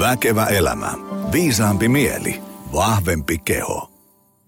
Väkevä 0.00 0.46
elämä. 0.46 0.92
Viisaampi 1.32 1.88
mieli. 1.88 2.42
Vahvempi 2.72 3.38
keho. 3.38 3.90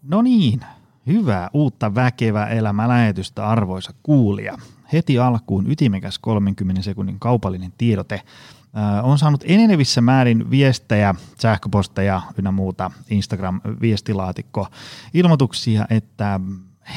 No 0.03 0.23
niin, 0.23 0.61
hyvää 1.07 1.51
uutta 1.53 1.95
väkevä 1.95 2.47
elämä 2.47 2.89
lähetystä 2.89 3.47
arvoisa 3.47 3.95
kuulija. 4.03 4.59
Heti 4.93 5.19
alkuun 5.19 5.71
ytimekäs 5.71 6.19
30 6.19 6.83
sekunnin 6.83 7.19
kaupallinen 7.19 7.73
tiedote. 7.79 8.15
Äh, 8.15 9.05
on 9.05 9.19
saanut 9.19 9.45
enenevissä 9.47 10.01
määrin 10.01 10.51
viestejä, 10.51 11.15
sähköposteja 11.39 12.23
ynnä 12.39 12.51
muuta 12.51 12.91
Instagram-viestilaatikko 13.11 14.67
ilmoituksia, 15.15 15.87
että 15.91 16.41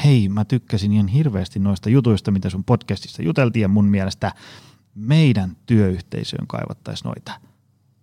hei, 0.04 0.28
mä 0.28 0.44
tykkäsin 0.44 0.92
ihan 0.92 1.08
hirveästi 1.08 1.58
noista 1.58 1.90
jutuista, 1.90 2.30
mitä 2.30 2.50
sun 2.50 2.64
podcastissa 2.64 3.22
juteltiin 3.22 3.62
ja 3.62 3.68
mun 3.68 3.88
mielestä 3.88 4.32
meidän 4.94 5.56
työyhteisöön 5.66 6.46
kaivattaisiin 6.46 7.08
noita 7.08 7.46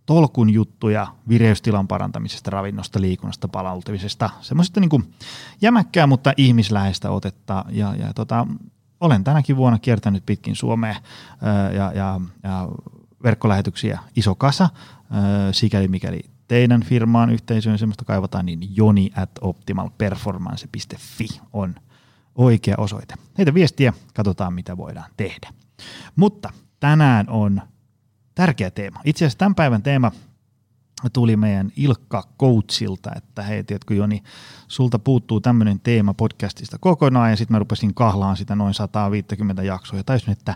tolkun 0.05 0.49
juttuja 0.49 1.07
vireystilan 1.29 1.87
parantamisesta, 1.87 2.51
ravinnosta, 2.51 3.01
liikunnasta, 3.01 3.47
palautumisesta, 3.47 4.29
semmoisesta 4.41 4.79
niin 4.79 5.13
jämäkkää, 5.61 6.07
mutta 6.07 6.33
ihmisläheistä 6.37 7.11
otetta. 7.11 7.65
Ja, 7.69 7.95
ja 7.95 8.13
tota, 8.13 8.47
olen 8.99 9.23
tänäkin 9.23 9.55
vuonna 9.55 9.79
kiertänyt 9.79 10.25
pitkin 10.25 10.55
Suomea 10.55 10.95
ja, 11.75 11.91
ja, 11.91 12.21
ja 12.43 12.69
verkkolähetyksiä 13.23 13.99
iso 14.15 14.35
kasa, 14.35 14.69
sikäli 15.51 15.87
mikäli 15.87 16.19
teidän 16.47 16.83
firmaan 16.83 17.29
yhteisöön 17.29 17.77
semmoista 17.77 18.05
kaivataan, 18.05 18.45
niin 18.45 18.75
joni 18.75 19.11
at 19.15 19.29
optimalperformance.fi 19.41 21.27
on 21.53 21.75
oikea 22.35 22.75
osoite. 22.77 23.15
Heitä 23.37 23.53
viestiä, 23.53 23.93
katsotaan 24.13 24.53
mitä 24.53 24.77
voidaan 24.77 25.11
tehdä. 25.17 25.53
Mutta 26.15 26.49
tänään 26.79 27.29
on 27.29 27.61
tärkeä 28.35 28.71
teema. 28.71 28.99
Itse 29.05 29.25
asiassa 29.25 29.39
tämän 29.39 29.55
päivän 29.55 29.83
teema 29.83 30.11
tuli 31.13 31.35
meidän 31.35 31.71
Ilkka 31.75 32.23
Coachilta, 32.39 33.11
että 33.15 33.43
hei, 33.43 33.63
tiedätkö 33.63 33.93
Joni, 33.93 34.23
sulta 34.67 34.99
puuttuu 34.99 35.39
tämmöinen 35.41 35.79
teema 35.79 36.13
podcastista 36.13 36.77
kokonaan, 36.79 37.29
ja 37.29 37.35
sitten 37.35 37.55
mä 37.55 37.59
rupesin 37.59 37.93
kahlaan 37.93 38.37
sitä 38.37 38.55
noin 38.55 38.73
150 38.73 39.63
jaksoa, 39.63 39.99
ja 39.99 40.03
taisin, 40.03 40.31
että 40.31 40.55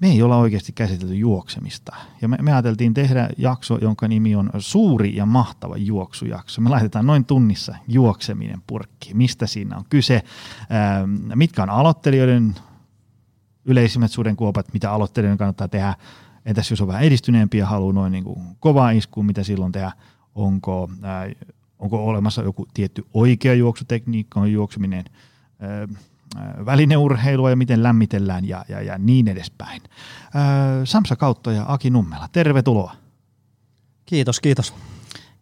me 0.00 0.10
ei 0.10 0.22
olla 0.22 0.36
oikeasti 0.36 0.72
käsitelty 0.72 1.14
juoksemista. 1.14 1.96
Ja 2.22 2.28
me, 2.28 2.38
me 2.42 2.52
ajateltiin 2.52 2.94
tehdä 2.94 3.28
jakso, 3.38 3.78
jonka 3.82 4.08
nimi 4.08 4.36
on 4.36 4.50
Suuri 4.58 5.16
ja 5.16 5.26
mahtava 5.26 5.76
juoksujakso. 5.76 6.60
Me 6.60 6.70
laitetaan 6.70 7.06
noin 7.06 7.24
tunnissa 7.24 7.74
juokseminen 7.88 8.62
purkki. 8.66 9.14
Mistä 9.14 9.46
siinä 9.46 9.76
on 9.76 9.84
kyse? 9.90 10.22
Ää, 10.70 11.06
mitkä 11.34 11.62
on 11.62 11.70
aloittelijoiden 11.70 12.54
yleisimmät 13.64 14.10
sudenkuopat, 14.10 14.72
mitä 14.72 14.92
aloittelijoiden 14.92 15.38
kannattaa 15.38 15.68
tehdä? 15.68 15.94
Entäs 16.44 16.70
jos 16.70 16.80
on 16.80 16.88
vähän 16.88 17.02
edistyneempi 17.02 17.58
ja 17.58 17.66
haluaa 17.66 17.92
noin 17.92 18.12
niin 18.12 18.24
kuin 18.24 18.56
kovaa 18.60 18.90
iskuun, 18.90 19.26
mitä 19.26 19.42
silloin 19.42 19.72
tehdä? 19.72 19.92
Onko, 20.34 20.90
ää, 21.02 21.30
onko 21.78 22.06
olemassa 22.06 22.42
joku 22.42 22.68
tietty 22.74 23.06
oikea 23.14 23.54
juoksutekniikka, 23.54 24.40
on 24.40 24.52
juokseminen 24.52 25.04
ää, 25.60 25.88
välineurheilua 26.66 27.50
ja 27.50 27.56
miten 27.56 27.82
lämmitellään 27.82 28.48
ja, 28.48 28.64
ja, 28.68 28.82
ja 28.82 28.98
niin 28.98 29.28
edespäin. 29.28 29.82
Ää, 30.34 30.84
Samsa 30.84 31.16
Kautto 31.16 31.50
ja 31.50 31.64
Aki 31.68 31.90
Nummela, 31.90 32.28
tervetuloa. 32.32 32.96
Kiitos, 34.06 34.40
kiitos. 34.40 34.74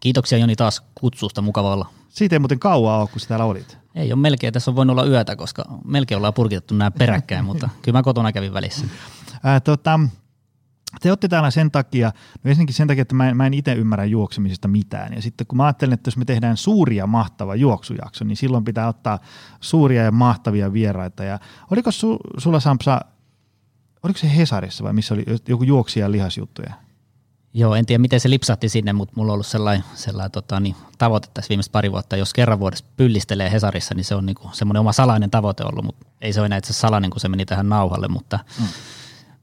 Kiitoksia 0.00 0.38
Joni 0.38 0.56
taas 0.56 0.82
kutsusta, 0.94 1.42
mukava 1.42 1.72
olla. 1.72 1.86
Siitä 2.08 2.34
ei 2.34 2.38
muuten 2.38 2.58
kauaa 2.58 3.00
ole, 3.00 3.08
kun 3.08 3.20
sä 3.20 3.28
täällä 3.28 3.44
olit. 3.44 3.78
Ei 3.94 4.12
ole 4.12 4.20
melkein, 4.20 4.52
tässä 4.52 4.70
on 4.70 4.76
voinut 4.76 4.98
olla 4.98 5.08
yötä, 5.08 5.36
koska 5.36 5.64
melkein 5.84 6.16
ollaan 6.16 6.34
purkitettu 6.34 6.74
nämä 6.74 6.90
peräkkäin, 6.90 7.44
mutta 7.50 7.68
kyllä 7.82 7.98
mä 7.98 8.02
kotona 8.02 8.32
kävin 8.32 8.54
välissä. 8.54 8.86
Ää, 9.42 9.60
tota, 9.60 10.00
te 11.00 11.10
olette 11.10 11.28
täällä 11.28 11.50
sen 11.50 11.70
takia, 11.70 12.12
no 12.44 12.48
ensinnäkin 12.48 12.74
sen 12.74 12.88
takia, 12.88 13.02
että 13.02 13.14
mä 13.14 13.28
en, 13.28 13.36
mä 13.36 13.46
en 13.46 13.54
itse 13.54 13.72
ymmärrä 13.72 14.04
juoksemisesta 14.04 14.68
mitään. 14.68 15.12
Ja 15.14 15.22
sitten 15.22 15.46
kun 15.46 15.56
mä 15.56 15.64
ajattelen, 15.64 15.94
että 15.94 16.08
jos 16.08 16.16
me 16.16 16.24
tehdään 16.24 16.56
suuria 16.56 17.06
mahtava 17.06 17.54
juoksujakso, 17.54 18.24
niin 18.24 18.36
silloin 18.36 18.64
pitää 18.64 18.88
ottaa 18.88 19.18
suuria 19.60 20.02
ja 20.02 20.12
mahtavia 20.12 20.72
vieraita. 20.72 21.24
Ja 21.24 21.38
oliko 21.70 21.90
su, 21.90 22.18
sulla 22.38 22.60
Sampsa, 22.60 23.00
oliko 24.02 24.18
se 24.18 24.36
Hesarissa 24.36 24.84
vai 24.84 24.92
missä 24.92 25.14
oli 25.14 25.24
joku 25.48 25.64
juoksija 25.64 26.12
lihasjuttuja? 26.12 26.72
Joo, 27.54 27.74
en 27.74 27.86
tiedä 27.86 27.98
miten 27.98 28.20
se 28.20 28.30
lipsahti 28.30 28.68
sinne, 28.68 28.92
mutta 28.92 29.12
mulla 29.16 29.32
on 29.32 29.34
ollut 29.34 29.46
sellainen, 29.46 29.84
sellainen 29.94 30.30
tota, 30.30 30.60
niin, 30.60 30.76
tavoite 30.98 31.28
tässä 31.34 31.48
viimeiset 31.48 31.72
pari 31.72 31.92
vuotta. 31.92 32.16
Jos 32.16 32.34
kerran 32.34 32.60
vuodessa 32.60 32.84
pyllistelee 32.96 33.52
Hesarissa, 33.52 33.94
niin 33.94 34.04
se 34.04 34.14
on 34.14 34.26
niinku 34.26 34.50
semmoinen 34.52 34.80
oma 34.80 34.92
salainen 34.92 35.30
tavoite 35.30 35.64
ollut, 35.64 35.84
mutta 35.84 36.06
ei 36.20 36.32
se 36.32 36.40
ole 36.40 36.46
enää 36.46 36.58
itse 36.58 36.72
salainen, 36.72 37.10
kun 37.10 37.20
se 37.20 37.28
meni 37.28 37.46
tähän 37.46 37.68
nauhalle, 37.68 38.08
mutta 38.08 38.38
mm 38.60 38.66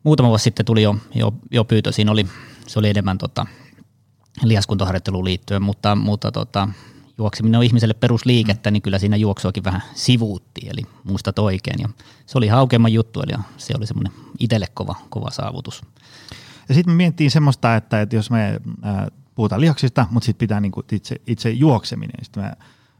muutama 0.03 0.29
vuosi 0.29 0.43
sitten 0.43 0.65
tuli 0.65 0.83
jo, 0.83 0.95
jo, 1.15 1.33
jo 1.51 1.63
pyytö. 1.63 1.91
Siinä 1.91 2.11
oli, 2.11 2.27
se 2.67 2.79
oli 2.79 2.89
enemmän 2.89 3.17
tota, 3.17 3.45
lihaskuntoharjoitteluun 4.43 5.25
liittyen, 5.25 5.61
mutta, 5.61 5.95
mutta 5.95 6.31
tota, 6.31 6.69
juokseminen 7.17 7.57
on 7.57 7.63
ihmiselle 7.63 7.93
perusliikettä, 7.93 8.71
niin 8.71 8.81
kyllä 8.81 8.99
siinä 8.99 9.15
juoksuakin 9.15 9.63
vähän 9.63 9.83
sivuuttiin, 9.93 10.67
eli 10.71 10.81
muistat 11.03 11.39
oikein. 11.39 11.81
Ja 11.81 11.89
se 12.25 12.37
oli 12.37 12.47
haukeamman 12.47 12.93
juttu, 12.93 13.21
eli 13.21 13.43
se 13.57 13.73
oli 13.77 13.87
semmoinen 13.87 14.13
itselle 14.39 14.67
kova, 14.73 14.95
kova 15.09 15.31
saavutus. 15.31 15.81
Ja 16.69 16.75
sitten 16.75 16.93
me 16.93 16.97
miettii 16.97 17.29
semmoista, 17.29 17.75
että, 17.75 18.01
että 18.01 18.15
jos 18.15 18.31
me 18.31 18.61
puhutaan 19.35 19.61
lihaksista, 19.61 20.07
mutta 20.11 20.25
sitten 20.25 20.39
pitää 20.39 20.59
niinku 20.59 20.83
itse, 20.91 21.15
itse 21.27 21.49
juokseminen. 21.49 22.23
Sitten 22.25 22.43
me 22.43 22.51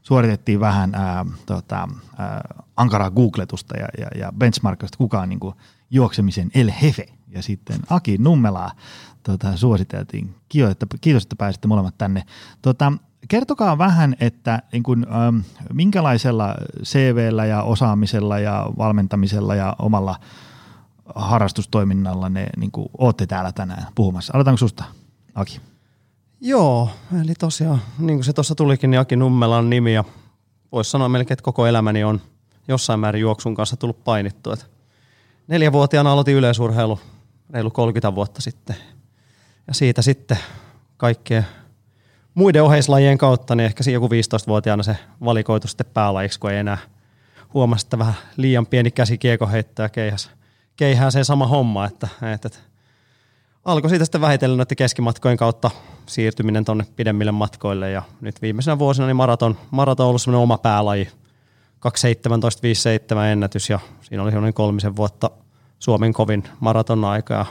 suoritettiin 0.01 0.59
vähän 0.59 0.95
ää, 0.95 1.25
tota, 1.45 1.87
ää, 2.17 2.41
ankaraa 2.77 3.11
googletusta 3.11 3.77
ja, 3.77 3.87
ja, 3.97 4.07
ja 4.19 4.33
benchmarkista, 4.37 4.97
kuka 4.97 5.21
on 5.21 5.29
niin 5.29 5.39
kuin, 5.39 5.55
juoksemisen 5.91 6.51
El 6.55 6.71
Hefe. 6.81 7.05
Ja 7.27 7.41
sitten 7.41 7.79
Aki 7.89 8.17
Nummelaa 8.17 8.71
tota, 9.23 9.57
suositeltiin. 9.57 10.35
Kiitos 10.49 10.71
että, 10.71 10.85
kiitos, 11.01 11.23
että 11.23 11.35
pääsitte 11.35 11.67
molemmat 11.67 11.97
tänne. 11.97 12.23
Tota, 12.61 12.93
kertokaa 13.27 13.77
vähän, 13.77 14.15
että 14.19 14.61
niin 14.71 14.83
kun, 14.83 15.07
ähm, 15.11 15.37
minkälaisella 15.73 16.55
CVllä 16.83 17.45
ja 17.45 17.63
osaamisella 17.63 18.39
ja 18.39 18.67
valmentamisella 18.77 19.55
ja 19.55 19.75
omalla 19.79 20.15
harrastustoiminnalla 21.15 22.29
ne 22.29 22.47
niin 22.57 22.71
kuin, 22.71 22.89
ootte 22.97 23.27
täällä 23.27 23.51
tänään 23.51 23.87
puhumassa. 23.95 24.33
Aloitanko 24.33 24.57
susta, 24.57 24.83
Aki? 25.35 25.61
Joo, 26.41 26.89
eli 27.21 27.33
tosiaan, 27.33 27.81
niin 27.99 28.17
kuin 28.17 28.23
se 28.23 28.33
tuossa 28.33 28.55
tulikin, 28.55 28.91
niin 28.91 28.99
Aki 28.99 29.15
Nummelan 29.15 29.69
nimi 29.69 29.93
ja 29.93 30.03
voisi 30.71 30.91
sanoa 30.91 31.09
melkein, 31.09 31.33
että 31.33 31.43
koko 31.43 31.67
elämäni 31.67 32.03
on 32.03 32.21
jossain 32.67 32.99
määrin 32.99 33.21
juoksun 33.21 33.55
kanssa 33.55 33.77
tullut 33.77 34.03
painittua. 34.03 34.55
Neljävuotiaana 35.49 36.11
aloitin 36.11 36.35
yleisurheilu 36.35 36.99
reilu 37.49 37.71
30 37.71 38.15
vuotta 38.15 38.41
sitten. 38.41 38.75
Ja 39.67 39.73
siitä 39.73 40.01
sitten 40.01 40.37
kaikkien 40.97 41.45
muiden 42.33 42.63
oheislajien 42.63 43.17
kautta, 43.17 43.55
niin 43.55 43.65
ehkä 43.65 43.91
joku 43.91 44.07
15-vuotiaana 44.07 44.83
se 44.83 44.97
valikoitu 45.23 45.67
sitten 45.67 45.85
päälajiksi, 45.93 46.39
kun 46.39 46.51
ei 46.51 46.57
enää 46.57 46.77
huomasi, 47.53 47.85
että 47.85 47.99
vähän 47.99 48.13
liian 48.37 48.65
pieni 48.65 48.91
käsi 48.91 49.17
kieko 49.17 49.47
heittää 49.47 49.89
keihäs, 49.89 50.31
keihää 50.75 51.11
se 51.11 51.23
sama 51.23 51.47
homma, 51.47 51.85
että, 51.85 52.07
että, 52.33 52.47
että 52.47 52.59
alkoi 53.65 53.89
siitä 53.89 54.05
sitten 54.05 54.21
vähitellen 54.21 54.57
noiden 54.57 54.77
keskimatkojen 54.77 55.37
kautta 55.37 55.71
siirtyminen 56.05 56.65
tonne 56.65 56.85
pidemmille 56.95 57.31
matkoille 57.31 57.91
ja 57.91 58.01
nyt 58.21 58.41
viimeisenä 58.41 58.79
vuosina 58.79 59.07
niin 59.07 59.15
maraton, 59.15 59.57
maraton 59.71 60.03
on 60.03 60.09
ollut 60.09 60.21
semmoinen 60.21 60.43
oma 60.43 60.57
päälaji, 60.57 61.07
2.17.57 61.79 63.19
ennätys 63.31 63.69
ja 63.69 63.79
siinä 64.01 64.23
oli 64.23 64.31
noin 64.31 64.53
kolmisen 64.53 64.95
vuotta 64.95 65.31
Suomen 65.79 66.13
kovin 66.13 66.43
maraton 66.59 67.05
aika 67.05 67.33
ja 67.33 67.45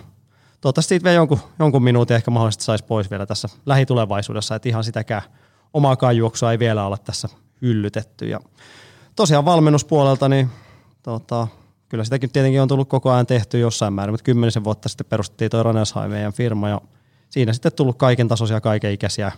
toivottavasti 0.61 0.89
siitä 0.89 1.05
vielä 1.05 1.17
jonkun, 1.17 1.39
jonkun 1.59 1.83
minuutin 1.83 2.17
ehkä 2.17 2.31
mahdollisesti 2.31 2.65
saisi 2.65 2.85
pois 2.85 3.11
vielä 3.11 3.27
tässä 3.27 3.49
lähitulevaisuudessa, 3.67 4.55
että 4.55 4.69
ihan 4.69 4.85
sitäkään 4.85 5.23
omaakaan 5.75 6.17
juoksua 6.17 6.53
ei 6.53 6.59
vielä 6.59 6.87
ole 6.87 6.97
tässä 7.05 7.29
hyllytetty. 7.63 8.29
Ja 8.29 8.41
tosiaan 9.17 9.45
valmennuspuolelta 9.45 10.29
niin 10.29 10.51
tota, 11.03 11.49
kyllä 11.89 12.05
sitäkin 12.05 12.31
tietenkin 12.31 12.63
on 12.63 12.69
tullut 12.69 12.89
koko 12.89 13.11
ajan 13.11 13.27
tehty 13.27 13.59
jossain 13.59 13.93
määrin, 13.93 14.13
mutta 14.13 14.25
kymmenisen 14.25 14.65
vuotta 14.65 14.89
sitten 14.89 15.07
perustettiin 15.07 15.51
toi 15.51 15.63
Ranesheim 15.63 16.11
meidän 16.11 16.33
firma 16.33 16.69
ja 16.69 16.81
siinä 17.31 17.53
sitten 17.53 17.73
tullut 17.73 17.99
kaiken 17.99 18.29
tasoisia, 18.29 18.61
kaiken 18.61 18.93
ikäisiä, 18.93 19.33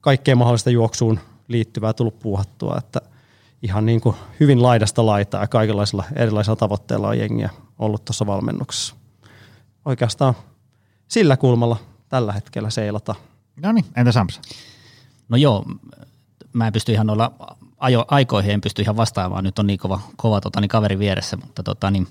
kaikkeen 0.00 0.38
mahdollista 0.38 0.70
juoksuun 0.70 1.20
liittyvää 1.48 1.92
tullut 1.92 2.18
puuhattua, 2.18 2.76
että 2.78 3.00
ihan 3.62 3.86
niin 3.86 4.00
kuin 4.00 4.16
hyvin 4.40 4.62
laidasta 4.62 5.06
laitaa 5.06 5.40
ja 5.40 5.48
kaikenlaisilla 5.48 6.04
erilaisilla 6.16 6.56
tavoitteilla 6.56 7.08
on 7.08 7.18
jengiä 7.18 7.50
ollut 7.78 8.04
tuossa 8.04 8.26
valmennuksessa. 8.26 8.94
Oikeastaan 9.84 10.34
sillä 11.08 11.36
kulmalla 11.36 11.76
tällä 12.08 12.32
hetkellä 12.32 12.70
seilata. 12.70 13.14
No 13.62 13.72
niin, 13.72 13.84
entä 13.96 14.12
Samsa? 14.12 14.40
No 15.28 15.36
joo, 15.36 15.64
mä 16.52 16.66
en 16.66 16.72
pysty 16.72 16.92
ihan 16.92 17.10
olla 17.10 17.32
ajo, 17.78 18.04
aikoihin 18.08 18.50
en 18.50 18.60
pysty 18.60 18.82
ihan 18.82 18.96
vastaamaan, 18.96 19.44
nyt 19.44 19.58
on 19.58 19.66
niin 19.66 19.78
kova, 19.78 20.00
kova 20.16 20.40
tota, 20.40 20.60
niin 20.60 20.68
kaveri 20.68 20.98
vieressä, 20.98 21.36
mutta 21.36 21.62
tota, 21.62 21.90
niin, 21.90 22.06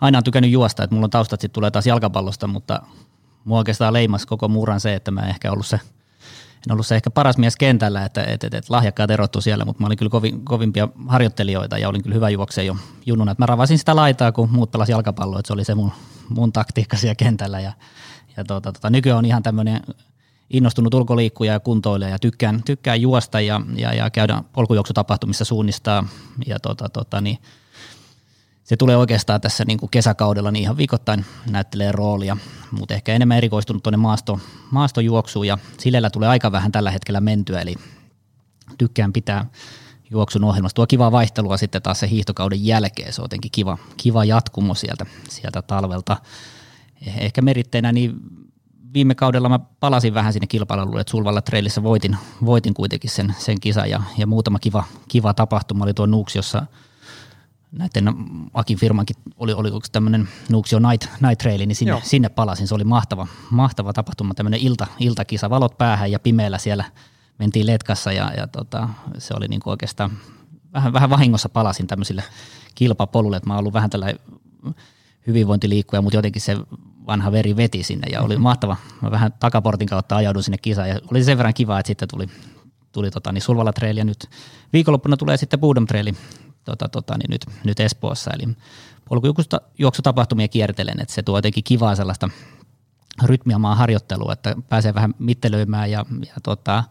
aina 0.00 0.18
on 0.18 0.24
tykännyt 0.24 0.50
juosta, 0.50 0.84
että 0.84 0.94
mulla 0.94 1.04
on 1.04 1.10
taustat 1.10 1.40
sitten 1.40 1.54
tulee 1.54 1.70
taas 1.70 1.86
jalkapallosta, 1.86 2.46
mutta 2.46 2.82
mua 3.44 3.58
oikeastaan 3.58 3.92
leimas 3.92 4.26
koko 4.26 4.48
muuran 4.48 4.80
se, 4.80 4.94
että 4.94 5.10
mä 5.10 5.20
en 5.20 5.28
ehkä 5.28 5.52
ollut 5.52 5.66
se, 5.66 5.80
en 6.66 6.72
ollut 6.72 6.86
se 6.86 6.96
ehkä 6.96 7.10
paras 7.10 7.38
mies 7.38 7.56
kentällä, 7.56 8.04
että 8.04 8.24
et, 8.24 8.44
et, 8.44 8.54
et 8.54 8.70
lahjakkaat 8.70 9.10
erottu 9.10 9.40
siellä, 9.40 9.64
mutta 9.64 9.82
mä 9.82 9.86
olin 9.86 9.98
kyllä 9.98 10.10
kovin, 10.10 10.44
kovimpia 10.44 10.88
harjoittelijoita 11.08 11.78
ja 11.78 11.88
olin 11.88 12.02
kyllä 12.02 12.14
hyvä 12.14 12.30
juokse 12.30 12.64
jo 12.64 12.76
junnuna, 13.06 13.32
että 13.32 13.42
mä 13.42 13.46
ravasin 13.46 13.78
sitä 13.78 13.96
laitaa, 13.96 14.32
kun 14.32 14.50
muut 14.50 14.70
pelas 14.70 14.88
jalkapalloa, 14.88 15.38
että 15.38 15.46
se 15.46 15.52
oli 15.52 15.64
se 15.64 15.74
mun, 15.74 15.92
mun 16.28 16.52
taktiikka 16.52 16.96
siellä 16.96 17.14
kentällä. 17.14 17.60
Ja, 17.60 17.72
ja 18.36 18.44
tota, 18.44 18.72
tota, 18.72 18.90
nykyään 18.90 19.18
on 19.18 19.24
ihan 19.24 19.42
tämmöinen 19.42 19.80
innostunut 20.50 20.94
ulkoliikkuja 20.94 21.52
ja 21.52 21.60
kuntoilija 21.60 22.10
ja 22.10 22.18
tykkään, 22.18 22.62
tykkään 22.62 23.00
juosta 23.00 23.40
ja, 23.40 23.60
ja, 23.76 23.94
ja 23.94 24.10
käydä 24.10 24.42
polkujuoksutapahtumissa 24.52 25.44
suunnistaa. 25.44 26.06
Ja 26.46 26.60
tota, 26.60 26.88
tota, 26.88 27.20
niin 27.20 27.38
se 28.64 28.76
tulee 28.76 28.96
oikeastaan 28.96 29.40
tässä 29.40 29.64
niin 29.64 29.78
kuin 29.78 29.90
kesäkaudella 29.90 30.50
niin 30.50 30.62
ihan 30.62 30.76
viikoittain 30.76 31.24
näyttelee 31.50 31.92
roolia, 31.92 32.36
mutta 32.70 32.94
ehkä 32.94 33.12
enemmän 33.14 33.36
erikoistunut 33.36 33.82
tuonne 33.82 33.96
maasto, 33.96 34.40
maastojuoksuun 34.70 35.46
ja 35.46 35.58
sillä 35.78 36.10
tulee 36.10 36.28
aika 36.28 36.52
vähän 36.52 36.72
tällä 36.72 36.90
hetkellä 36.90 37.20
mentyä, 37.20 37.60
eli 37.60 37.74
tykkään 38.78 39.12
pitää 39.12 39.46
juoksun 40.10 40.44
ohjelmasta. 40.44 40.74
Tuo 40.74 40.86
kivaa 40.86 41.12
vaihtelua 41.12 41.56
sitten 41.56 41.82
taas 41.82 42.00
se 42.00 42.10
hiihtokauden 42.10 42.66
jälkeen, 42.66 43.12
se 43.12 43.20
on 43.20 43.24
jotenkin 43.24 43.50
kiva, 43.50 43.78
kiva 43.96 44.24
jatkumo 44.24 44.74
sieltä, 44.74 45.06
sieltä 45.28 45.62
talvelta. 45.62 46.16
Ehkä 47.18 47.42
meritteinä 47.42 47.92
niin 47.92 48.14
viime 48.94 49.14
kaudella 49.14 49.48
mä 49.48 49.58
palasin 49.58 50.14
vähän 50.14 50.32
sinne 50.32 50.46
kilpailulle, 50.46 51.00
että 51.00 51.10
Sulvalla 51.10 51.42
Trailissa 51.42 51.82
voitin, 51.82 52.16
voitin 52.44 52.74
kuitenkin 52.74 53.10
sen, 53.10 53.34
sen 53.38 53.60
kisan 53.60 53.90
ja, 53.90 54.02
ja 54.18 54.26
muutama 54.26 54.58
kiva, 54.58 54.84
kiva 55.08 55.34
tapahtuma 55.34 55.84
oli 55.84 55.94
tuo 55.94 56.06
Nuuksiossa 56.06 56.66
näiden 57.78 58.14
Akin 58.54 58.78
firmankin 58.78 59.16
oli, 59.36 59.52
oli 59.52 59.70
tämmöinen 59.92 60.28
Nuuksio 60.50 60.78
Night, 60.78 61.08
Night 61.20 61.38
Trail, 61.38 61.58
niin 61.58 61.76
sinne, 61.76 62.00
sinne 62.02 62.28
palasin. 62.28 62.68
Se 62.68 62.74
oli 62.74 62.84
mahtava, 62.84 63.26
mahtava 63.50 63.92
tapahtuma, 63.92 64.34
tämmöinen 64.34 64.60
ilta, 64.60 64.86
iltakisa, 65.00 65.50
valot 65.50 65.78
päähän 65.78 66.10
ja 66.10 66.18
pimeällä 66.18 66.58
siellä 66.58 66.84
mentiin 67.38 67.66
letkassa 67.66 68.12
ja, 68.12 68.32
ja 68.36 68.46
tota, 68.46 68.88
se 69.18 69.34
oli 69.36 69.48
niin 69.48 69.60
kuin 69.60 69.70
oikeastaan 69.70 70.10
vähän, 70.72 70.92
vähän 70.92 71.10
vahingossa 71.10 71.48
palasin 71.48 71.86
tämmöisille 71.86 72.22
kilpapolulle, 72.74 73.36
että 73.36 73.46
mä 73.46 73.52
oon 73.54 73.60
ollut 73.60 73.74
vähän 73.74 73.90
tällä 73.90 74.14
hyvinvointiliikkuja, 75.26 76.02
mutta 76.02 76.16
jotenkin 76.16 76.42
se 76.42 76.56
vanha 77.06 77.32
veri 77.32 77.56
veti 77.56 77.82
sinne 77.82 78.08
ja 78.12 78.22
oli 78.22 78.36
mahtava. 78.36 78.76
Mä 79.02 79.10
vähän 79.10 79.32
takaportin 79.40 79.88
kautta 79.88 80.16
ajaudun 80.16 80.42
sinne 80.42 80.58
kisaan 80.58 80.88
ja 80.88 81.00
oli 81.10 81.24
sen 81.24 81.38
verran 81.38 81.54
kiva, 81.54 81.78
että 81.78 81.86
sitten 81.86 82.08
tuli, 82.08 82.28
tuli 82.92 83.10
tota, 83.10 83.32
niin 83.32 83.42
Sulvala 83.42 83.72
Trail 83.72 83.96
ja 83.96 84.04
nyt 84.04 84.30
viikonloppuna 84.72 85.16
tulee 85.16 85.36
sitten 85.36 85.60
Budem 85.60 85.86
Trail 85.86 86.14
tota, 86.64 86.88
tota, 86.88 87.18
niin 87.18 87.30
nyt, 87.30 87.46
nyt 87.64 87.80
Espoossa. 87.80 88.30
Eli 88.34 88.56
polkujuoksutapahtumia 89.08 90.48
kiertelen, 90.48 91.00
että 91.00 91.14
se 91.14 91.22
tuo 91.22 91.38
jotenkin 91.38 91.64
kivaa 91.64 91.94
sellaista 91.94 92.28
rytmiamaa 93.22 93.74
harjoittelua, 93.74 94.32
että 94.32 94.56
pääsee 94.68 94.94
vähän 94.94 95.14
mittelöimään 95.18 95.90
ja, 95.90 96.06
ja 96.20 96.34
tota, 96.42 96.84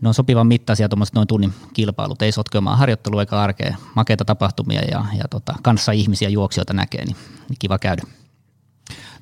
ne 0.00 0.08
on 0.08 0.14
sopivan 0.14 0.46
mittaisia 0.46 0.88
tuommoiset 0.88 1.14
noin 1.14 1.28
tunnin 1.28 1.54
kilpailut, 1.72 2.22
ei 2.22 2.32
sotkemaan 2.32 2.78
harjoittelua 2.78 3.22
eikä 3.22 3.40
arkea, 3.40 3.76
makeita 3.94 4.24
tapahtumia 4.24 4.80
ja, 4.80 5.04
ja 5.18 5.24
tota, 5.30 5.54
kanssa 5.62 5.92
ihmisiä 5.92 6.28
juoksijoita 6.28 6.72
näkee, 6.72 7.04
niin, 7.04 7.16
niin 7.48 7.56
kiva 7.58 7.78
käydä. 7.78 8.02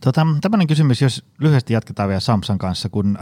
Tota, 0.00 0.26
tämmöinen 0.40 0.66
kysymys, 0.66 1.02
jos 1.02 1.24
lyhyesti 1.38 1.72
jatketaan 1.72 2.08
vielä 2.08 2.20
Samsan 2.20 2.58
kanssa, 2.58 2.88
kun 2.88 3.18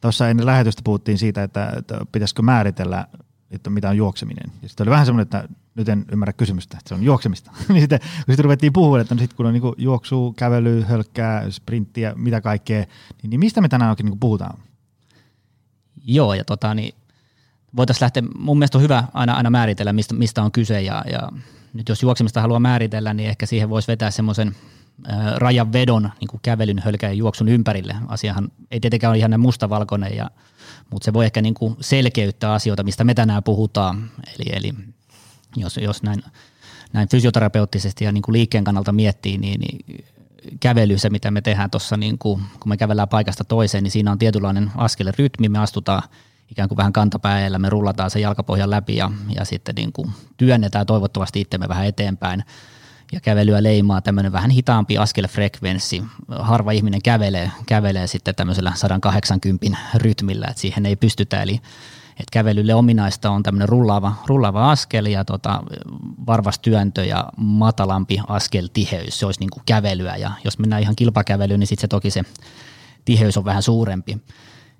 tuossa 0.00 0.28
ennen 0.28 0.46
lähetystä 0.46 0.82
puhuttiin 0.84 1.18
siitä, 1.18 1.42
että, 1.42 1.72
että 1.76 1.98
pitäisikö 2.12 2.42
määritellä, 2.42 3.06
että 3.50 3.70
mitä 3.70 3.88
on 3.88 3.96
juokseminen. 3.96 4.52
Ja 4.62 4.68
sitten 4.68 4.84
oli 4.84 4.90
vähän 4.90 5.06
semmoinen, 5.06 5.22
että 5.22 5.48
nyt 5.74 5.88
en 5.88 6.04
ymmärrä 6.12 6.32
kysymystä, 6.32 6.76
että 6.78 6.88
se 6.88 6.94
on 6.94 7.02
juoksemista. 7.02 7.50
niin 7.68 7.80
sitten, 7.80 7.98
kun 8.00 8.08
sitten 8.32 8.44
ruvettiin 8.44 8.72
puhumaan, 8.72 9.00
että 9.00 9.14
no 9.14 9.18
sit 9.18 9.32
kun 9.32 9.46
on 9.46 9.52
niin 9.52 9.74
juoksu, 9.78 10.32
kävely, 10.32 10.82
hölkkää, 10.82 11.50
sprinttiä, 11.50 12.14
mitä 12.16 12.40
kaikkea, 12.40 12.84
niin, 13.22 13.30
niin 13.30 13.40
mistä 13.40 13.60
me 13.60 13.68
tänään 13.68 13.90
oikein 13.90 14.06
niin 14.06 14.20
puhutaan? 14.20 14.58
Joo, 16.04 16.34
ja 16.34 16.44
tota, 16.44 16.74
niin 16.74 16.94
voitaisiin 17.76 18.04
lähteä, 18.04 18.22
mun 18.38 18.58
mielestä 18.58 18.78
on 18.78 18.82
hyvä 18.82 19.04
aina, 19.14 19.34
aina 19.34 19.50
määritellä, 19.50 19.92
mistä, 19.92 20.14
mistä 20.14 20.42
on 20.42 20.52
kyse, 20.52 20.82
ja, 20.82 21.04
ja 21.10 21.28
nyt 21.72 21.88
jos 21.88 22.02
juoksemista 22.02 22.40
haluaa 22.40 22.60
määritellä, 22.60 23.14
niin 23.14 23.28
ehkä 23.28 23.46
siihen 23.46 23.70
voisi 23.70 23.88
vetää 23.88 24.10
semmoisen 24.10 24.56
rajan 25.36 25.72
vedon 25.72 26.10
niin 26.20 26.28
kuin 26.28 26.40
kävelyn, 26.42 26.78
hölkän 26.78 27.10
ja 27.10 27.14
juoksun 27.14 27.48
ympärille. 27.48 27.96
Asiahan 28.08 28.48
ei 28.70 28.80
tietenkään 28.80 29.10
ole 29.10 29.18
ihan 29.18 29.40
mustavalkoinen, 29.40 30.16
ja, 30.16 30.30
mutta 30.90 31.04
se 31.04 31.12
voi 31.12 31.24
ehkä 31.24 31.42
niin 31.42 31.54
kuin 31.54 31.76
selkeyttää 31.80 32.52
asioita, 32.52 32.82
mistä 32.82 33.04
me 33.04 33.14
tänään 33.14 33.42
puhutaan. 33.42 34.10
Eli, 34.26 34.56
eli 34.56 34.74
jos, 35.56 35.76
jos 35.76 36.02
näin, 36.02 36.22
näin 36.92 37.08
fysioterapeuttisesti 37.08 38.04
ja 38.04 38.12
niin 38.12 38.22
kuin 38.22 38.32
liikkeen 38.32 38.64
kannalta 38.64 38.92
miettii, 38.92 39.38
niin, 39.38 39.60
niin 39.60 40.04
kävely, 40.60 40.98
se 40.98 41.10
mitä 41.10 41.30
me 41.30 41.40
tehdään 41.40 41.70
tuossa, 41.70 41.96
niin 41.96 42.18
kun 42.18 42.42
me 42.64 42.76
kävellään 42.76 43.08
paikasta 43.08 43.44
toiseen, 43.44 43.84
niin 43.84 43.90
siinä 43.90 44.12
on 44.12 44.18
tietynlainen 44.18 44.72
rytmi, 45.18 45.48
me 45.48 45.58
astutaan 45.58 46.02
ikään 46.50 46.68
kuin 46.68 46.76
vähän 46.76 46.92
kantapäällä, 46.92 47.58
me 47.58 47.70
rullataan 47.70 48.10
se 48.10 48.20
jalkapohjan 48.20 48.70
läpi 48.70 48.96
ja, 48.96 49.10
ja 49.34 49.44
sitten 49.44 49.74
niin 49.74 49.92
kuin 49.92 50.10
työnnetään 50.36 50.86
toivottavasti 50.86 51.40
itsemme 51.40 51.68
vähän 51.68 51.86
eteenpäin 51.86 52.44
ja 53.12 53.20
kävelyä 53.20 53.62
leimaa 53.62 54.00
tämmöinen 54.00 54.32
vähän 54.32 54.50
hitaampi 54.50 54.98
askelfrekvenssi. 54.98 56.02
Harva 56.28 56.70
ihminen 56.70 57.02
kävelee, 57.02 57.50
kävelee 57.66 58.06
sitten 58.06 58.34
tämmöisellä 58.34 58.72
180 58.74 59.78
rytmillä, 59.94 60.46
että 60.46 60.60
siihen 60.60 60.86
ei 60.86 60.96
pystytä, 60.96 61.42
eli 61.42 61.60
että 62.10 62.32
kävelylle 62.32 62.74
ominaista 62.74 63.30
on 63.30 63.42
tämmöinen 63.42 63.68
rullaava, 63.68 64.14
rullaava 64.26 64.70
askel 64.70 65.06
ja 65.06 65.24
tota, 65.24 65.62
varvas 66.26 66.58
työntö 66.58 67.04
ja 67.04 67.28
matalampi 67.36 68.20
askeltiheys, 68.28 69.18
se 69.18 69.26
olisi 69.26 69.40
niin 69.40 69.50
kuin 69.50 69.62
kävelyä 69.66 70.16
ja 70.16 70.30
jos 70.44 70.58
mennään 70.58 70.82
ihan 70.82 70.96
kilpakävelyyn, 70.96 71.60
niin 71.60 71.68
sitten 71.68 71.80
se 71.80 71.88
toki 71.88 72.10
se 72.10 72.22
tiheys 73.04 73.36
on 73.36 73.44
vähän 73.44 73.62
suurempi. 73.62 74.18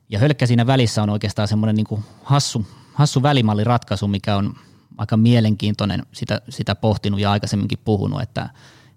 Ja 0.08 0.18
hölkkä 0.18 0.46
siinä 0.46 0.66
välissä 0.66 1.02
on 1.02 1.10
oikeastaan 1.10 1.48
semmoinen 1.48 1.76
niin 1.76 1.86
kuin 1.86 2.04
hassu, 2.22 2.66
hassu 2.94 3.22
välimalliratkaisu, 3.22 4.08
mikä 4.08 4.36
on 4.36 4.54
aika 4.98 5.16
mielenkiintoinen 5.16 6.02
sitä, 6.12 6.40
sitä 6.48 6.74
pohtinut 6.74 7.20
ja 7.20 7.30
aikaisemminkin 7.30 7.78
puhunut, 7.84 8.22
että 8.22 8.50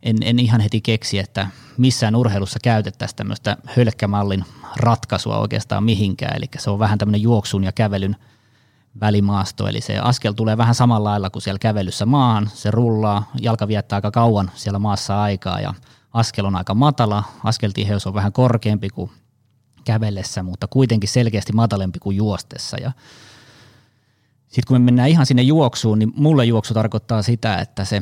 en, 0.04 0.16
en 0.22 0.40
ihan 0.40 0.62
heti 0.62 0.82
keksi, 0.82 1.20
että 1.20 1.48
missään 1.78 2.16
urheilussa 2.16 2.60
käytettäisiin 2.64 3.16
tämmöistä 3.16 3.58
hölkkämallin 3.66 4.46
ratkaisua 4.76 5.38
oikeastaan 5.38 5.84
mihinkään, 5.84 6.38
eli 6.38 6.46
se 6.58 6.70
on 6.70 6.80
vähän 6.80 6.98
tämmöinen 6.98 7.22
juoksun 7.22 7.64
ja 7.64 7.72
kävelyn 7.72 8.16
välimaasto, 9.02 9.68
eli 9.68 9.82
se 9.82 9.98
askel 9.98 10.34
tulee 10.34 10.58
vähän 10.58 10.76
samalla 10.76 11.10
lailla 11.10 11.30
kuin 11.30 11.42
siellä 11.42 11.60
kävelyssä 11.60 12.06
maahan, 12.06 12.50
se 12.54 12.72
rullaa, 12.72 13.32
jalka 13.42 13.68
viettää 13.68 13.98
aika 13.98 14.12
kauan 14.12 14.52
siellä 14.56 14.80
maassa 14.80 15.22
aikaa 15.22 15.62
ja 15.62 15.74
askel 16.14 16.46
on 16.46 16.56
aika 16.56 16.74
matala, 16.74 17.24
askeltiheys 17.44 18.08
on 18.08 18.14
vähän 18.14 18.34
korkeampi 18.34 18.90
kuin 18.90 19.12
kävellessä, 19.84 20.44
mutta 20.44 20.68
kuitenkin 20.68 21.10
selkeästi 21.10 21.54
matalempi 21.54 22.00
kuin 22.00 22.18
juostessa. 22.18 22.78
Ja 22.82 22.92
sitten 24.48 24.68
kun 24.68 24.82
me 24.82 24.86
mennään 24.86 25.10
ihan 25.10 25.26
sinne 25.26 25.42
juoksuun, 25.42 26.00
niin 26.00 26.14
mulle 26.16 26.46
juoksu 26.46 26.74
tarkoittaa 26.74 27.22
sitä, 27.22 27.58
että 27.58 27.86
se 27.86 28.02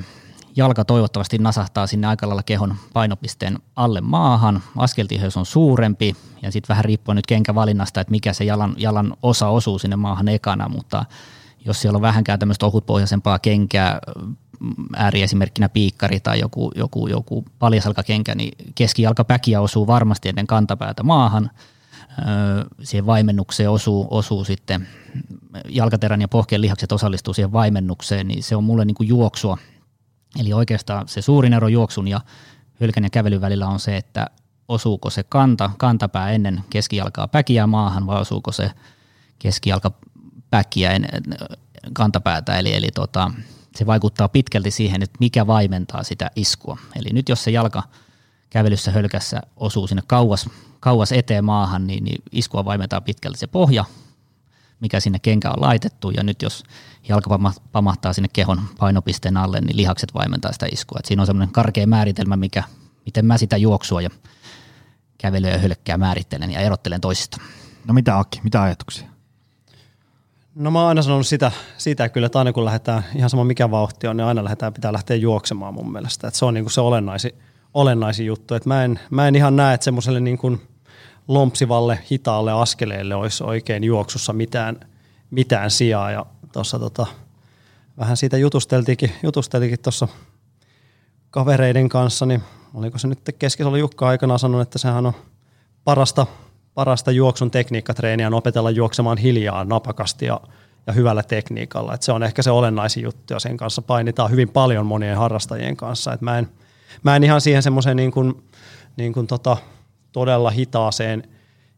jalka 0.56 0.86
toivottavasti 0.86 1.38
nasahtaa 1.38 1.88
sinne 1.88 2.08
aika 2.08 2.28
lailla 2.28 2.44
kehon 2.44 2.76
painopisteen 2.94 3.60
alle 3.76 4.02
maahan, 4.02 4.64
askeltiheys 4.78 5.38
on 5.38 5.46
suurempi 5.46 6.16
ja 6.42 6.52
sitten 6.52 6.70
vähän 6.70 6.86
riippuen 6.86 7.16
nyt 7.16 7.28
kenkävalinnasta, 7.28 8.02
että 8.02 8.12
mikä 8.12 8.34
se 8.34 8.44
jalan, 8.44 8.76
jalan 8.78 9.14
osa 9.22 9.48
osuu 9.48 9.80
sinne 9.80 9.96
maahan 9.96 10.28
ekana, 10.28 10.70
mutta 10.70 11.06
jos 11.66 11.82
siellä 11.82 11.98
on 11.98 12.02
vähänkään 12.02 12.40
tämmöistä 12.40 12.66
ohutpohjaisempaa 12.66 13.40
kenkää, 13.40 14.00
ääriesimerkkinä 14.96 15.70
piikkari 15.70 16.20
tai 16.20 16.40
joku, 16.40 16.72
joku, 16.76 17.08
joku 17.08 17.46
paljasalkakenkä, 17.60 18.36
niin 18.36 18.58
keskijalkapäkiä 18.76 19.62
osuu 19.62 19.88
varmasti 19.88 20.30
ennen 20.30 20.48
kantapäätä 20.48 21.04
maahan– 21.04 21.50
siihen 22.84 23.06
vaimennukseen 23.06 23.70
osuu, 23.70 24.08
osuu 24.12 24.44
sitten 24.44 24.88
jalkaterän 25.70 26.22
ja 26.22 26.28
pohkeen 26.28 26.62
lihakset 26.62 26.92
osallistuu 26.92 27.34
siihen 27.34 27.52
vaimennukseen, 27.52 28.28
niin 28.28 28.44
se 28.44 28.56
on 28.56 28.64
mulle 28.64 28.86
niin 28.86 28.96
kuin 28.96 29.10
juoksua. 29.10 29.58
Eli 30.40 30.54
oikeastaan 30.54 31.08
se 31.08 31.22
suurin 31.22 31.54
ero 31.54 31.68
juoksun 31.68 32.08
ja 32.08 32.22
hylkän 32.80 33.04
ja 33.04 33.10
kävelyn 33.10 33.42
välillä 33.42 33.68
on 33.68 33.80
se, 33.80 33.98
että 33.98 34.28
osuuko 34.68 35.10
se 35.10 35.24
kanta, 35.24 35.72
kantapää 35.78 36.32
ennen 36.32 36.64
keskijalkaa 36.70 37.28
päkiä 37.28 37.68
maahan 37.68 38.08
vai 38.08 38.22
osuuko 38.22 38.52
se 38.52 38.72
keskijalka 39.40 39.92
päkiä 40.50 40.92
ennen 40.92 41.24
kantapäätä. 41.94 42.60
Eli, 42.60 42.76
eli 42.76 42.90
tota, 42.96 43.32
se 43.76 43.86
vaikuttaa 43.86 44.30
pitkälti 44.30 44.72
siihen, 44.72 45.04
että 45.04 45.18
mikä 45.20 45.48
vaimentaa 45.48 46.04
sitä 46.04 46.32
iskua. 46.36 46.78
Eli 46.96 47.10
nyt 47.12 47.30
jos 47.30 47.44
se 47.44 47.52
jalka 47.52 47.84
kävelyssä 48.50 48.92
hölkässä 48.92 49.42
osuu 49.56 49.88
sinne 49.88 50.04
kauas 50.08 50.50
kauas 50.86 51.12
eteen 51.12 51.46
maahan, 51.46 51.88
niin, 51.88 52.04
niin 52.04 52.24
iskua 52.32 52.66
vaimentaa 52.66 53.02
pitkälti 53.02 53.40
se 53.40 53.48
pohja, 53.48 53.86
mikä 54.80 55.00
sinne 55.00 55.20
kenkä 55.20 55.50
on 55.50 55.62
laitettu, 55.62 56.12
ja 56.12 56.24
nyt 56.24 56.42
jos 56.42 56.64
jalka 57.10 57.40
pamahtaa 57.72 58.14
sinne 58.14 58.30
kehon 58.34 58.62
painopisteen 58.80 59.38
alle, 59.38 59.62
niin 59.62 59.78
lihakset 59.78 60.14
vaimentaa 60.14 60.52
sitä 60.52 60.68
iskua. 60.72 61.00
Et 61.00 61.06
siinä 61.06 61.22
on 61.22 61.26
semmoinen 61.26 61.54
karkea 61.54 61.88
määritelmä, 61.88 62.36
mikä, 62.36 62.64
miten 63.06 63.26
mä 63.26 63.38
sitä 63.38 63.58
juoksua 63.58 64.02
ja 64.02 64.10
kävelyä 65.18 65.50
ja 65.50 65.60
hölkkää 65.60 65.98
määrittelen 65.98 66.52
ja 66.52 66.60
erottelen 66.60 67.02
toisista. 67.02 67.38
No 67.88 67.94
mitä 67.94 68.20
Akki, 68.20 68.42
mitä 68.44 68.64
ajatuksia? 68.64 69.08
No 70.56 70.72
mä 70.72 70.80
oon 70.80 70.88
aina 70.88 71.02
sanonut 71.02 71.28
sitä, 71.28 71.52
sitä 71.78 72.10
kyllä, 72.10 72.26
että 72.26 72.40
aina 72.40 72.54
kun 72.54 72.66
lähdetään, 72.66 73.06
ihan 73.16 73.30
sama 73.30 73.44
mikä 73.44 73.72
vauhti 73.72 74.08
on, 74.08 74.18
niin 74.18 74.28
aina 74.28 74.44
lähdetään, 74.44 74.74
pitää 74.74 74.94
lähteä 74.94 75.18
juoksemaan 75.18 75.74
mun 75.74 75.92
mielestä. 75.92 76.28
Että 76.28 76.38
se 76.38 76.46
on 76.46 76.54
niin 76.54 76.64
kuin 76.64 76.72
se 76.72 76.82
olennaisin, 76.82 77.32
olennaisin 77.76 78.26
juttu. 78.26 78.54
Että 78.54 78.70
mä, 78.70 78.84
en, 78.84 79.00
mä 79.10 79.28
en 79.28 79.36
ihan 79.36 79.56
näe, 79.56 79.74
että 79.74 79.86
semmoiselle 79.86 80.20
niin 80.20 80.38
kuin– 80.38 80.62
lompsivalle 81.28 82.00
hitaalle 82.12 82.52
askeleelle 82.52 83.16
olisi 83.16 83.44
oikein 83.44 83.84
juoksussa 83.84 84.34
mitään, 84.34 84.80
mitään 85.32 85.72
sijaa. 85.72 86.12
Ja 86.12 86.26
tuossa 86.52 86.80
tota, 86.80 87.08
vähän 87.98 88.18
siitä 88.18 88.38
jutusteltiinkin, 88.38 89.12
jutusteltiinkin 89.24 89.80
kavereiden 91.30 91.90
kanssa, 91.90 92.26
niin 92.26 92.44
oliko 92.74 92.98
se 92.98 93.08
nyt 93.08 93.20
keskellä 93.40 93.70
oli 93.70 93.80
Jukka 93.80 94.08
aikana 94.08 94.38
sanonut, 94.38 94.62
että 94.62 94.78
sehän 94.78 95.06
on 95.06 95.14
parasta, 95.84 96.28
parasta 96.74 97.12
juoksun 97.12 97.52
tekniikkatreeniä 97.52 98.28
on 98.28 98.34
opetella 98.34 98.72
juoksemaan 98.72 99.18
hiljaa, 99.18 99.66
napakasti 99.66 100.26
ja, 100.26 100.42
ja 100.88 100.94
hyvällä 100.94 101.24
tekniikalla. 101.24 101.94
Et 101.94 102.02
se 102.02 102.12
on 102.12 102.24
ehkä 102.24 102.42
se 102.42 102.52
olennaisin 102.52 103.04
juttu 103.04 103.34
ja 103.34 103.40
sen 103.40 103.58
kanssa 103.58 103.82
painitaan 103.82 104.32
hyvin 104.32 104.50
paljon 104.50 104.86
monien 104.86 105.18
harrastajien 105.18 105.78
kanssa. 105.78 106.14
Et 106.14 106.22
mä, 106.22 106.38
en, 106.38 106.50
mä 107.04 107.16
en 107.16 107.24
ihan 107.24 107.42
siihen 107.42 107.64
semmoiseen 107.64 107.98
niin 107.98 108.12
kuin, 108.12 108.44
niin 108.98 109.14
kuin 109.14 109.28
tota, 109.28 109.58
todella 110.12 110.50
hitaaseen, 110.50 111.24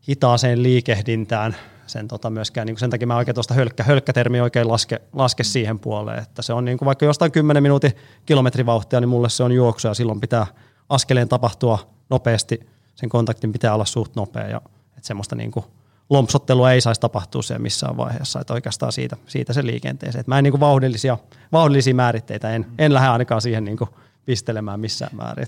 hitaaseen 0.09 0.63
liikehdintään 0.63 1.55
sen 1.87 2.07
tota 2.07 2.29
myöskään, 2.29 2.67
niin 2.67 2.75
kuin 2.75 2.79
sen 2.79 2.89
takia 2.89 3.07
mä 3.07 3.17
oikein 3.17 3.35
tuosta 3.35 3.53
hölkkä, 3.53 3.83
hölkkätermi 3.83 4.41
oikein 4.41 4.67
laske, 4.67 5.01
laske 5.13 5.43
siihen 5.43 5.79
puoleen, 5.79 6.23
että 6.23 6.41
se 6.41 6.53
on 6.53 6.65
niin 6.65 6.77
kuin 6.77 6.85
vaikka 6.85 7.05
jostain 7.05 7.31
10 7.31 7.63
minuutin 7.63 7.91
kilometrivauhtia, 8.25 8.99
niin 8.99 9.09
mulle 9.09 9.29
se 9.29 9.43
on 9.43 9.51
juoksu 9.51 9.87
ja 9.87 9.93
silloin 9.93 10.21
pitää 10.21 10.47
askeleen 10.89 11.29
tapahtua 11.29 11.79
nopeasti, 12.09 12.59
sen 12.95 13.09
kontaktin 13.09 13.51
pitää 13.51 13.73
olla 13.73 13.85
suht 13.85 14.15
nopea 14.15 14.47
ja 14.47 14.61
että 14.97 15.07
semmoista 15.07 15.35
niin 15.35 15.51
kuin 15.51 15.65
lompsottelua 16.09 16.71
ei 16.71 16.81
saisi 16.81 17.01
tapahtua 17.01 17.41
siellä 17.41 17.61
missään 17.61 17.97
vaiheessa, 17.97 18.41
että 18.41 18.53
oikeastaan 18.53 18.91
siitä, 18.91 19.17
siitä 19.27 19.53
se 19.53 19.65
liikenteeseen. 19.65 20.19
Että 20.19 20.31
mä 20.31 20.37
en 20.37 20.43
niin 20.43 20.51
kuin 20.51 20.61
vauhdillisia, 20.61 21.17
vauhdillisia 21.51 21.95
määritteitä, 21.95 22.51
en, 22.51 22.65
en 22.77 22.93
lähde 22.93 23.07
ainakaan 23.07 23.41
siihen 23.41 23.65
niin 23.65 23.77
kuin 23.77 23.89
pistelemään 24.27 24.79
missään 24.79 25.15
määrin. 25.15 25.47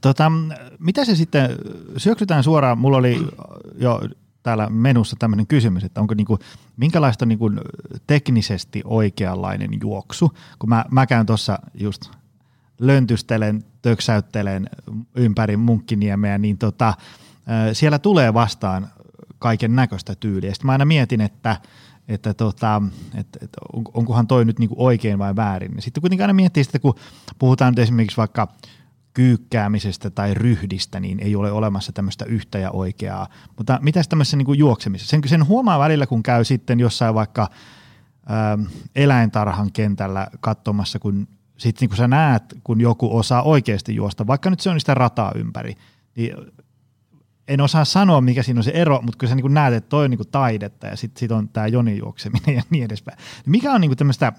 Tota, 0.00 0.32
mitä 0.78 1.04
se 1.04 1.14
sitten, 1.14 1.50
syöksytään 1.96 2.44
suoraan, 2.44 2.78
mulla 2.78 2.96
oli 2.96 3.26
jo 3.74 4.00
täällä 4.42 4.70
menussa 4.70 5.16
tämmöinen 5.18 5.46
kysymys, 5.46 5.84
että 5.84 6.00
onko 6.00 6.14
niinku, 6.14 6.38
minkälaista 6.76 7.26
niinku 7.26 7.50
teknisesti 8.06 8.82
oikeanlainen 8.84 9.70
juoksu, 9.80 10.32
kun 10.58 10.68
mä, 10.68 10.84
mä 10.90 11.06
käyn 11.06 11.26
tuossa 11.26 11.58
just 11.74 12.10
löntystelen, 12.80 13.64
töksäyttelen 13.82 14.70
ympäri 15.14 15.56
Munkkiniemeä, 15.56 16.38
niin 16.38 16.58
tota, 16.58 16.94
siellä 17.72 17.98
tulee 17.98 18.34
vastaan 18.34 18.90
kaiken 19.38 19.76
näköistä 19.76 20.14
tyyliä. 20.14 20.54
Sitten 20.54 20.66
mä 20.66 20.72
aina 20.72 20.84
mietin, 20.84 21.20
että, 21.20 21.56
että, 22.08 22.34
tota, 22.34 22.82
että, 23.14 23.38
että 23.42 23.58
onkohan 23.94 24.26
toi 24.26 24.44
nyt 24.44 24.58
niinku 24.58 24.74
oikein 24.78 25.18
vai 25.18 25.36
väärin. 25.36 25.72
Sitten 25.78 26.00
kuitenkin 26.00 26.22
aina 26.24 26.34
miettii 26.34 26.60
että 26.60 26.78
kun 26.78 26.94
puhutaan 27.38 27.72
nyt 27.72 27.78
esimerkiksi 27.78 28.16
vaikka 28.16 28.48
kyykkäämisestä 29.14 30.10
tai 30.10 30.34
ryhdistä, 30.34 31.00
niin 31.00 31.20
ei 31.20 31.36
ole 31.36 31.52
olemassa 31.52 31.92
tämmöistä 31.92 32.24
yhtä 32.24 32.58
ja 32.58 32.70
oikeaa. 32.70 33.28
Mutta 33.56 33.78
mitä 33.82 34.02
tämmöisessä 34.08 34.36
niin 34.36 34.58
juoksemisessa? 34.58 35.10
Sen, 35.10 35.20
sen 35.26 35.46
huomaa 35.46 35.78
välillä, 35.78 36.06
kun 36.06 36.22
käy 36.22 36.44
sitten 36.44 36.80
jossain 36.80 37.14
vaikka 37.14 37.42
ä, 37.42 37.48
eläintarhan 38.96 39.72
kentällä 39.72 40.26
katsomassa, 40.40 40.98
kun 40.98 41.28
sitten 41.56 41.80
niin 41.80 41.90
kun 41.90 41.96
sä 41.96 42.08
näet, 42.08 42.42
kun 42.64 42.80
joku 42.80 43.16
osaa 43.16 43.42
oikeasti 43.42 43.94
juosta, 43.94 44.26
vaikka 44.26 44.50
nyt 44.50 44.60
se 44.60 44.70
on 44.70 44.80
sitä 44.80 44.94
rataa 44.94 45.32
ympäri, 45.34 45.74
niin 46.16 46.34
en 47.48 47.60
osaa 47.60 47.84
sanoa, 47.84 48.20
mikä 48.20 48.42
siinä 48.42 48.60
on 48.60 48.64
se 48.64 48.70
ero, 48.70 49.00
mutta 49.02 49.18
kun 49.18 49.28
sä 49.28 49.34
niin 49.34 49.54
näet, 49.54 49.74
että 49.74 49.88
toi 49.88 50.04
on 50.04 50.10
niin 50.10 50.20
taidetta 50.30 50.86
ja 50.86 50.96
sitten 50.96 51.20
sit 51.20 51.30
on 51.30 51.48
tämä 51.48 51.66
joni 51.66 51.98
juokseminen 51.98 52.54
ja 52.56 52.62
niin 52.70 52.84
edespäin. 52.84 53.18
Mikä 53.46 53.72
on 53.72 53.80
niin 53.80 53.96
tämmöistä 53.96 54.32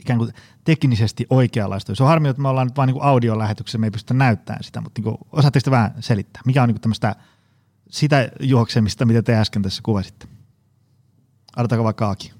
ikään 0.00 0.18
kuin 0.18 0.32
teknisesti 0.64 1.26
oikeanlaista. 1.30 1.94
Se 1.94 2.02
on 2.02 2.08
harmi, 2.08 2.28
että 2.28 2.42
me 2.42 2.48
ollaan 2.48 2.66
nyt 2.66 2.76
vain 2.76 2.86
niin 2.86 3.02
audiolähetyksessä, 3.02 3.78
me 3.78 3.86
ei 3.86 3.90
pystytä 3.90 4.14
näyttämään 4.14 4.64
sitä, 4.64 4.80
mutta 4.80 5.02
niin 5.02 5.18
osaatteko 5.32 5.70
vähän 5.70 5.94
selittää? 6.00 6.42
Mikä 6.46 6.62
on 6.62 6.68
niin 6.68 6.80
tämmöistä 6.80 7.16
sitä 7.90 8.28
juoksemista, 8.40 9.04
mitä 9.06 9.22
te 9.22 9.36
äsken 9.36 9.62
tässä 9.62 9.82
kuvasitte? 9.82 10.26
Aloitetaanko 11.56 11.84
vaikka 11.84 12.10
Aki? 12.10 12.32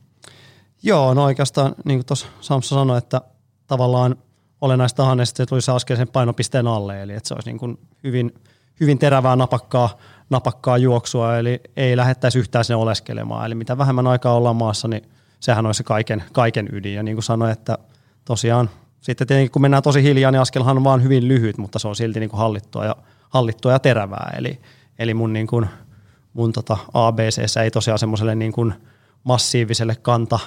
Joo, 0.82 1.14
no 1.14 1.24
oikeastaan 1.24 1.74
niin 1.84 1.98
kuin 1.98 2.06
tuossa 2.06 2.26
Samsa 2.40 2.74
sanoi, 2.74 2.98
että 2.98 3.20
tavallaan 3.66 4.16
olennaista 4.60 5.04
on, 5.04 5.20
että 5.20 5.36
se 5.36 5.46
tulisi 5.46 5.70
askel 5.70 5.96
sen 5.96 6.08
painopisteen 6.08 6.66
alle, 6.66 7.02
eli 7.02 7.12
että 7.12 7.28
se 7.28 7.34
olisi 7.34 7.50
niin 7.50 7.58
kuin 7.58 7.78
hyvin, 8.04 8.34
hyvin 8.80 8.98
terävää 8.98 9.36
napakkaa, 9.36 9.98
napakkaa 10.30 10.78
juoksua, 10.78 11.38
eli 11.38 11.60
ei 11.76 11.96
lähettäisi 11.96 12.38
yhtään 12.38 12.64
sinne 12.64 12.76
oleskelemaan. 12.76 13.46
Eli 13.46 13.54
mitä 13.54 13.78
vähemmän 13.78 14.06
aikaa 14.06 14.34
ollaan 14.34 14.56
maassa, 14.56 14.88
niin 14.88 15.02
sehän 15.40 15.66
olisi 15.66 15.78
se 15.78 15.84
kaiken, 15.84 16.24
kaiken 16.32 16.68
ydin. 16.72 16.94
Ja 16.94 17.02
niin 17.02 17.16
kuin 17.16 17.24
sanoin, 17.24 17.52
että 17.52 17.78
tosiaan 18.24 18.70
sitten 19.00 19.26
tietenkin 19.26 19.50
kun 19.50 19.62
mennään 19.62 19.82
tosi 19.82 20.02
hiljaa, 20.02 20.30
niin 20.30 20.40
askelhan 20.40 20.76
on 20.76 20.84
vaan 20.84 21.02
hyvin 21.02 21.28
lyhyt, 21.28 21.58
mutta 21.58 21.78
se 21.78 21.88
on 21.88 21.96
silti 21.96 22.20
niin 22.20 22.30
kuin 22.30 22.38
hallittua, 22.38 22.84
ja, 22.84 22.96
hallittua 23.30 23.72
ja 23.72 23.78
terävää. 23.78 24.34
Eli, 24.38 24.60
eli 24.98 25.14
mun, 25.14 25.32
niin 25.32 25.46
kuin, 25.46 25.66
mun 26.32 26.52
tota 26.52 26.76
ABC 26.94 27.56
ei 27.56 27.70
tosiaan 27.70 27.98
semmoiselle 27.98 28.34
niin 28.34 28.52
kuin 28.52 28.74
massiiviselle 29.24 29.96
kanta, 29.96 30.38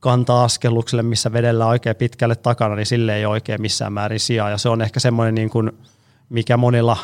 kanta-askellukselle, 0.00 1.02
missä 1.02 1.32
vedellä 1.32 1.66
oikein 1.66 1.96
pitkälle 1.96 2.36
takana, 2.36 2.76
niin 2.76 2.86
sille 2.86 3.16
ei 3.16 3.26
oikein 3.26 3.60
missään 3.60 3.92
määrin 3.92 4.20
sijaa. 4.20 4.50
Ja 4.50 4.58
se 4.58 4.68
on 4.68 4.82
ehkä 4.82 5.00
semmoinen, 5.00 5.34
niin 5.34 5.50
kuin, 5.50 5.72
mikä 6.28 6.56
monilla, 6.56 6.96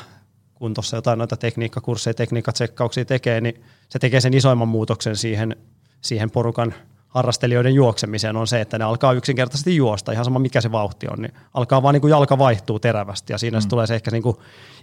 kun 0.62 0.75
tuossa 0.75 0.97
jotain 0.97 1.19
noita 1.19 1.37
tekniikkakursseja, 1.37 2.14
tekniikkatsekkauksia 2.14 3.04
tekee, 3.04 3.40
niin 3.40 3.64
se 3.88 3.99
tekee 3.99 4.21
sen 4.21 4.35
isoimman 4.35 4.69
muutoksen 4.69 5.16
siihen, 5.16 5.57
siihen 6.00 6.31
porukan– 6.31 6.75
harrastelijoiden 7.14 7.75
juoksemiseen 7.75 8.37
on 8.37 8.47
se, 8.47 8.61
että 8.61 8.78
ne 8.78 8.85
alkaa 8.85 9.12
yksinkertaisesti 9.12 9.76
juosta, 9.76 10.12
ihan 10.12 10.25
sama 10.25 10.38
mikä 10.38 10.61
se 10.61 10.73
vauhti 10.73 11.07
on, 11.11 11.23
niin 11.23 11.35
alkaa 11.54 11.83
vaan 11.83 11.92
niin 11.92 12.00
kuin 12.00 12.11
jalka 12.11 12.38
vaihtuu 12.38 12.78
terävästi 12.78 13.33
ja 13.33 13.38
siinä 13.38 13.59
mm. 13.59 13.62
se 13.62 13.69
tulee 13.69 13.87
se 13.87 13.95
ehkä 13.95 14.11
niin 14.11 14.23
kuin 14.23 14.37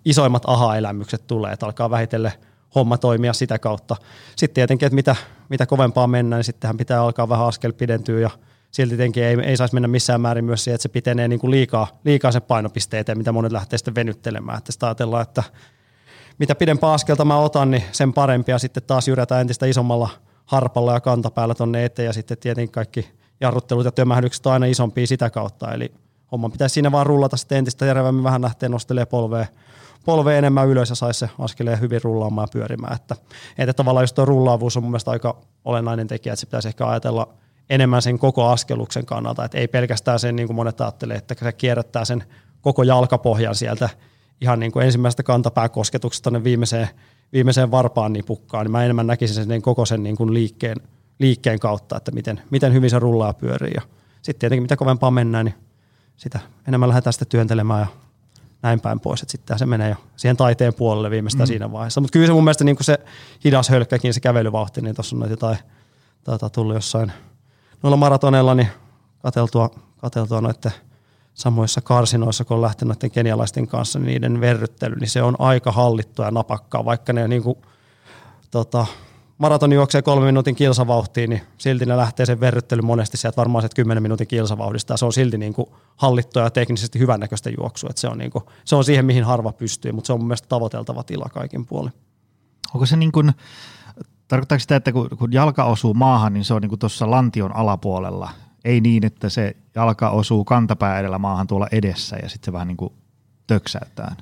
isoimmat 0.06 0.44
aha-elämykset 0.48 1.28
tulee, 1.28 1.54
että 1.54 1.66
alkaa 1.66 1.90
vähitellen 1.90 2.32
homma 2.76 2.98
toimia 2.98 3.34
sitä 3.34 3.60
kautta. 3.60 3.96
Sitten 4.36 4.56
tietenkin, 4.56 4.86
että 4.86 4.96
mitä, 4.96 5.16
mitä 5.50 5.66
kovempaa 5.66 6.08
mennään, 6.08 6.38
niin 6.38 6.44
sittenhän 6.44 6.78
pitää 6.78 7.02
alkaa 7.02 7.30
vähän 7.30 7.48
askel 7.48 7.74
pidentyä 7.74 8.20
ja 8.20 8.30
silti 8.72 8.98
tietenkin 8.98 9.24
ei, 9.24 9.38
ei 9.44 9.58
saisi 9.58 9.74
mennä 9.74 9.88
missään 9.88 10.22
määrin 10.22 10.46
myös 10.46 10.64
siihen, 10.64 10.76
että 10.76 10.84
se 10.84 10.90
pitenee 10.90 11.28
niin 11.28 11.40
kuin 11.40 11.52
liikaa, 11.52 11.88
liikaa 12.06 12.32
sen 12.32 12.42
painopisteet, 12.42 13.08
mitä 13.16 13.32
monet 13.32 13.52
lähtee 13.52 13.78
sitten 13.78 13.96
venyttelemään. 13.96 14.58
Että 14.58 14.72
sitä 14.72 14.86
ajatellaan, 14.86 15.22
että 15.22 15.44
mitä 16.38 16.56
pidempää 16.56 16.94
askelta 16.94 17.26
mä 17.26 17.38
otan, 17.38 17.72
niin 17.72 17.84
sen 17.92 18.14
parempi 18.14 18.52
ja 18.52 18.58
sitten 18.60 18.84
taas 18.84 19.08
jyrätään 19.08 19.42
entistä 19.42 19.66
isommalla– 19.66 20.10
harpalla 20.50 20.94
ja 20.94 21.02
kantapäällä 21.02 21.56
tonne 21.56 21.86
eteen 21.86 22.06
ja 22.06 22.14
sitten 22.14 22.38
tietenkin 22.38 22.72
kaikki 22.72 23.10
jarruttelut 23.42 23.86
ja 23.86 23.92
tömähdykset 23.92 24.46
on 24.46 24.54
aina 24.54 24.66
isompia 24.66 25.08
sitä 25.08 25.30
kautta. 25.30 25.74
Eli 25.74 25.94
homma 26.32 26.50
pitäisi 26.50 26.74
siinä 26.74 26.92
vaan 26.92 27.06
rullata 27.06 27.38
sitten 27.38 27.58
entistä 27.58 27.86
terävämmin 27.86 28.24
vähän 28.24 28.42
lähteä 28.42 28.70
nostelemaan 28.70 29.08
polvea, 29.08 29.46
polvea 30.06 30.38
enemmän 30.38 30.68
ylös 30.68 30.90
ja 30.90 30.96
saisi 30.96 31.20
se 31.20 31.30
askeleen 31.40 31.80
hyvin 31.80 32.02
rullaamaan 32.04 32.48
ja 32.48 32.60
pyörimään. 32.60 32.96
Että, 32.96 33.16
että 33.58 33.74
tavallaan 33.74 34.04
just 34.04 34.16
tuo 34.16 34.26
rullaavuus 34.26 34.78
on 34.78 34.84
mun 34.84 34.92
mielestä 34.92 35.12
aika 35.12 35.38
olennainen 35.66 36.08
tekijä, 36.08 36.34
että 36.34 36.40
se 36.40 36.46
pitäisi 36.46 36.68
ehkä 36.68 36.88
ajatella 36.88 37.34
enemmän 37.70 38.02
sen 38.02 38.20
koko 38.20 38.48
askeluksen 38.48 39.06
kannalta, 39.06 39.46
että 39.46 39.58
ei 39.58 39.68
pelkästään 39.68 40.20
sen 40.20 40.36
niin 40.36 40.48
kuin 40.48 40.56
monet 40.56 40.82
ajattelee, 40.82 41.18
että 41.18 41.36
se 41.44 41.52
kierrättää 41.52 42.06
sen 42.06 42.24
koko 42.62 42.84
jalkapohjan 42.84 43.56
sieltä 43.56 43.90
ihan 44.42 44.60
niin 44.60 44.72
kuin 44.72 44.86
ensimmäisestä 44.86 45.24
kantapääkosketuksesta 45.24 46.30
tuonne 46.30 46.44
viimeiseen 46.44 46.90
viimeiseen 47.34 47.72
varpaan 47.72 48.14
nipukkaan, 48.14 48.66
niin 48.66 48.72
mä 48.72 48.84
enemmän 48.84 49.08
näkisin 49.08 49.36
sen 49.36 49.48
niin 49.48 49.62
koko 49.62 49.86
sen 49.86 50.04
niin 50.04 50.16
kuin 50.16 50.34
liikkeen, 50.34 50.78
liikkeen 51.20 51.60
kautta, 51.60 51.98
että 51.98 52.12
miten, 52.12 52.42
miten 52.50 52.74
hyvin 52.74 52.90
se 52.90 53.00
rullaa 53.00 53.34
pyörii. 53.34 53.74
Ja 53.76 53.82
sitten 54.22 54.40
tietenkin 54.40 54.64
mitä 54.64 54.76
kovempaa 54.76 55.12
mennään, 55.12 55.46
niin 55.46 55.56
sitä 56.18 56.40
enemmän 56.68 56.90
lähdetään 56.90 57.14
sitten 57.14 57.28
työntelemään 57.28 57.80
ja 57.80 57.88
näin 58.62 58.80
päin 58.80 59.00
pois, 59.00 59.22
että 59.22 59.32
sitten 59.32 59.60
se 59.60 59.66
menee 59.66 59.90
jo 59.90 59.96
siihen 60.16 60.38
taiteen 60.38 60.74
puolelle 60.74 61.10
viimeistään 61.10 61.48
mm. 61.48 61.48
siinä 61.48 61.72
vaiheessa. 61.72 62.02
Mutta 62.02 62.14
kyllä 62.14 62.28
se 62.28 62.34
mun 62.34 62.44
mielestä 62.44 62.64
niin 62.64 62.76
kuin 62.76 62.86
se 62.86 62.98
hidas 63.44 63.70
hölkkäkin, 63.70 64.14
se 64.14 64.20
kävelyvauhti, 64.20 64.82
niin 64.82 64.96
tuossa 64.96 65.16
on 65.16 65.30
jotain 65.30 65.58
tuota, 66.24 66.50
tullut 66.50 66.76
jossain 66.76 67.12
noilla 67.84 67.98
maratoneilla, 67.98 68.56
niin 68.56 68.68
kateltua, 69.22 69.70
kateltua 69.98 70.42
noiden– 70.42 70.72
samoissa 71.40 71.82
karsinoissa, 71.82 72.46
kun 72.46 72.56
on 72.56 72.62
lähtenyt 72.62 72.96
noiden 72.96 73.12
kenialaisten 73.12 73.68
kanssa, 73.68 74.00
niin 74.00 74.08
niiden 74.08 74.42
verryttely, 74.42 74.96
niin 74.96 75.10
se 75.10 75.22
on 75.22 75.36
aika 75.40 75.72
hallittua 75.72 76.26
ja 76.26 76.32
napakkaa, 76.32 76.86
vaikka 76.86 77.14
ne 77.14 77.28
niin 77.28 77.44
kuin, 77.44 77.58
tota, 78.52 78.86
maratoni 79.38 79.76
juoksee 79.76 80.02
kolme 80.02 80.26
minuutin 80.26 80.56
kilsavauhtiin, 80.56 81.30
niin 81.30 81.42
silti 81.58 81.86
ne 81.86 81.98
lähtee 81.98 82.26
sen 82.26 82.40
verryttely 82.40 82.82
monesti 82.82 83.18
sieltä 83.18 83.38
varmaan 83.38 83.62
se 83.62 83.70
10 83.76 84.04
minuutin 84.04 84.28
kilsavauhdista, 84.28 84.98
se 84.98 85.06
on 85.06 85.14
silti 85.14 85.38
niin 85.38 85.54
kuin 85.54 85.70
hallittua 85.96 86.44
ja 86.44 86.50
teknisesti 86.50 87.00
hyvännäköistä 87.00 87.50
juoksua, 87.50 87.90
se 87.96 88.08
on, 88.08 88.18
niin 88.18 88.32
kuin, 88.32 88.44
se 88.66 88.76
on 88.76 88.84
siihen, 88.84 89.06
mihin 89.06 89.24
harva 89.24 89.52
pystyy, 89.52 89.92
mutta 89.92 90.08
se 90.08 90.14
on 90.14 90.20
mun 90.20 90.28
mielestä 90.28 90.48
tavoiteltava 90.48 91.04
tila 91.04 91.30
kaikin 91.34 91.66
puolin. 91.66 91.94
Onko 92.74 92.86
se 92.86 92.96
niin 92.96 93.12
kuin, 93.12 93.34
tarkoittaako 94.30 94.60
sitä, 94.60 94.76
että 94.76 94.92
kun, 94.92 95.10
kun 95.18 95.34
jalka 95.34 95.64
osuu 95.64 95.94
maahan, 95.94 96.34
niin 96.34 96.44
se 96.44 96.54
on 96.54 96.62
niin 96.62 96.70
kuin 96.70 96.80
tuossa 96.80 97.12
lantion 97.12 97.56
alapuolella, 97.56 98.30
ei 98.66 98.82
niin, 98.82 99.06
että 99.06 99.30
se 99.30 99.56
jalka 99.76 100.10
osuu 100.10 100.46
kantapää 100.46 101.00
edellä 101.00 101.18
maahan 101.18 101.48
tuolla 101.48 101.68
edessä 101.72 102.16
ja 102.24 102.30
sitten 102.30 102.46
se 102.46 102.54
vähän 102.54 102.68
niin 102.68 102.78
kuin 102.78 102.94
töksäyttää. 103.48 104.16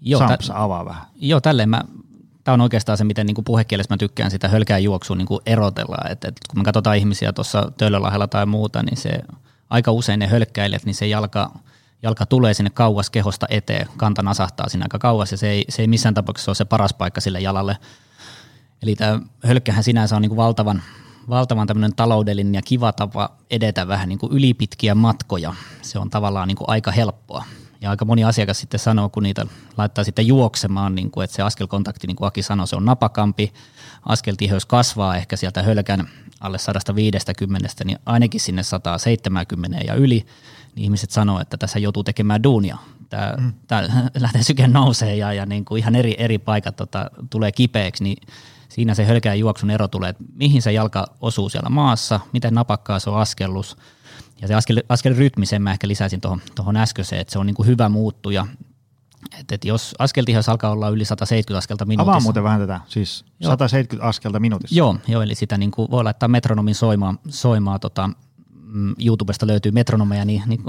Joo, 0.00 0.18
Sampsa, 0.18 0.52
tä- 0.52 0.62
avaa 0.62 0.84
vähän. 0.84 1.02
Joo, 1.14 1.40
tälleen 1.40 1.68
mä, 1.68 1.82
tämä 2.44 2.52
on 2.52 2.60
oikeastaan 2.60 2.98
se, 2.98 3.04
miten 3.04 3.26
niin 3.26 3.44
puhekielessä 3.44 3.94
mä 3.94 3.98
tykkään 3.98 4.30
sitä 4.30 4.48
hölkää 4.48 4.78
juoksua 4.78 5.16
niin 5.16 5.28
erotella. 5.46 5.96
Et, 6.10 6.24
et, 6.24 6.40
kun 6.50 6.60
me 6.60 6.64
katsotaan 6.64 6.96
ihmisiä 6.96 7.32
tuossa 7.32 7.72
Töölölahella 7.78 8.26
tai 8.26 8.46
muuta, 8.46 8.82
niin 8.82 8.96
se 8.96 9.20
aika 9.70 9.92
usein 9.92 10.18
ne 10.18 10.26
hölkkäilijät, 10.26 10.84
niin 10.84 10.94
se 10.94 11.06
jalka, 11.06 11.52
jalka 12.02 12.26
tulee 12.26 12.54
sinne 12.54 12.70
kauas 12.70 13.10
kehosta 13.10 13.46
eteen, 13.50 13.88
kanta 13.96 14.22
nasahtaa 14.22 14.68
sinne 14.68 14.84
aika 14.84 14.98
kauas 14.98 15.32
ja 15.32 15.38
se 15.38 15.50
ei, 15.50 15.64
se 15.68 15.82
ei 15.82 15.88
missään 15.88 16.14
tapauksessa 16.14 16.50
ole 16.50 16.56
se 16.56 16.64
paras 16.64 16.94
paikka 16.94 17.20
sille 17.20 17.40
jalalle. 17.40 17.76
Eli 18.82 18.96
tämä 18.96 19.20
hölkkähän 19.44 19.84
sinänsä 19.84 20.16
on 20.16 20.22
niin 20.22 20.36
valtavan, 20.36 20.82
valtavan 21.28 21.66
tämmöinen 21.66 21.94
taloudellinen 21.94 22.54
ja 22.54 22.62
kiva 22.62 22.92
tapa 22.92 23.36
edetä 23.50 23.88
vähän 23.88 24.08
niin 24.08 24.18
kuin 24.18 24.32
ylipitkiä 24.32 24.94
matkoja. 24.94 25.54
Se 25.82 25.98
on 25.98 26.10
tavallaan 26.10 26.48
niin 26.48 26.56
kuin 26.56 26.70
aika 26.70 26.90
helppoa. 26.90 27.44
ja 27.80 27.90
aika 27.90 28.04
moni 28.04 28.24
asiakas 28.24 28.60
sitten 28.60 28.80
sanoo, 28.80 29.08
kun 29.08 29.22
niitä 29.22 29.46
laittaa 29.76 30.04
sitten 30.04 30.26
juoksemaan, 30.26 30.94
niin 30.94 31.10
kuin, 31.10 31.24
että 31.24 31.36
se 31.36 31.42
askelkontakti, 31.42 32.06
niin 32.06 32.16
kuin 32.16 32.28
Aki 32.28 32.42
sanoi, 32.42 32.68
se 32.68 32.76
on 32.76 32.84
napakampi, 32.84 33.52
askeltiheys 34.06 34.66
kasvaa 34.66 35.16
ehkä 35.16 35.36
sieltä 35.36 35.62
hölkän 35.62 36.08
alle 36.40 36.58
150, 36.58 37.68
niin 37.84 37.98
ainakin 38.06 38.40
sinne 38.40 38.62
170 38.62 39.78
ja 39.86 39.94
yli, 39.94 40.26
niin 40.74 40.84
ihmiset 40.84 41.10
sanoo, 41.10 41.40
että 41.40 41.56
tässä 41.56 41.78
joutuu 41.78 42.04
tekemään 42.04 42.42
duunia. 42.42 42.78
Tämä, 43.08 43.34
mm. 43.38 43.52
tämä 43.66 43.82
lähtee 44.20 44.42
syke 44.42 44.68
nousee 44.68 45.16
ja, 45.16 45.32
ja 45.32 45.46
niin 45.46 45.64
kuin 45.64 45.78
ihan 45.78 45.94
eri, 45.94 46.14
eri 46.18 46.38
paikat 46.38 46.76
tota, 46.76 47.10
tulee 47.30 47.52
kipeäksi, 47.52 48.04
niin 48.04 48.16
siinä 48.72 48.94
se 48.94 49.04
hölkää 49.04 49.34
juoksun 49.34 49.70
ero 49.70 49.88
tulee, 49.88 50.10
että 50.10 50.24
mihin 50.34 50.62
se 50.62 50.72
jalka 50.72 51.06
osuu 51.20 51.48
siellä 51.48 51.70
maassa, 51.70 52.20
miten 52.32 52.54
napakkaa 52.54 52.98
se 52.98 53.10
on 53.10 53.18
askellus. 53.20 53.76
Ja 54.40 54.48
se 54.48 54.54
askel, 54.54 54.82
askelrytmi, 54.88 55.46
sen 55.46 55.62
mä 55.62 55.72
ehkä 55.72 55.88
lisäisin 55.88 56.20
tuohon 56.54 56.76
äskeiseen, 56.76 57.20
että 57.20 57.32
se 57.32 57.38
on 57.38 57.46
niin 57.46 57.54
kuin 57.54 57.66
hyvä 57.66 57.88
muuttuja. 57.88 58.46
Et, 59.40 59.52
et 59.52 59.64
jos 59.64 59.94
askeltihous 59.98 60.48
alkaa 60.48 60.70
olla 60.70 60.88
yli 60.88 61.04
170 61.04 61.58
askelta 61.58 61.84
minuutissa. 61.84 62.10
Avaa 62.10 62.20
muuten 62.20 62.42
vähän 62.44 62.60
tätä, 62.60 62.80
siis 62.88 63.24
joo. 63.40 63.50
170 63.50 64.08
askelta 64.08 64.40
minuutissa. 64.40 64.76
Joo, 64.76 64.96
joo 65.08 65.22
eli 65.22 65.34
sitä 65.34 65.58
niin 65.58 65.70
kuin 65.70 65.90
voi 65.90 66.04
laittaa 66.04 66.28
metronomin 66.28 66.74
soimaa, 66.74 67.14
soimaa 67.28 67.78
tota, 67.78 68.10
mm, 68.72 68.94
YouTubesta 69.04 69.46
löytyy 69.46 69.72
metronomeja, 69.72 70.24
niin, 70.24 70.42
niin 70.46 70.60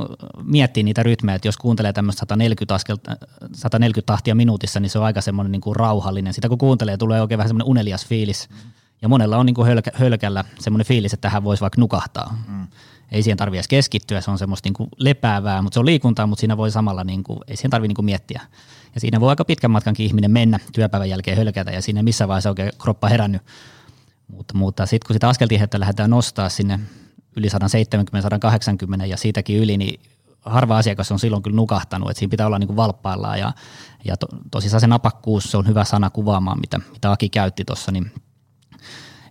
miettii 0.44 0.84
niitä 0.84 1.04
rytmejä, 1.04 1.36
että 1.36 1.48
jos 1.48 1.58
kuuntelee 1.58 1.94
tämmöistä 1.94 2.20
140, 2.20 2.76
askelta, 2.76 3.18
140 3.54 4.06
tahtia 4.06 4.36
minuutissa, 4.36 4.80
niin 4.80 4.90
se 4.90 5.00
on 5.00 5.06
aika 5.06 5.22
semmoinen 5.22 5.52
niin 5.52 5.62
kuin 5.62 5.76
rauhallinen. 5.76 6.34
Sitä 6.34 6.50
kun 6.50 6.58
kuuntelee, 6.58 6.98
tulee 6.98 7.22
oikein 7.22 7.38
vähän 7.38 7.50
semmoinen 7.50 7.70
unelias 7.70 8.06
fiilis. 8.06 8.50
Ja 9.02 9.10
monella 9.10 9.38
on 9.38 9.46
niin 9.46 9.54
kuin 9.54 9.68
hölkä, 9.68 9.92
hölkällä 9.94 10.44
semmoinen 10.60 10.88
fiilis, 10.88 11.14
että 11.14 11.28
tähän 11.28 11.44
voisi 11.44 11.62
vaikka 11.62 11.82
nukahtaa. 11.82 12.38
Mm. 12.48 12.68
Ei 13.12 13.24
siihen 13.24 13.38
tarvitse 13.38 13.58
edes 13.58 13.68
keskittyä, 13.68 14.22
se 14.22 14.32
on 14.32 14.38
semmoista 14.38 14.68
niin 14.68 14.74
kuin 14.74 14.90
lepäävää, 14.98 15.62
mutta 15.62 15.74
se 15.74 15.80
on 15.80 15.86
liikuntaa, 15.86 16.28
mutta 16.28 16.40
siinä 16.40 16.58
voi 16.58 16.72
samalla, 16.72 17.04
niin 17.04 17.24
kuin, 17.24 17.40
ei 17.48 17.56
siihen 17.56 17.72
tarvitse 17.72 17.88
niin 17.88 17.96
kuin 17.96 18.06
miettiä. 18.06 18.42
Ja 18.96 19.02
siinä 19.02 19.20
voi 19.20 19.30
aika 19.30 19.46
pitkän 19.46 19.72
matkankin 19.72 20.06
ihminen 20.06 20.32
mennä 20.32 20.60
työpäivän 20.74 21.10
jälkeen 21.10 21.38
hölkätä 21.38 21.72
ja 21.72 21.82
siinä 21.82 22.04
missä 22.04 22.28
vaiheessa 22.28 22.50
oikein 22.50 22.72
kroppa 22.82 23.08
herännyt. 23.08 23.42
Mutta, 24.28 24.58
mutta 24.58 24.86
sitten 24.86 25.08
kun 25.08 25.14
sitä 25.14 25.30
askeltihettä 25.30 25.80
lähdetään 25.80 26.10
nostaa 26.10 26.50
sinne 26.50 26.80
yli 27.36 27.48
170-180 27.48 29.06
ja 29.06 29.18
siitäkin 29.18 29.58
yli, 29.58 29.78
niin 29.78 30.00
harva 30.42 30.78
asiakas 30.78 31.12
on 31.12 31.20
silloin 31.20 31.44
kyllä 31.44 31.56
nukahtanut, 31.56 32.10
että 32.10 32.20
siinä 32.20 32.32
pitää 32.32 32.48
olla 32.48 32.60
niin 32.60 32.68
kuin 32.68 32.78
valppaillaan 32.78 33.40
ja, 33.40 33.54
ja 34.06 34.18
to, 34.18 34.28
tosissaan 34.52 34.82
se 34.82 34.88
napakkuus, 34.88 35.44
se 35.44 35.58
on 35.58 35.68
hyvä 35.68 35.84
sana 35.84 36.10
kuvaamaan, 36.10 36.60
mitä, 36.60 36.80
mitä 36.94 37.12
Aki 37.12 37.30
käytti 37.30 37.66
tuossa, 37.66 37.92
niin 37.92 38.12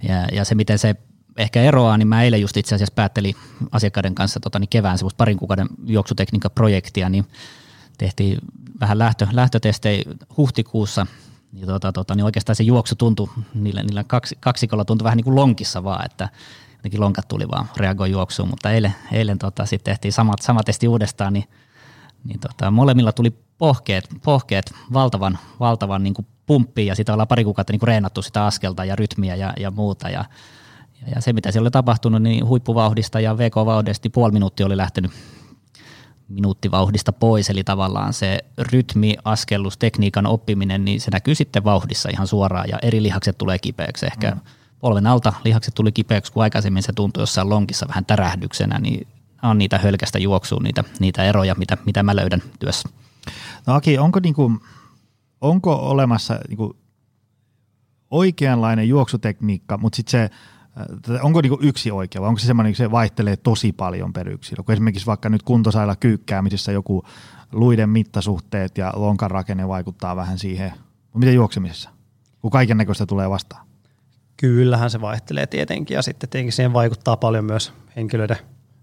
ja, 0.03 0.27
ja 0.33 0.45
se 0.45 0.55
miten 0.55 0.79
se 0.79 0.97
ehkä 1.37 1.63
eroaa, 1.63 1.97
niin 1.97 2.09
mä 2.09 2.23
eilen 2.23 2.41
just 2.41 2.57
itse 2.57 2.75
asiassa 2.75 2.95
päättelin 2.95 3.35
asiakkaiden 3.73 4.15
kanssa 4.15 4.41
tota, 4.41 4.59
niin 4.59 4.69
kevään 4.69 4.99
semmoista 4.99 5.17
parin 5.17 5.39
kuukauden 5.39 5.69
juoksutekniikkaprojektia, 5.87 7.09
niin 7.09 7.27
tehtiin 7.99 8.39
vähän 8.81 8.99
lähtö, 8.99 9.27
lähtötestejä 9.33 10.03
huhtikuussa, 10.37 11.07
niin, 11.53 11.67
tota, 11.67 11.93
tota, 11.93 12.15
niin 12.15 12.25
oikeastaan 12.25 12.57
se 12.57 12.63
juoksu 12.63 12.95
tuntui, 12.95 13.29
niillä, 13.55 13.83
niillä 13.83 14.05
kaksi, 14.05 14.37
kaksikolla 14.41 14.85
tuntui 14.85 15.05
vähän 15.05 15.17
niin 15.17 15.25
kuin 15.25 15.37
lonkissa 15.37 15.85
vaan, 15.85 16.07
että 16.07 16.29
jotenkin 16.83 17.01
lonkat 17.01 17.29
tuli 17.29 17.49
vaan 17.49 17.69
reagoi 17.77 18.11
juoksuun, 18.11 18.49
mutta 18.49 18.71
eilen, 18.71 18.95
eilen 19.13 19.39
tota, 19.39 19.67
sitten 19.67 19.93
tehtiin 19.93 20.13
samat, 20.13 20.43
sama 20.43 20.63
testi 20.63 20.89
uudestaan, 20.89 21.33
niin, 21.33 21.45
niin 22.25 22.41
tota, 22.41 22.71
molemmilla 22.71 23.13
tuli 23.13 23.31
pohkeet, 23.59 24.09
pohkeet 24.25 24.75
valtavan, 24.93 25.39
valtavan 25.61 26.03
niin 26.03 26.15
kuin 26.15 26.27
pumppiin 26.47 26.87
ja 26.87 26.95
sitä 26.95 27.13
ollaan 27.13 27.29
pari 27.29 27.45
kuukautta 27.45 27.73
niin 27.73 27.81
kuin 27.81 27.89
reenattu 27.89 28.23
sitä 28.23 28.47
askelta 28.47 28.85
ja 28.85 28.97
rytmiä 28.97 29.35
ja, 29.35 29.53
ja 29.59 29.71
muuta 29.71 30.11
ja, 30.11 30.25
ja 31.15 31.21
se 31.21 31.33
mitä 31.33 31.53
siellä 31.53 31.65
oli 31.67 31.71
tapahtunut, 31.71 32.23
niin 32.23 32.47
huippuvauhdista 32.47 33.21
ja 33.21 33.39
VK-vauhdista 33.39 34.07
niin 34.07 34.13
puoli 34.13 34.33
minuuttia 34.33 34.67
oli 34.67 34.77
lähtenyt 34.77 35.11
minuuttivauhdista 36.29 37.13
pois, 37.13 37.51
eli 37.51 37.65
tavallaan 37.65 38.13
se 38.13 38.39
rytmi, 38.59 39.17
askellus, 39.25 39.79
tekniikan 39.79 40.27
oppiminen, 40.27 40.85
niin 40.85 41.01
se 41.01 41.11
näkyy 41.11 41.35
sitten 41.35 41.65
vauhdissa 41.65 42.09
ihan 42.13 42.27
suoraan 42.27 42.69
ja 42.69 42.79
eri 42.83 43.03
lihakset 43.03 43.39
tulee 43.39 43.59
kipeäksi. 43.59 44.07
Ehkä 44.07 44.31
mm 44.31 44.41
polven 44.83 45.07
alta 45.07 45.33
lihakset 45.45 45.75
tuli 45.75 45.93
kipeäksi, 45.93 46.33
kun 46.33 46.43
aikaisemmin 46.43 46.83
se 46.83 46.93
tuntui 46.93 47.23
jossain 47.23 47.49
lonkissa 47.49 47.89
vähän 47.89 48.05
tärähdyksenä, 48.05 48.79
niin 48.79 49.09
on 49.43 49.59
niitä 49.59 49.79
hölkästä 49.79 50.19
juoksua, 50.19 50.61
niitä, 50.63 50.85
niitä 51.01 51.25
eroja, 51.25 51.55
mitä, 51.55 51.79
mitä 51.87 52.03
mä 52.03 52.17
löydän 52.17 52.43
työssä. 52.59 52.89
No 53.67 53.75
Aki, 53.75 53.99
onko, 53.99 54.21
niinku, 54.21 54.53
onko 55.41 55.75
olemassa 55.75 56.39
niinku 56.49 56.77
oikeanlainen 58.11 58.89
juoksutekniikka, 58.89 59.79
mutta 59.79 59.97
sitten 59.97 60.11
se, 60.11 60.23
äh, 61.15 61.25
onko 61.25 61.41
niinku 61.41 61.59
yksi 61.61 61.91
oikea 61.91 62.21
vai 62.21 62.29
onko 62.29 62.39
se 62.39 62.47
semmoinen, 62.47 62.71
että 62.71 62.83
se 62.83 62.91
vaihtelee 62.91 63.37
tosi 63.37 63.73
paljon 63.73 64.13
per 64.13 64.29
yksilö? 64.29 64.63
Kun 64.63 64.73
esimerkiksi 64.73 65.07
vaikka 65.07 65.29
nyt 65.29 65.43
kuntosailla 65.43 65.97
kyykkäämisessä 65.97 66.73
joku 66.73 67.05
luiden 67.53 67.91
mittasuhteet 67.91 68.79
ja 68.79 68.93
lonkan 68.97 69.31
rakenne 69.31 69.69
vaikuttaa 69.69 70.17
vähän 70.17 70.39
siihen. 70.39 70.73
Miten 71.15 71.35
juoksemisessa? 71.35 71.91
Kun 72.41 72.51
kaiken 72.51 72.77
näköistä 72.77 73.07
tulee 73.07 73.31
vastaan. 73.31 73.72
Kyllähän 74.43 74.91
se 74.91 75.01
vaihtelee 75.01 75.47
tietenkin 75.47 75.95
ja 75.95 76.03
sitten 76.03 76.31
tietenkin 76.31 76.53
siihen 76.53 76.73
vaikuttaa 76.73 77.17
paljon 77.17 77.45
myös 77.45 77.73
henkilöiden 77.97 78.37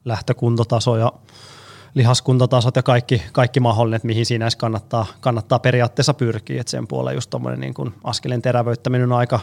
lähtökuntotaso 0.06 0.98
ja 0.98 1.14
lihaskuntotasot 1.94 2.76
ja 2.76 2.84
kaikki, 2.84 3.22
kaikki 3.32 3.60
mahdollinen, 3.60 3.96
että 3.96 4.06
mihin 4.06 4.26
siinä 4.26 4.46
edes 4.46 4.56
kannattaa, 4.56 5.06
kannattaa 5.20 5.60
periaatteessa 5.60 6.14
pyrkiä. 6.14 6.62
Että 6.62 6.72
sen 6.72 6.88
puolella 6.88 7.12
just 7.12 7.30
tuommoinen 7.30 7.60
niin 7.60 7.74
kuin 7.74 7.94
askeleen 8.04 8.42
terävöittäminen 8.42 9.12
on 9.12 9.18
aika, 9.18 9.40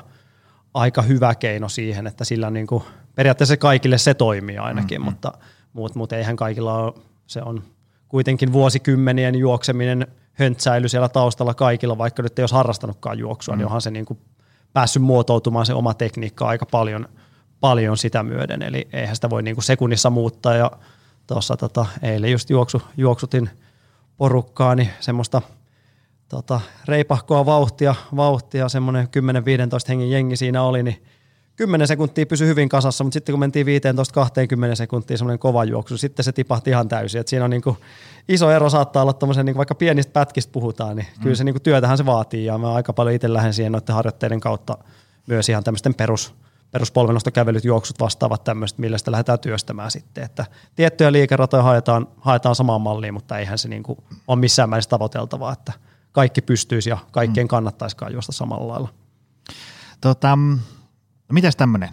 aika 0.75 1.03
hyvä 1.03 1.35
keino 1.35 1.69
siihen, 1.69 2.07
että 2.07 2.25
sillä 2.25 2.51
niin 2.51 2.67
kuin, 2.67 2.83
periaatteessa 3.15 3.57
kaikille 3.57 3.99
se 3.99 4.15
toimii 4.15 4.59
ainakin, 4.59 5.01
mm-hmm. 5.01 5.11
mutta 5.11 5.33
muut, 5.73 5.95
muut 5.95 6.13
eihän 6.13 6.37
kaikilla 6.37 6.79
ole, 6.79 6.93
se 7.27 7.43
on 7.43 7.63
kuitenkin 8.09 8.53
vuosikymmenien 8.53 9.35
juokseminen 9.35 10.07
höntsäily 10.33 10.89
siellä 10.89 11.09
taustalla 11.09 11.55
kaikilla, 11.55 11.99
vaikka 11.99 12.23
nyt 12.23 12.39
ei 12.39 12.43
olisi 12.43 12.55
harrastanutkaan 12.55 13.19
juoksua, 13.19 13.55
mm. 13.55 13.59
niin 13.59 13.67
onhan 13.67 13.83
se 13.83 13.91
niin 13.91 14.05
kuin 14.05 14.19
päässyt 14.77 15.03
muotoutumaan 15.03 15.67
se 15.67 15.75
oma 15.75 15.95
tekniikka 15.95 16.47
aika 16.47 16.67
paljon, 16.67 17.09
paljon 17.61 17.97
sitä 17.97 18.23
myöden, 18.23 18.63
eli 18.63 18.89
eihän 18.93 19.15
sitä 19.15 19.31
voi 19.31 19.43
niinku 19.43 19.61
sekunnissa 19.61 20.11
muuttaa. 20.11 20.55
Ja 20.55 20.71
tuossa 21.27 21.57
tota, 21.57 21.87
eilen 22.03 22.33
just 22.33 22.51
juoksu, 22.51 22.83
juoksutin 22.97 23.51
porukkaa, 24.17 24.75
niin 24.75 24.91
semmoista 25.01 25.43
tota, 26.29 26.61
reipahkoa 26.89 27.47
vauhtia, 27.47 27.95
vauhtia. 28.17 28.69
Semmoinen 28.69 29.07
10-15 29.07 29.09
hengen 29.89 30.11
jengi 30.11 30.37
siinä 30.37 30.63
oli, 30.63 30.83
niin 30.83 31.05
10 31.57 31.87
sekuntia 31.87 32.27
pysyi 32.27 32.49
hyvin 32.49 32.69
kasassa, 32.69 33.05
mutta 33.05 33.15
sitten 33.15 33.33
kun 33.33 33.41
mentiin 33.41 33.67
15-20 33.67 33.71
sekuntia 34.75 35.17
semmoinen 35.17 35.39
kova 35.39 35.65
juoksu, 35.65 35.99
sitten 35.99 36.25
se 36.25 36.33
tipahti 36.33 36.71
ihan 36.71 36.89
täysin. 36.89 37.21
Et 37.21 37.29
siinä 37.29 37.45
on 37.45 37.51
niinku 37.51 37.77
iso 38.29 38.51
ero 38.51 38.71
saattaa 38.71 39.03
olla 39.03 39.13
tommosen, 39.13 39.47
niinku 39.47 39.59
vaikka 39.59 39.75
pienistä 39.75 40.13
pätkistä 40.13 40.53
puhutaan, 40.53 40.97
niin 40.97 41.07
mm. 41.17 41.23
kyllä 41.23 41.37
se 41.37 41.45
niinku 41.45 41.61
työtähän 41.61 41.99
se 41.99 42.07
vaatii 42.07 42.45
ja 42.45 42.59
mä 42.59 42.75
aika 42.75 42.93
paljon 42.93 43.15
itse 43.15 43.33
lähden 43.33 43.55
siihen 43.55 43.73
noiden 43.73 43.95
harjoitteiden 43.95 44.41
kautta 44.41 44.79
myös 45.27 45.49
ihan 45.49 45.65
tämmöisten 45.65 45.95
perus, 45.95 46.35
peruspolvenostokävelyt, 46.71 47.65
juoksut 47.65 48.01
vastaavat 48.01 48.45
tämmöistä, 48.45 48.81
millä 48.81 48.99
sitä 48.99 49.11
lähdetään 49.11 49.39
työstämään 49.39 49.91
sitten. 49.91 50.25
Että 50.25 50.47
tiettyjä 50.77 51.13
liikeratoja 51.13 51.63
haetaan, 51.63 52.07
haetaan 52.21 52.55
samaan 52.55 52.81
malliin, 52.81 53.15
mutta 53.15 53.39
eihän 53.39 53.59
se 53.59 53.69
niinku 53.69 54.05
ole 54.29 54.39
missään 54.39 54.71
määrin 54.71 54.89
tavoiteltavaa, 54.89 55.53
että 55.53 55.73
kaikki 56.13 56.43
pystyisi 56.43 56.91
ja 56.91 56.99
kaikkien 57.11 57.45
mm. 57.47 57.49
kannattaisikaan 57.49 58.13
juosta 58.13 58.33
samalla 58.33 58.73
lailla. 58.73 58.89
Tota, 60.01 60.39
No 61.29 61.35
mitäs 61.35 61.57
tämmöinen, 61.57 61.89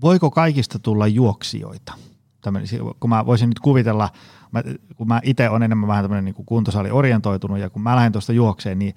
voiko 0.00 0.30
kaikista 0.30 0.78
tulla 0.78 1.06
juoksijoita? 1.06 1.92
Tämmönen, 2.40 2.68
kun 3.00 3.10
mä 3.10 3.26
voisin 3.26 3.48
nyt 3.48 3.58
kuvitella, 3.58 4.08
mä, 4.52 4.62
kun 4.96 5.08
mä 5.08 5.20
itse 5.24 5.48
olen 5.48 5.62
enemmän 5.62 5.88
vähän 5.88 6.04
tämmöinen 6.04 6.24
niin 6.24 6.46
kuntosali 6.46 6.90
orientoitunut 6.90 7.58
ja 7.58 7.70
kun 7.70 7.82
mä 7.82 7.96
lähden 7.96 8.12
tuosta 8.12 8.32
juokseen, 8.32 8.78
niin 8.78 8.94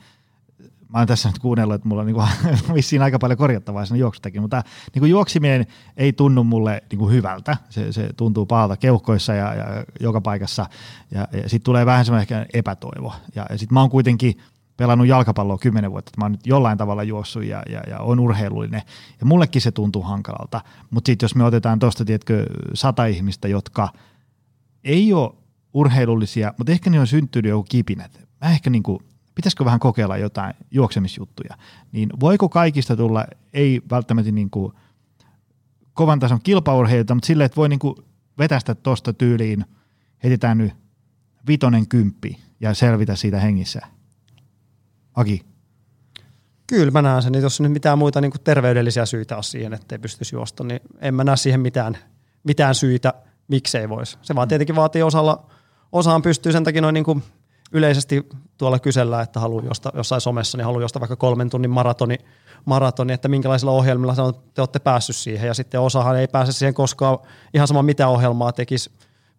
mä 0.89 0.97
oon 0.99 1.07
tässä 1.07 1.29
nyt 1.29 1.39
kuunnellut, 1.39 1.75
että 1.75 1.87
mulla 1.87 2.01
on 2.01 2.07
niin 2.07 2.73
vissiin 2.75 3.01
aika 3.01 3.19
paljon 3.19 3.37
korjattavaa 3.37 3.85
siinä 3.85 3.99
juoksustakin, 3.99 4.41
mutta 4.41 4.63
niin 4.95 5.09
juoksiminen 5.09 5.65
ei 5.97 6.13
tunnu 6.13 6.43
mulle 6.43 6.81
niin 6.91 6.99
kuin 6.99 7.13
hyvältä. 7.13 7.57
Se, 7.69 7.91
se 7.91 8.09
tuntuu 8.17 8.45
pahalta 8.45 8.77
keuhkoissa 8.77 9.33
ja, 9.33 9.53
ja 9.53 9.65
joka 9.99 10.21
paikassa 10.21 10.65
ja, 11.11 11.27
ja 11.31 11.49
sitten 11.49 11.65
tulee 11.65 11.85
vähän 11.85 12.05
semmoinen 12.05 12.21
ehkä 12.21 12.45
epätoivo. 12.53 13.13
Ja, 13.35 13.45
ja 13.49 13.57
sitten 13.57 13.73
mä 13.73 13.79
oon 13.81 13.89
kuitenkin– 13.89 14.37
pelannut 14.83 15.07
jalkapalloa 15.07 15.57
kymmenen 15.57 15.91
vuotta, 15.91 16.09
että 16.09 16.21
mä 16.21 16.25
oon 16.25 16.31
nyt 16.31 16.47
jollain 16.47 16.77
tavalla 16.77 17.03
juossut 17.03 17.43
ja, 17.43 17.63
ja, 17.69 17.81
ja 17.89 17.99
on 17.99 18.19
urheilullinen. 18.19 18.81
Ja 19.19 19.25
mullekin 19.25 19.61
se 19.61 19.71
tuntuu 19.71 20.01
hankalalta. 20.01 20.61
Mutta 20.89 21.09
sitten 21.09 21.25
jos 21.25 21.35
me 21.35 21.43
otetaan 21.43 21.79
tuosta, 21.79 22.05
tiedätkö, 22.05 22.45
sata 22.73 23.05
ihmistä, 23.05 23.47
jotka 23.47 23.89
ei 24.83 25.13
ole 25.13 25.33
urheilullisia, 25.73 26.53
mutta 26.57 26.71
ehkä 26.71 26.89
ne 26.89 26.99
on 26.99 27.07
syntynyt 27.07 27.49
joku 27.49 27.65
kipinät. 27.69 28.27
Mä 28.41 28.49
ehkä 28.49 28.69
niin 28.69 28.83
kuin, 28.83 28.99
pitäisikö 29.35 29.65
vähän 29.65 29.79
kokeilla 29.79 30.17
jotain 30.17 30.53
juoksemisjuttuja. 30.71 31.57
Niin 31.91 32.09
voiko 32.19 32.49
kaikista 32.49 32.97
tulla, 32.97 33.25
ei 33.53 33.81
välttämättä 33.89 34.31
niin 34.31 34.49
kuin 34.49 34.73
kovan 35.93 36.19
tason 36.19 36.39
kilpaurheilijoita, 36.43 37.15
mutta 37.15 37.27
silleen, 37.27 37.45
että 37.45 37.55
voi 37.55 37.69
niin 37.69 37.79
kuin 37.79 37.95
vetästä 38.37 38.75
tuosta 38.75 39.13
tyyliin, 39.13 39.65
heitetään 40.23 40.57
nyt 40.57 40.73
vitonen 41.47 41.87
kymppi 41.87 42.39
ja 42.59 42.73
selvitä 42.73 43.15
siitä 43.15 43.39
hengissä– 43.39 43.81
Aki? 45.13 45.45
Kyllä 46.67 46.91
mä 46.91 47.01
näen 47.01 47.21
sen, 47.21 47.33
jos 47.33 47.61
nyt 47.61 47.71
mitään 47.71 47.97
muita 47.97 48.21
niin 48.21 48.31
kuin 48.31 48.41
terveydellisiä 48.41 49.05
syitä 49.05 49.37
on 49.37 49.43
siihen, 49.43 49.73
ettei 49.73 49.99
pystyisi 49.99 50.35
juosta, 50.35 50.63
niin 50.63 50.79
en 50.99 51.15
mä 51.15 51.23
näe 51.23 51.37
siihen 51.37 51.59
mitään, 51.59 51.97
mitään 52.43 52.75
syitä, 52.75 53.13
miksei 53.47 53.89
voisi. 53.89 54.17
Se 54.21 54.35
vaan 54.35 54.47
tietenkin 54.47 54.75
vaatii 54.75 55.03
osalla, 55.03 55.45
osaan 55.91 56.21
pystyy 56.21 56.51
sen 56.51 56.63
takia 56.63 56.81
noin 56.81 56.93
niin 56.93 57.03
kuin 57.03 57.23
yleisesti 57.71 58.29
tuolla 58.57 58.79
kysellään, 58.79 59.23
että 59.23 59.39
haluaa 59.39 59.65
josta, 59.65 59.91
jossain 59.95 60.21
somessa, 60.21 60.57
niin 60.57 60.65
haluaa 60.65 60.81
jostain 60.81 61.01
vaikka 61.01 61.15
kolmen 61.15 61.49
tunnin 61.49 61.71
maratoni, 61.71 62.17
maratoni, 62.65 63.13
että 63.13 63.27
minkälaisilla 63.27 63.71
ohjelmilla 63.71 64.15
te 64.53 64.61
olette 64.61 64.79
päässyt 64.79 65.15
siihen. 65.15 65.47
Ja 65.47 65.53
sitten 65.53 65.81
osahan 65.81 66.19
ei 66.19 66.27
pääse 66.27 66.51
siihen 66.51 66.73
koskaan 66.73 67.19
ihan 67.53 67.67
sama 67.67 67.83
mitä 67.83 68.07
ohjelmaa 68.07 68.51
tekisi 68.51 68.91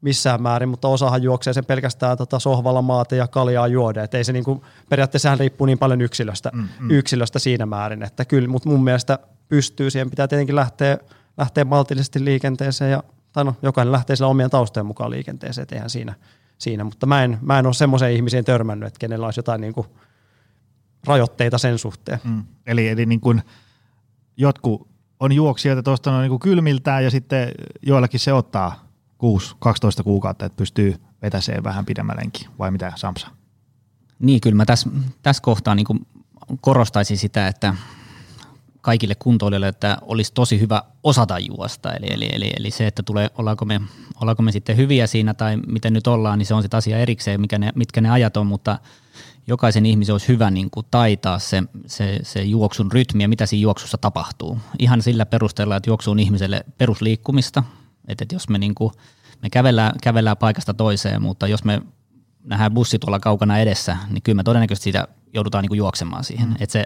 missään 0.05 0.43
määrin, 0.43 0.69
mutta 0.69 0.89
osahan 0.89 1.23
juoksee 1.23 1.53
sen 1.53 1.65
pelkästään 1.65 2.17
tota 2.19 2.39
sohvalla 2.39 2.83
maate 2.83 3.17
ja 3.17 3.29
kaljaa 3.29 3.69
juoda. 3.69 4.03
Et 4.03 4.15
ei 4.15 4.25
se 4.25 4.33
niinku, 4.33 4.65
periaatteessa 4.89 5.35
riippuu 5.35 5.67
niin 5.67 5.79
paljon 5.79 6.01
yksilöstä, 6.01 6.51
mm, 6.55 6.69
mm. 6.81 6.91
yksilöstä 6.91 7.39
siinä 7.39 7.67
määrin, 7.67 8.03
että 8.03 8.25
kyllä, 8.25 8.49
mutta 8.49 8.69
mun 8.69 8.85
mielestä 8.85 9.19
pystyy, 9.49 9.91
siihen 9.91 10.11
pitää 10.11 10.29
tietenkin 10.29 10.57
lähteä, 10.57 10.99
lähteä 11.37 11.65
maltillisesti 11.65 12.25
liikenteeseen 12.25 12.91
ja 12.91 13.03
tai 13.33 13.45
no, 13.45 13.57
jokainen 13.63 13.93
lähtee 13.93 14.17
sillä 14.17 14.29
omien 14.29 14.51
taustojen 14.51 14.87
mukaan 14.87 15.11
liikenteeseen, 15.11 15.63
et 15.63 15.73
eihän 15.73 15.91
siinä, 15.91 16.15
siinä. 16.59 16.85
mutta 16.85 17.07
mä 17.07 17.25
en, 17.25 17.39
mä 17.43 17.59
en 17.59 17.67
ole 17.67 17.75
semmoiseen 17.75 18.13
ihmiseen 18.13 18.45
törmännyt, 18.45 18.87
että 18.87 18.99
kenellä 18.99 19.27
olisi 19.27 19.39
jotain 19.39 19.61
niinku 19.61 19.87
rajoitteita 21.07 21.59
sen 21.59 21.79
suhteen. 21.79 22.19
Mm. 22.25 22.45
Eli, 22.67 22.89
eli 22.89 23.07
niin 23.07 23.21
kuin 23.21 23.43
jotkut 24.37 24.89
on 25.21 25.33
juoksijoita 25.33 25.83
tuosta 25.83 26.21
niin 26.21 26.39
kylmiltään 26.39 27.05
ja 27.05 27.11
sitten 27.11 27.49
joillakin 27.83 28.21
se 28.21 28.33
ottaa 28.33 28.84
6-12 30.01 30.03
kuukautta, 30.05 30.47
että 30.47 30.57
pystyy 30.57 30.95
vetäseen 31.23 31.65
vähän 31.65 31.85
pidemmällenkin, 31.85 32.49
vai 32.59 32.71
mitä 32.71 32.93
Samsa? 32.97 33.29
Niin, 34.19 34.41
kyllä 34.41 34.57
mä 34.57 34.65
tässä, 34.65 34.91
tässä 35.23 35.43
kohtaa 35.43 35.75
niin 35.75 35.87
korostaisin 36.61 37.19
sitä, 37.19 37.49
että 37.49 37.75
kaikille 38.81 39.15
kuntoilijoille, 39.15 39.69
että 39.69 39.99
olisi 40.03 40.33
tosi 40.35 40.61
hyvä 40.61 40.83
osata 41.03 41.39
juosta. 41.39 41.93
Eli, 41.93 42.07
eli, 42.11 42.29
eli, 42.33 42.53
eli 42.59 42.71
se, 42.71 42.87
että 42.87 43.03
tulee, 43.03 43.31
ollaanko, 43.39 43.65
me, 43.65 43.81
ollaanko 44.21 44.43
me 44.43 44.53
sitten 44.53 44.77
hyviä 44.77 45.07
siinä 45.07 45.35
tai 45.35 45.57
miten 45.57 45.93
nyt 45.93 46.07
ollaan, 46.07 46.39
niin 46.39 46.47
se 46.47 46.55
on 46.55 46.63
sitten 46.63 46.79
asia 46.79 46.99
erikseen, 46.99 47.41
mikä 47.41 47.59
ne, 47.59 47.73
mitkä 47.75 48.01
ne 48.01 48.11
ajat 48.11 48.37
on, 48.37 48.47
mutta 48.47 48.79
jokaisen 49.47 49.87
ihmisen 49.87 50.15
olisi 50.15 50.29
hyvä 50.29 50.51
niin 50.51 50.71
kuin 50.71 50.87
taitaa 50.91 51.39
se, 51.39 51.63
se, 51.87 52.21
se 52.23 52.43
juoksun 52.43 52.93
rytmi 52.93 53.23
ja 53.23 53.29
mitä 53.29 53.47
siinä 53.47 53.63
juoksussa 53.63 53.99
tapahtuu. 53.99 54.59
Ihan 54.79 55.03
sillä 55.03 55.27
perusteella, 55.27 55.77
että 55.77 55.91
juoksu 55.91 56.11
on 56.11 56.21
ihmiselle 56.21 56.65
perusliikkumista, 56.79 57.63
että, 58.09 58.25
että 58.25 58.35
jos 58.35 58.49
me, 58.49 58.59
niin 58.59 58.75
kuin, 58.75 58.93
me 59.43 59.51
kävellään, 59.51 59.93
kävellään 60.03 60.37
paikasta 60.37 60.75
toiseen, 60.75 61.23
mutta 61.23 61.47
jos 61.47 61.65
me 61.65 61.83
nähdään 62.45 62.75
bussi 62.75 62.99
tuolla 62.99 63.21
kaukana 63.21 63.59
edessä, 63.59 63.97
niin 64.11 64.23
kyllä 64.23 64.37
me 64.37 64.43
todennäköisesti 64.43 64.83
siitä 64.85 65.09
joudutaan 65.35 65.63
niin 65.63 65.69
kuin 65.69 65.79
juoksemaan 65.79 66.25
siihen. 66.25 66.49
Mm. 66.49 66.57
Että 66.61 66.73
se, 66.73 66.85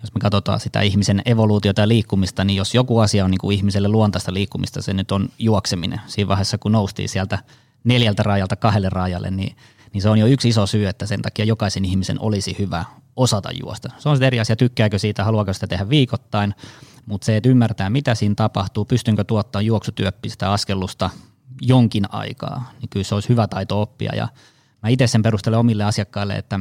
jos 0.00 0.14
me 0.14 0.20
katsotaan 0.20 0.60
sitä 0.60 0.80
ihmisen 0.80 1.22
evoluutiota 1.24 1.80
ja 1.80 1.88
liikkumista, 1.88 2.44
niin 2.44 2.56
jos 2.56 2.74
joku 2.74 2.98
asia 2.98 3.24
on 3.24 3.30
niin 3.30 3.38
kuin 3.38 3.56
ihmiselle 3.56 3.88
luontaista 3.88 4.34
liikkumista, 4.34 4.82
se 4.82 4.92
nyt 4.92 5.12
on 5.12 5.28
juokseminen. 5.38 6.00
Siinä 6.06 6.28
vaiheessa, 6.28 6.58
kun 6.58 6.72
noustiin 6.72 7.08
sieltä 7.08 7.38
neljältä 7.84 8.22
rajalta 8.22 8.56
kahdelle 8.56 8.88
rajalle, 8.88 9.30
niin, 9.30 9.56
niin 9.92 10.02
se 10.02 10.08
on 10.08 10.18
jo 10.18 10.26
yksi 10.26 10.48
iso 10.48 10.66
syy, 10.66 10.86
että 10.86 11.06
sen 11.06 11.22
takia 11.22 11.44
jokaisen 11.44 11.84
ihmisen 11.84 12.20
olisi 12.20 12.56
hyvä 12.58 12.84
osata 13.16 13.48
juosta. 13.52 13.88
Se 13.98 14.08
on 14.08 14.16
sitten 14.16 14.26
eri 14.26 14.40
asia, 14.40 14.56
tykkääkö 14.56 14.98
siitä, 14.98 15.24
haluaako 15.24 15.52
sitä 15.52 15.66
tehdä 15.66 15.88
viikoittain, 15.88 16.54
mutta 17.06 17.24
se, 17.24 17.36
että 17.36 17.48
ymmärtää, 17.48 17.90
mitä 17.90 18.14
siinä 18.14 18.34
tapahtuu, 18.34 18.84
pystynkö 18.84 19.24
tuottaa 19.24 19.62
juoksutyöppistä 19.62 20.52
askellusta 20.52 21.10
jonkin 21.60 22.04
aikaa, 22.12 22.72
niin 22.80 22.88
kyllä 22.88 23.04
se 23.04 23.14
olisi 23.14 23.28
hyvä 23.28 23.46
taito 23.46 23.82
oppia. 23.82 24.14
Ja 24.14 24.28
mä 24.82 24.88
itse 24.88 25.06
sen 25.06 25.22
perustelen 25.22 25.58
omille 25.58 25.84
asiakkaille, 25.84 26.34
että 26.34 26.60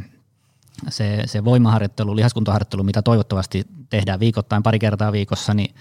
se, 0.89 1.23
se 1.25 1.45
voimaharjoittelu, 1.45 2.15
lihaskuntoharjoittelu, 2.15 2.83
mitä 2.83 3.01
toivottavasti 3.01 3.67
tehdään 3.89 4.19
viikoittain 4.19 4.63
pari 4.63 4.79
kertaa 4.79 5.11
viikossa, 5.11 5.53
niin 5.53 5.75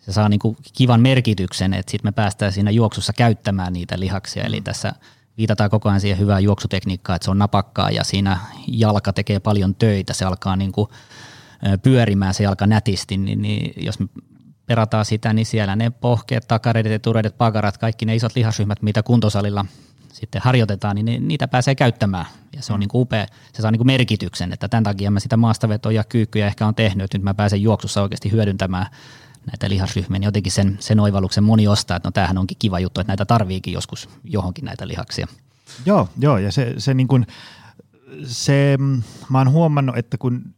se 0.00 0.12
saa 0.12 0.28
niin 0.28 0.40
kuin 0.40 0.56
kivan 0.72 1.00
merkityksen, 1.00 1.74
että 1.74 1.90
sitten 1.90 2.08
me 2.08 2.12
päästään 2.12 2.52
siinä 2.52 2.70
juoksussa 2.70 3.12
käyttämään 3.12 3.72
niitä 3.72 4.00
lihaksia. 4.00 4.44
Eli 4.44 4.60
tässä 4.60 4.92
viitataan 5.38 5.70
koko 5.70 5.88
ajan 5.88 6.00
siihen 6.00 6.18
hyvään 6.18 6.44
juoksutekniikkaan, 6.44 7.16
että 7.16 7.24
se 7.24 7.30
on 7.30 7.38
napakkaa 7.38 7.90
ja 7.90 8.04
siinä 8.04 8.38
jalka 8.66 9.12
tekee 9.12 9.40
paljon 9.40 9.74
töitä, 9.74 10.14
se 10.14 10.24
alkaa 10.24 10.56
niin 10.56 10.72
kuin 10.72 10.88
pyörimään 11.82 12.34
se 12.34 12.44
jalka 12.44 12.66
nätisti, 12.66 13.16
niin, 13.16 13.42
niin 13.42 13.84
jos 13.84 13.98
me 13.98 14.06
perataan 14.66 15.04
sitä, 15.04 15.32
niin 15.32 15.46
siellä 15.46 15.76
ne 15.76 15.90
pohkeet, 15.90 16.48
takareidet, 16.48 16.92
etureidet, 16.92 17.38
pakarat, 17.38 17.78
kaikki 17.78 18.04
ne 18.04 18.14
isot 18.14 18.36
lihasryhmät, 18.36 18.82
mitä 18.82 19.02
kuntosalilla 19.02 19.66
sitten 20.12 20.42
harjoitetaan, 20.42 20.96
niin 20.96 21.28
niitä 21.28 21.48
pääsee 21.48 21.74
käyttämään. 21.74 22.26
Ja 22.56 22.62
se 22.62 22.72
on 22.72 22.80
niin 22.80 22.88
kuin 22.88 23.02
upea, 23.02 23.26
se 23.52 23.62
saa 23.62 23.70
niin 23.70 23.78
kuin 23.78 23.86
merkityksen, 23.86 24.52
että 24.52 24.68
tämän 24.68 24.84
takia 24.84 25.10
mä 25.10 25.20
sitä 25.20 25.36
maastavetoja 25.36 25.96
ja 25.96 26.04
kyykkyjä 26.04 26.46
ehkä 26.46 26.66
on 26.66 26.74
tehnyt, 26.74 27.04
että 27.04 27.18
nyt 27.18 27.24
mä 27.24 27.34
pääsen 27.34 27.62
juoksussa 27.62 28.02
oikeasti 28.02 28.32
hyödyntämään 28.32 28.86
näitä 29.46 29.68
lihasryhmiä, 29.68 30.18
niin 30.18 30.26
jotenkin 30.26 30.52
sen, 30.52 30.76
sen 30.80 31.00
oivalluksen 31.00 31.44
moni 31.44 31.68
ostaa, 31.68 31.96
että 31.96 32.06
no 32.06 32.12
tämähän 32.12 32.38
onkin 32.38 32.56
kiva 32.58 32.80
juttu, 32.80 33.00
että 33.00 33.10
näitä 33.10 33.24
tarviikin 33.24 33.72
joskus 33.72 34.08
johonkin 34.24 34.64
näitä 34.64 34.88
lihaksia. 34.88 35.26
Joo, 35.86 36.08
joo 36.18 36.38
ja 36.38 36.52
se, 36.52 36.74
se, 36.78 36.94
niin 36.94 37.08
kuin, 37.08 37.26
se 38.24 38.78
mä 39.28 39.38
oon 39.38 39.50
huomannut, 39.50 39.98
että 39.98 40.18
kun 40.18 40.54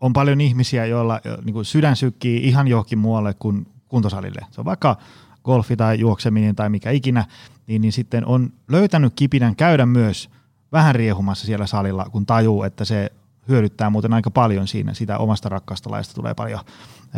on 0.00 0.12
paljon 0.12 0.40
ihmisiä, 0.40 0.86
joilla 0.86 1.20
niin 1.44 1.54
kuin 1.54 1.64
sydän 1.64 1.96
sykkii 1.96 2.48
ihan 2.48 2.68
johonkin 2.68 2.98
muualle 2.98 3.34
kuin 3.34 3.66
kuntosalille. 3.88 4.40
Se 4.50 4.60
on 4.60 4.64
vaikka 4.64 4.96
golfi 5.44 5.76
tai 5.76 5.98
juokseminen 5.98 6.56
tai 6.56 6.68
mikä 6.68 6.90
ikinä, 6.90 7.24
niin, 7.66 7.82
niin 7.82 7.92
sitten 7.92 8.26
on 8.26 8.52
löytänyt 8.68 9.12
kipinän 9.16 9.56
käydä 9.56 9.86
myös 9.86 10.30
vähän 10.72 10.94
riehumassa 10.94 11.46
siellä 11.46 11.66
salilla, 11.66 12.04
kun 12.04 12.26
tajuu, 12.26 12.62
että 12.62 12.84
se 12.84 13.12
hyödyttää 13.48 13.90
muuten 13.90 14.12
aika 14.12 14.30
paljon 14.30 14.68
siinä. 14.68 14.94
Sitä 14.94 15.18
omasta 15.18 15.48
rakkaasta 15.48 15.90
laista 15.90 16.14
tulee 16.14 16.34
paljon 16.34 16.60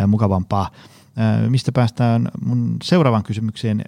mukavampaa. 0.07 0.71
mistä 1.49 1.73
päästään 1.73 2.29
mun 2.45 2.77
seuraavan 2.83 3.23
kysymykseen. 3.23 3.85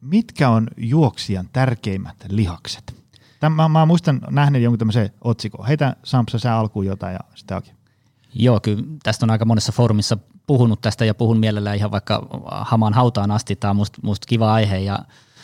Mitkä 0.00 0.48
on 0.48 0.68
juoksijan 0.76 1.48
tärkeimmät 1.52 2.16
lihakset? 2.28 2.94
Tämä, 3.40 3.56
mä, 3.56 3.68
mä 3.68 3.86
muistan 3.86 4.20
nähneet 4.30 4.64
jonkun 4.64 4.78
tämmöisen 4.78 5.10
otsikon. 5.20 5.66
Heitä 5.66 5.96
Sampsa 6.04 6.38
sä 6.38 6.56
alkuun 6.56 6.86
jotain 6.86 7.12
ja 7.12 7.20
sitä 7.34 7.56
oikein. 7.56 7.77
Joo, 8.34 8.60
kyllä 8.60 8.82
tästä 9.02 9.26
on 9.26 9.30
aika 9.30 9.44
monessa 9.44 9.72
foorumissa 9.72 10.18
puhunut 10.46 10.80
tästä 10.80 11.04
ja 11.04 11.14
puhun 11.14 11.38
mielellään 11.38 11.76
ihan 11.76 11.90
vaikka 11.90 12.26
hamaan 12.50 12.94
hautaan 12.94 13.30
asti. 13.30 13.56
Tämä 13.56 13.70
on 13.70 13.76
musta, 13.76 13.98
musta 14.02 14.26
kiva 14.26 14.52
aihe 14.52 14.78
ja 14.78 14.98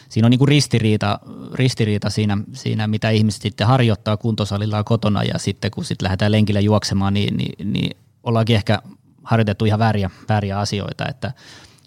siinä 0.08 0.26
on 0.26 0.30
niin 0.30 0.38
kuin 0.38 0.48
ristiriita, 0.48 1.18
ristiriita 1.54 2.10
siinä, 2.10 2.38
siinä, 2.52 2.86
mitä 2.86 3.10
ihmiset 3.10 3.42
sitten 3.42 3.66
harjoittaa 3.66 4.16
kuntosalilla 4.16 4.84
kotona 4.84 5.22
ja 5.22 5.38
sitten 5.38 5.70
kun 5.70 5.84
sitten 5.84 6.04
lähdetään 6.04 6.32
lenkillä 6.32 6.60
juoksemaan, 6.60 7.14
niin, 7.14 7.36
niin, 7.36 7.72
niin 7.72 7.96
ollaankin 8.22 8.56
ehkä 8.56 8.78
harjoitettu 9.22 9.64
ihan 9.64 9.78
vääriä, 9.78 10.10
vääriä 10.28 10.58
asioita, 10.58 11.08
että 11.08 11.32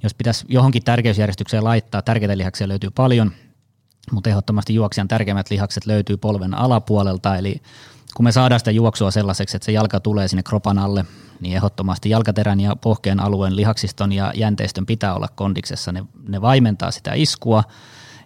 jos 0.03 0.13
pitäisi 0.13 0.45
johonkin 0.49 0.83
tärkeysjärjestykseen 0.83 1.63
laittaa, 1.63 2.01
tärkeitä 2.01 2.37
lihaksia 2.37 2.67
löytyy 2.67 2.89
paljon, 2.89 3.31
mutta 4.11 4.29
ehdottomasti 4.29 4.73
juoksijan 4.73 5.07
tärkeimmät 5.07 5.49
lihakset 5.49 5.85
löytyy 5.85 6.17
polven 6.17 6.53
alapuolelta, 6.53 7.37
eli 7.37 7.61
kun 8.17 8.23
me 8.23 8.31
saadaan 8.31 8.59
sitä 8.59 8.71
juoksua 8.71 9.11
sellaiseksi, 9.11 9.57
että 9.57 9.65
se 9.65 9.71
jalka 9.71 9.99
tulee 9.99 10.27
sinne 10.27 10.43
kropan 10.43 10.79
alle, 10.79 11.05
niin 11.39 11.55
ehdottomasti 11.55 12.09
jalkaterän 12.09 12.59
ja 12.59 12.75
pohkeen 12.75 13.19
alueen 13.19 13.55
lihaksiston 13.55 14.11
ja 14.11 14.31
jänteistön 14.35 14.85
pitää 14.85 15.13
olla 15.13 15.27
kondiksessa. 15.35 15.91
Ne, 15.91 16.05
ne 16.27 16.41
vaimentaa 16.41 16.91
sitä 16.91 17.13
iskua 17.13 17.63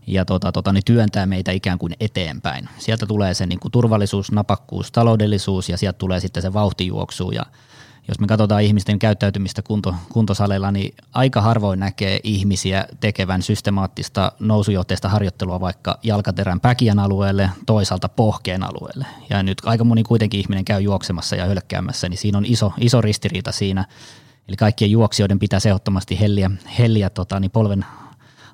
ja 0.08 0.26
tota, 0.26 0.52
tota, 0.52 0.74
ne 0.74 0.80
työntää 0.86 1.26
meitä 1.26 1.52
ikään 1.52 1.80
kuin 1.80 1.94
eteenpäin. 2.00 2.70
Sieltä 2.78 3.06
tulee 3.06 3.34
se 3.34 3.46
niin 3.46 3.60
kuin 3.60 3.72
turvallisuus, 3.72 4.32
napakkuus, 4.32 4.92
taloudellisuus 4.92 5.70
ja 5.70 5.78
sieltä 5.78 5.98
tulee 5.98 6.20
sitten 6.20 6.44
se 6.44 6.54
vauhtijuoksu 6.54 7.32
ja 7.32 7.46
jos 8.12 8.20
me 8.20 8.28
katsotaan 8.28 8.62
ihmisten 8.62 9.00
käyttäytymistä 9.00 9.62
kunto, 9.62 9.96
kuntosaleilla, 10.10 10.72
niin 10.72 10.96
aika 11.14 11.42
harvoin 11.42 11.80
näkee 11.80 12.20
ihmisiä 12.24 12.86
tekevän 13.00 13.42
systemaattista 13.42 14.32
nousujohteista 14.40 15.10
harjoittelua 15.10 15.60
vaikka 15.60 16.00
jalkaterän 16.04 16.60
päkiän 16.60 17.00
alueelle, 17.00 17.50
toisaalta 17.66 18.10
pohkeen 18.10 18.64
alueelle. 18.64 19.06
Ja 19.30 19.44
nyt 19.44 19.58
aika 19.66 19.84
moni 19.84 20.04
kuitenkin 20.04 20.40
ihminen 20.40 20.66
käy 20.66 20.82
juoksemassa 20.82 21.36
ja 21.36 21.46
hölkkäämässä, 21.46 22.10
niin 22.10 22.18
siinä 22.18 22.38
on 22.38 22.46
iso, 22.46 22.74
iso 22.78 23.02
ristiriita 23.02 23.52
siinä. 23.52 23.86
Eli 24.48 24.58
kaikkien 24.58 24.92
juoksijoiden 24.92 25.40
pitää 25.40 25.60
ehdottomasti 25.66 26.20
helliä, 26.20 26.52
helliä 26.80 27.10
tota, 27.10 27.40
niin 27.40 27.52
polven 27.52 27.86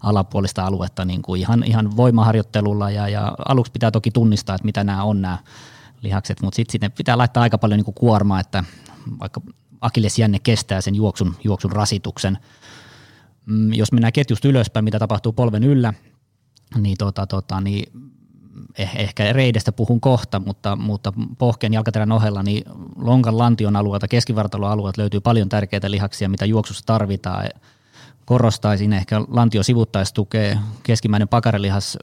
alapuolista 0.03 0.65
aluetta 0.65 1.05
niin 1.05 1.21
kuin 1.21 1.41
ihan, 1.41 1.63
ihan 1.63 1.97
voimaharjoittelulla 1.97 2.91
ja, 2.91 3.07
ja 3.09 3.35
aluksi 3.47 3.71
pitää 3.71 3.91
toki 3.91 4.11
tunnistaa, 4.11 4.55
että 4.55 4.65
mitä 4.65 4.83
nämä 4.83 5.03
on 5.03 5.21
nämä 5.21 5.37
lihakset, 6.01 6.41
mutta 6.41 6.55
sitten 6.55 6.71
sinne 6.71 6.89
pitää 6.89 7.17
laittaa 7.17 7.43
aika 7.43 7.57
paljon 7.57 7.77
niin 7.77 7.85
kuin 7.85 7.95
kuormaa, 7.95 8.39
että 8.39 8.63
vaikka 9.19 9.41
akillesjänne 9.81 10.39
kestää 10.39 10.81
sen 10.81 10.95
juoksun, 10.95 11.35
juoksun 11.43 11.71
rasituksen. 11.71 12.37
Mm, 13.45 13.73
jos 13.73 13.91
mennään 13.91 14.13
ketjusta 14.13 14.47
ylöspäin, 14.47 14.83
mitä 14.83 14.99
tapahtuu 14.99 15.33
polven 15.33 15.63
yllä, 15.63 15.93
niin, 16.77 16.97
tota, 16.97 17.27
tota, 17.27 17.61
niin 17.61 17.91
eh, 18.77 18.91
ehkä 18.95 19.33
reidestä 19.33 19.71
puhun 19.71 20.01
kohta, 20.01 20.39
mutta, 20.39 20.75
mutta 20.75 21.13
pohkeen 21.37 21.73
jalkaterän 21.73 22.11
ohella 22.11 22.43
niin 22.43 22.63
lonkan 22.95 23.37
lantion 23.37 23.75
alueelta, 23.75 24.07
keskivartalon 24.07 24.71
alueelta 24.71 25.01
löytyy 25.01 25.19
paljon 25.19 25.49
tärkeitä 25.49 25.91
lihaksia, 25.91 26.29
mitä 26.29 26.45
juoksussa 26.45 26.85
tarvitaan. 26.85 27.49
Korostaisin 28.25 28.93
ehkä 28.93 29.21
lantio 29.27 29.63
sivuttaistukee, 29.63 30.57
keskimäinen 30.83 31.27
pakarelihas 31.27 31.97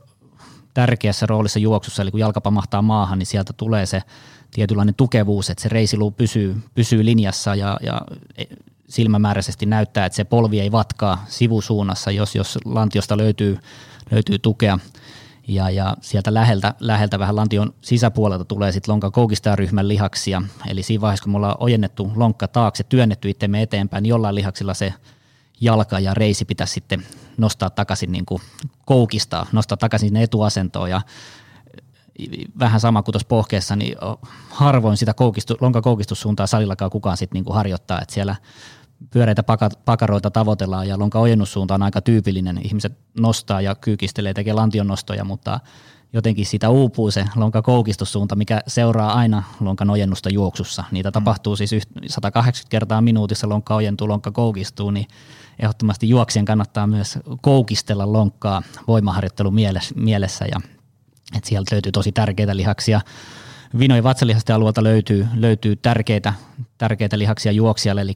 tärkeässä 0.74 1.26
roolissa 1.26 1.58
juoksussa, 1.58 2.02
eli 2.02 2.10
kun 2.10 2.20
jalka 2.20 2.40
pamahtaa 2.40 2.82
maahan, 2.82 3.18
niin 3.18 3.26
sieltä 3.26 3.52
tulee 3.52 3.86
se 3.86 4.02
tietynlainen 4.50 4.94
tukevuus, 4.94 5.50
että 5.50 5.62
se 5.62 5.68
reisiluu 5.68 6.10
pysyy, 6.10 6.56
pysyy 6.74 7.04
linjassa 7.04 7.54
ja, 7.54 7.76
ja 7.82 8.00
silmämääräisesti 8.88 9.66
näyttää, 9.66 10.06
että 10.06 10.16
se 10.16 10.24
polvi 10.24 10.60
ei 10.60 10.72
vatkaa 10.72 11.24
sivusuunnassa, 11.28 12.10
jos, 12.10 12.34
jos 12.34 12.58
lantiosta 12.64 13.16
löytyy, 13.16 13.58
löytyy 14.10 14.38
tukea. 14.38 14.78
Ja, 15.48 15.70
ja 15.70 15.96
sieltä 16.00 16.34
läheltä, 16.34 16.74
läheltä 16.80 17.18
vähän 17.18 17.36
lantion 17.36 17.74
sisäpuolelta 17.80 18.44
tulee 18.44 18.72
sitten 18.72 18.92
lonkakoukistaa-ryhmän 18.92 19.88
lihaksia. 19.88 20.42
Eli 20.68 20.82
siinä 20.82 21.00
vaiheessa, 21.00 21.22
kun 21.22 21.32
me 21.32 21.36
ollaan 21.36 21.56
ojennettu 21.60 22.12
lonkka 22.16 22.48
taakse, 22.48 22.84
työnnetty 22.84 23.30
itsemme 23.30 23.62
eteenpäin, 23.62 24.02
niin 24.02 24.08
jollain 24.08 24.34
lihaksilla 24.34 24.74
se 24.74 24.94
jalka 25.60 26.00
ja 26.00 26.14
reisi 26.14 26.44
pitäisi 26.44 26.72
sitten 26.72 27.06
nostaa 27.36 27.70
takaisin 27.70 28.12
niin 28.12 28.26
kuin 28.26 28.42
koukistaa, 28.84 29.46
nostaa 29.52 29.76
takaisin 29.76 30.08
sinne 30.08 30.22
etuasentoon 30.22 30.90
ja 30.90 31.00
vähän 32.58 32.80
sama 32.80 33.02
kuin 33.02 33.12
tuossa 33.12 33.28
pohkeessa, 33.28 33.76
niin 33.76 33.96
harvoin 34.50 34.96
sitä 34.96 35.14
koukistu, 35.14 35.56
lonkakoukistussuuntaa 35.60 36.46
salillakaan 36.46 36.90
kukaan 36.90 37.16
sitten 37.16 37.36
niin 37.36 37.44
kuin 37.44 37.54
harjoittaa, 37.54 38.00
että 38.00 38.14
siellä 38.14 38.36
pyöreitä 39.10 39.42
pakaroita 39.84 40.30
tavoitellaan 40.30 40.88
ja 40.88 40.98
lonka 40.98 41.18
ojennussuunta 41.18 41.74
on 41.74 41.82
aika 41.82 42.00
tyypillinen. 42.00 42.60
Ihmiset 42.64 42.98
nostaa 43.20 43.60
ja 43.60 43.74
kyykistelee, 43.74 44.34
tekee 44.34 44.52
lantion 44.52 44.86
nostoja, 44.86 45.24
mutta 45.24 45.60
jotenkin 46.14 46.46
siitä 46.46 46.70
uupuu 46.70 47.10
se 47.10 47.24
lonkakoukistussuunta, 47.36 48.36
mikä 48.36 48.60
seuraa 48.66 49.14
aina 49.14 49.42
lonkan 49.60 49.90
ojennusta 49.90 50.30
juoksussa. 50.30 50.84
Niitä 50.90 51.10
mm. 51.10 51.12
tapahtuu 51.12 51.56
siis 51.56 51.70
180 52.08 52.70
kertaa 52.70 53.00
minuutissa, 53.00 53.48
lonkka 53.48 53.74
ojentuu, 53.74 54.08
lonkka 54.08 54.30
koukistuu, 54.30 54.90
niin 54.90 55.06
ehdottomasti 55.58 56.08
juoksien 56.08 56.44
kannattaa 56.44 56.86
myös 56.86 57.18
koukistella 57.40 58.12
lonkkaa 58.12 58.62
voimaharjoittelu 58.88 59.52
mielessä 59.94 60.44
ja 60.44 60.60
että 61.36 61.48
sieltä 61.48 61.74
löytyy 61.74 61.92
tosi 61.92 62.12
tärkeitä 62.12 62.56
lihaksia. 62.56 63.00
Vino- 63.78 63.96
ja 63.96 64.02
vatsalihasten 64.02 64.56
alueelta 64.56 64.82
löytyy, 64.82 65.26
löytyy 65.34 65.76
tärkeitä, 65.76 66.32
tärkeitä 66.78 67.18
lihaksia 67.18 67.52
juoksijalle, 67.52 68.00
eli 68.00 68.14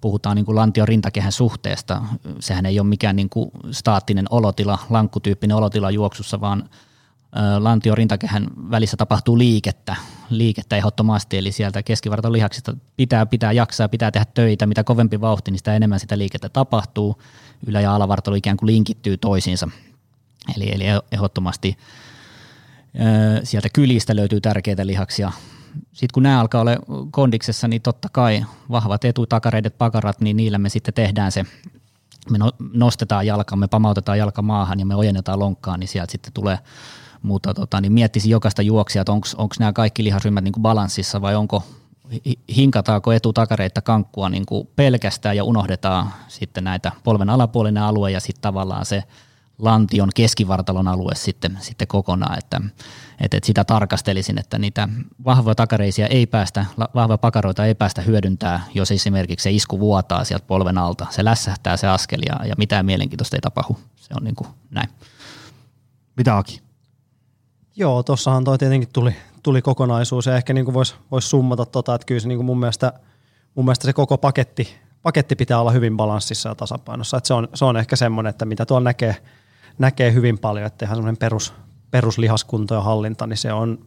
puhutaan 0.00 0.36
niin 0.36 0.44
kuin 0.44 0.56
lantion 0.56 0.88
rintakehän 0.88 1.32
suhteesta. 1.32 2.02
Sehän 2.40 2.66
ei 2.66 2.80
ole 2.80 2.88
mikään 2.88 3.16
niin 3.16 3.28
kuin 3.28 3.50
staattinen 3.70 4.26
olotila, 4.30 4.78
lankkutyyppinen 4.90 5.56
olotila 5.56 5.90
juoksussa, 5.90 6.40
vaan 6.40 6.68
lantion 7.58 7.96
rintakehän 7.96 8.46
välissä 8.70 8.96
tapahtuu 8.96 9.38
liikettä, 9.38 9.96
liikettä 10.30 10.76
ehdottomasti, 10.76 11.38
eli 11.38 11.52
sieltä 11.52 11.82
keskivartalon 11.82 12.32
lihaksista 12.32 12.76
pitää, 12.96 13.26
pitää 13.26 13.52
jaksaa, 13.52 13.88
pitää 13.88 14.10
tehdä 14.10 14.26
töitä, 14.34 14.66
mitä 14.66 14.84
kovempi 14.84 15.20
vauhti, 15.20 15.50
niin 15.50 15.58
sitä 15.58 15.74
enemmän 15.74 16.00
sitä 16.00 16.18
liikettä 16.18 16.48
tapahtuu, 16.48 17.22
ylä- 17.66 17.80
ja 17.80 17.94
alavartalo 17.94 18.36
ikään 18.36 18.56
kuin 18.56 18.66
linkittyy 18.66 19.16
toisiinsa, 19.16 19.68
eli, 20.56 20.74
eli 20.74 20.84
ehdottomasti 21.12 21.76
sieltä 23.42 23.68
kylistä 23.72 24.16
löytyy 24.16 24.40
tärkeitä 24.40 24.86
lihaksia. 24.86 25.32
Sitten 25.92 26.14
kun 26.14 26.22
nämä 26.22 26.40
alkaa 26.40 26.60
olla 26.60 26.76
kondiksessa, 27.10 27.68
niin 27.68 27.82
totta 27.82 28.08
kai 28.12 28.44
vahvat 28.70 29.04
etutakareidet, 29.04 29.78
pakarat, 29.78 30.20
niin 30.20 30.36
niillä 30.36 30.58
me 30.58 30.68
sitten 30.68 30.94
tehdään 30.94 31.32
se, 31.32 31.44
me 32.30 32.38
no, 32.38 32.52
nostetaan 32.72 33.26
jalka, 33.26 33.56
me 33.56 33.68
pamautetaan 33.68 34.18
jalka 34.18 34.42
maahan 34.42 34.80
ja 34.80 34.86
me 34.86 34.94
ojennetaan 34.94 35.38
lonkkaan, 35.38 35.80
niin 35.80 35.88
sieltä 35.88 36.12
sitten 36.12 36.32
tulee 36.32 36.58
mutta 37.22 37.54
tota, 37.54 37.80
niin 37.80 37.92
miettisin 37.92 38.30
jokaista 38.30 38.62
juoksia, 38.62 39.02
että 39.02 39.12
onko 39.12 39.54
nämä 39.58 39.72
kaikki 39.72 40.04
lihasryhmät 40.04 40.44
niin 40.44 40.52
kuin 40.52 40.62
balanssissa 40.62 41.20
vai 41.20 41.34
onko 41.36 41.62
hinkataanko 42.56 43.12
etutakareita 43.12 43.80
kankkua 43.80 44.28
niin 44.28 44.46
kuin 44.46 44.68
pelkästään 44.76 45.36
ja 45.36 45.44
unohdetaan 45.44 46.12
sitten 46.28 46.64
näitä 46.64 46.92
polven 47.04 47.30
alapuolinen 47.30 47.82
alue 47.82 48.10
ja 48.10 48.20
sitten 48.20 48.42
tavallaan 48.42 48.86
se 48.86 49.04
lantion 49.58 50.08
keskivartalon 50.14 50.88
alue 50.88 51.14
sitten, 51.14 51.58
sitten 51.60 51.88
kokonaan, 51.88 52.38
että, 52.38 52.60
että, 53.20 53.36
että 53.36 53.46
sitä 53.46 53.64
tarkastelisin, 53.64 54.38
että 54.38 54.58
niitä 54.58 54.88
vahvoja 55.24 55.54
takareisia 55.54 56.06
ei 56.06 56.26
päästä, 56.26 56.66
vahvoja 56.94 57.18
pakaroita 57.18 57.66
ei 57.66 57.74
päästä 57.74 58.02
hyödyntää, 58.02 58.60
jos 58.74 58.90
esimerkiksi 58.90 59.44
se 59.44 59.50
isku 59.50 59.80
vuotaa 59.80 60.24
sieltä 60.24 60.46
polven 60.46 60.78
alta, 60.78 61.06
se 61.10 61.24
lässähtää 61.24 61.76
se 61.76 61.86
askel 61.86 62.20
ja, 62.26 62.46
ja 62.46 62.54
mitään 62.58 62.86
mielenkiintoista 62.86 63.36
ei 63.36 63.40
tapahdu, 63.40 63.78
se 63.96 64.14
on 64.16 64.24
niin 64.24 64.36
kuin 64.36 64.48
näin. 64.70 64.88
Mitä 66.16 66.36
Aki? 66.36 66.67
Joo, 67.78 68.02
tuossahan 68.02 68.44
toi 68.44 68.58
tietenkin 68.58 68.88
tuli, 68.92 69.14
tuli 69.42 69.62
kokonaisuus 69.62 70.26
ja 70.26 70.36
ehkä 70.36 70.52
niin 70.52 70.74
voisi 70.74 70.94
vois 71.10 71.30
summata 71.30 71.66
tota, 71.66 71.94
että 71.94 72.04
kyllä 72.04 72.20
se 72.20 72.28
niin 72.28 72.44
mun, 72.44 72.60
mielestä, 72.60 72.92
mun 73.54 73.64
mielestä 73.64 73.84
se 73.84 73.92
koko 73.92 74.18
paketti, 74.18 74.68
paketti 75.02 75.36
pitää 75.36 75.60
olla 75.60 75.70
hyvin 75.70 75.96
balanssissa 75.96 76.48
ja 76.48 76.54
tasapainossa. 76.54 77.16
Että 77.16 77.28
se, 77.28 77.34
on, 77.34 77.48
se 77.54 77.64
on 77.64 77.76
ehkä 77.76 77.96
semmoinen, 77.96 78.30
että 78.30 78.44
mitä 78.44 78.66
tuolla 78.66 78.84
näkee, 78.84 79.16
näkee 79.78 80.12
hyvin 80.12 80.38
paljon, 80.38 80.66
että 80.66 80.84
ihan 80.84 80.96
semmoinen 80.96 81.16
perus, 81.16 81.54
peruslihaskunto 81.90 82.74
ja 82.74 82.80
hallinta, 82.80 83.26
niin 83.26 83.36
se 83.36 83.52
on, 83.52 83.78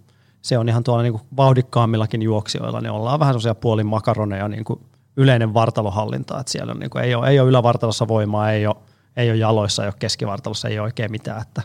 se 0.41 0.57
on 0.57 0.69
ihan 0.69 0.83
tuolla 0.83 1.03
niin 1.03 1.13
kuin 1.13 1.23
vauhdikkaammillakin 1.37 2.21
juoksijoilla, 2.21 2.81
niin 2.81 2.91
ollaan 2.91 3.19
vähän 3.19 3.33
semmoisia 3.33 3.55
puolin 3.55 3.87
makaroneja 3.87 4.47
niin 4.47 4.63
kuin 4.63 4.79
yleinen 5.17 5.53
vartalohallinta, 5.53 6.39
että 6.39 6.51
siellä 6.51 6.71
on, 6.71 6.79
niin 6.79 6.89
kuin, 6.89 7.03
ei, 7.03 7.15
ole, 7.15 7.27
ei 7.27 7.39
ole 7.39 7.49
ylävartalossa 7.49 8.07
voimaa, 8.07 8.51
ei 8.51 8.67
ole 8.67 8.75
ei 9.17 9.29
ole 9.29 9.37
jaloissa, 9.37 9.83
ei 9.83 9.87
ole 9.87 9.93
keskivartalossa, 9.99 10.67
ei 10.67 10.79
ole 10.79 10.85
oikein 10.85 11.11
mitään. 11.11 11.41
Että, 11.41 11.61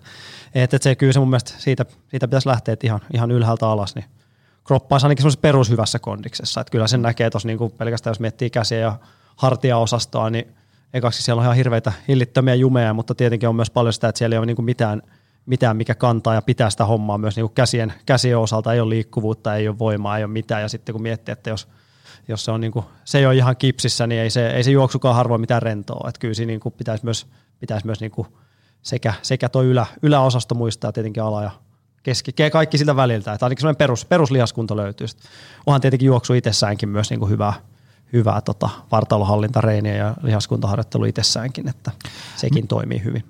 että 0.55 0.79
se 0.81 0.95
kyllä 0.95 1.13
se 1.13 1.19
mun 1.19 1.31
mielestä 1.31 1.53
siitä, 1.59 1.85
siitä 2.09 2.29
pitäisi 2.29 2.49
lähteä 2.49 2.73
että 2.73 2.87
ihan, 2.87 3.01
ihan 3.15 3.31
ylhäältä 3.31 3.69
alas, 3.69 3.95
niin 3.95 4.05
kroppa 4.65 4.95
olisi 4.95 5.07
ainakin 5.07 5.23
semmoisessa 5.23 5.41
perushyvässä 5.41 5.99
kondiksessa. 5.99 6.61
Että 6.61 6.71
kyllä 6.71 6.87
sen 6.87 7.03
näkee 7.03 7.31
tuossa 7.31 7.47
niin 7.49 7.73
pelkästään, 7.79 8.11
jos 8.11 8.21
miettii 8.21 8.51
käsiä 8.51 8.79
ja 8.79 8.99
hartiaosastoa, 9.37 10.31
niin 10.31 10.55
ekaksi 10.95 11.23
siellä 11.23 11.41
on 11.41 11.45
ihan 11.45 11.57
hirveitä 11.57 11.93
hillittömiä 12.09 12.55
jumeja, 12.55 12.95
mutta 12.95 13.15
tietenkin 13.15 13.49
on 13.49 13.57
myös 13.57 13.71
paljon 13.71 13.93
sitä, 13.93 14.09
että 14.09 14.19
siellä 14.19 14.35
ei 14.35 14.39
ole 14.39 14.47
niin 14.47 14.65
mitään, 14.65 15.03
mitään, 15.47 15.77
mikä 15.77 15.95
kantaa 15.95 16.35
ja 16.35 16.43
pitää 16.43 16.71
sitä 16.71 16.85
hommaa 16.85 17.19
myös 17.19 17.37
niin 17.37 17.51
käsien, 17.55 17.93
käsien 18.07 18.39
osalta. 18.39 18.73
Ei 18.73 18.81
ole 18.81 18.91
liikkuvuutta, 18.91 19.57
ei 19.57 19.69
ole 19.69 19.79
voimaa, 19.79 20.19
ei 20.19 20.25
ole 20.25 20.33
mitään. 20.33 20.63
Ja 20.63 20.69
sitten 20.69 20.93
kun 20.93 21.03
miettii, 21.03 21.33
että 21.33 21.51
jos, 21.51 21.69
jos 22.29 22.45
se, 22.45 22.51
on 22.51 22.61
niin 22.61 22.73
kuin, 22.73 22.85
se 23.05 23.19
ei 23.19 23.27
ole 23.27 23.37
ihan 23.37 23.57
kipsissä, 23.57 24.07
niin 24.07 24.21
ei 24.21 24.31
se, 24.31 24.51
ei 24.51 24.65
se 24.65 24.71
juoksukaan 24.71 25.15
harvoin 25.15 25.41
mitään 25.41 25.63
rentoa. 25.63 26.09
Että 26.09 26.19
kyllä 26.19 26.35
siinä 26.35 26.51
niin 26.51 26.61
kuin 26.61 26.75
pitäisi 26.79 27.05
myös, 27.05 27.27
pitäisi 27.61 27.87
myös 27.87 28.01
niin 28.01 28.11
kuin 28.11 28.29
sekä, 28.83 29.15
sekä 29.23 29.49
tuo 29.49 29.63
ylä, 29.63 29.87
yläosasto 30.03 30.55
muistaa 30.55 30.93
tietenkin 30.93 31.23
ala 31.23 31.43
ja 31.43 31.51
keski, 32.03 32.33
kaikki 32.53 32.79
siltä 32.79 32.97
väliltä. 32.97 33.33
Että 33.33 33.47
ainakin 33.47 33.61
semmoinen 33.61 33.79
perus, 33.79 34.05
peruslihaskunto 34.05 34.77
löytyy. 34.77 35.09
Sitten 35.09 35.31
onhan 35.67 35.81
tietenkin 35.81 36.07
juoksu 36.07 36.33
itsessäänkin 36.33 36.89
myös 36.89 37.11
niin 37.11 37.21
kuin 37.21 37.31
hyvää, 37.31 37.53
hyvää 38.13 38.41
tota, 38.41 38.71
vartalohallintareeniä 38.93 39.97
ja 39.97 40.15
lihaskuntaharjoittelu 40.23 41.05
itsessäänkin, 41.05 41.69
että 41.69 41.91
sekin 42.37 42.69
toimii 42.69 43.05
hyvin. 43.05 43.25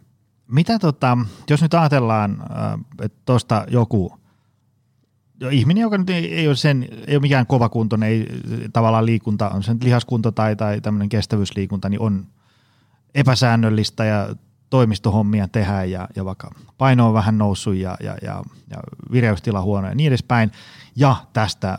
Mitä 0.49 0.79
tota, 0.79 1.19
jos 1.51 1.63
nyt 1.63 1.75
ajatellaan, 1.75 2.37
äh, 2.41 2.81
että 3.03 3.19
tuosta 3.25 3.65
joku 3.69 4.13
jo 4.13 4.26
ihminen, 5.51 5.83
joka 5.83 5.99
nyt 5.99 6.11
ei, 6.11 6.35
ei, 6.35 6.49
ole 6.49 6.57
sen, 6.57 6.89
ei 7.07 7.17
ole 7.17 7.23
mikään 7.23 7.47
kovakuntoinen, 7.47 8.09
ei 8.09 8.27
tavallaan 8.73 9.07
liikunta, 9.07 9.49
on 9.49 9.63
sen 9.63 9.79
lihaskunto 9.83 10.33
tai, 10.33 10.57
tai 10.57 10.81
tämmöinen 10.81 11.09
kestävyysliikunta, 11.09 11.89
niin 11.89 12.01
on 12.01 12.27
epäsäännöllistä 13.15 14.05
ja 14.05 14.35
toimistohommia 14.71 15.49
tehdään 15.49 15.91
ja, 15.91 16.09
ja 16.17 16.25
vaikka 16.25 16.51
paino 16.79 17.09
on 17.09 17.15
vähän 17.15 17.39
noussut 17.39 17.75
ja, 17.75 17.97
ja, 18.03 18.17
ja, 18.23 18.43
ja 18.71 18.77
vireystila 19.13 19.63
huono 19.63 19.89
ja 19.89 19.95
niin 19.95 20.09
edespäin. 20.09 20.53
Ja 20.97 21.17
tästä 21.33 21.79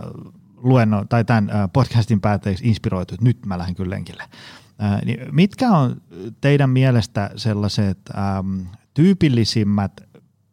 luenno, 0.56 1.06
tai 1.10 1.26
tämän 1.26 1.50
podcastin 1.74 2.22
päätteeksi 2.22 2.68
inspiroitu, 2.68 3.14
että 3.14 3.26
nyt 3.26 3.46
mä 3.46 3.58
lähden 3.58 3.76
kyllä 3.76 3.90
lenkille. 3.90 4.24
Ää, 4.80 5.02
niin 5.06 5.20
mitkä 5.32 5.72
on 5.72 6.02
teidän 6.42 6.70
mielestä 6.70 7.30
sellaiset 7.36 7.98
äm, 8.38 8.66
tyypillisimmät 8.94 10.02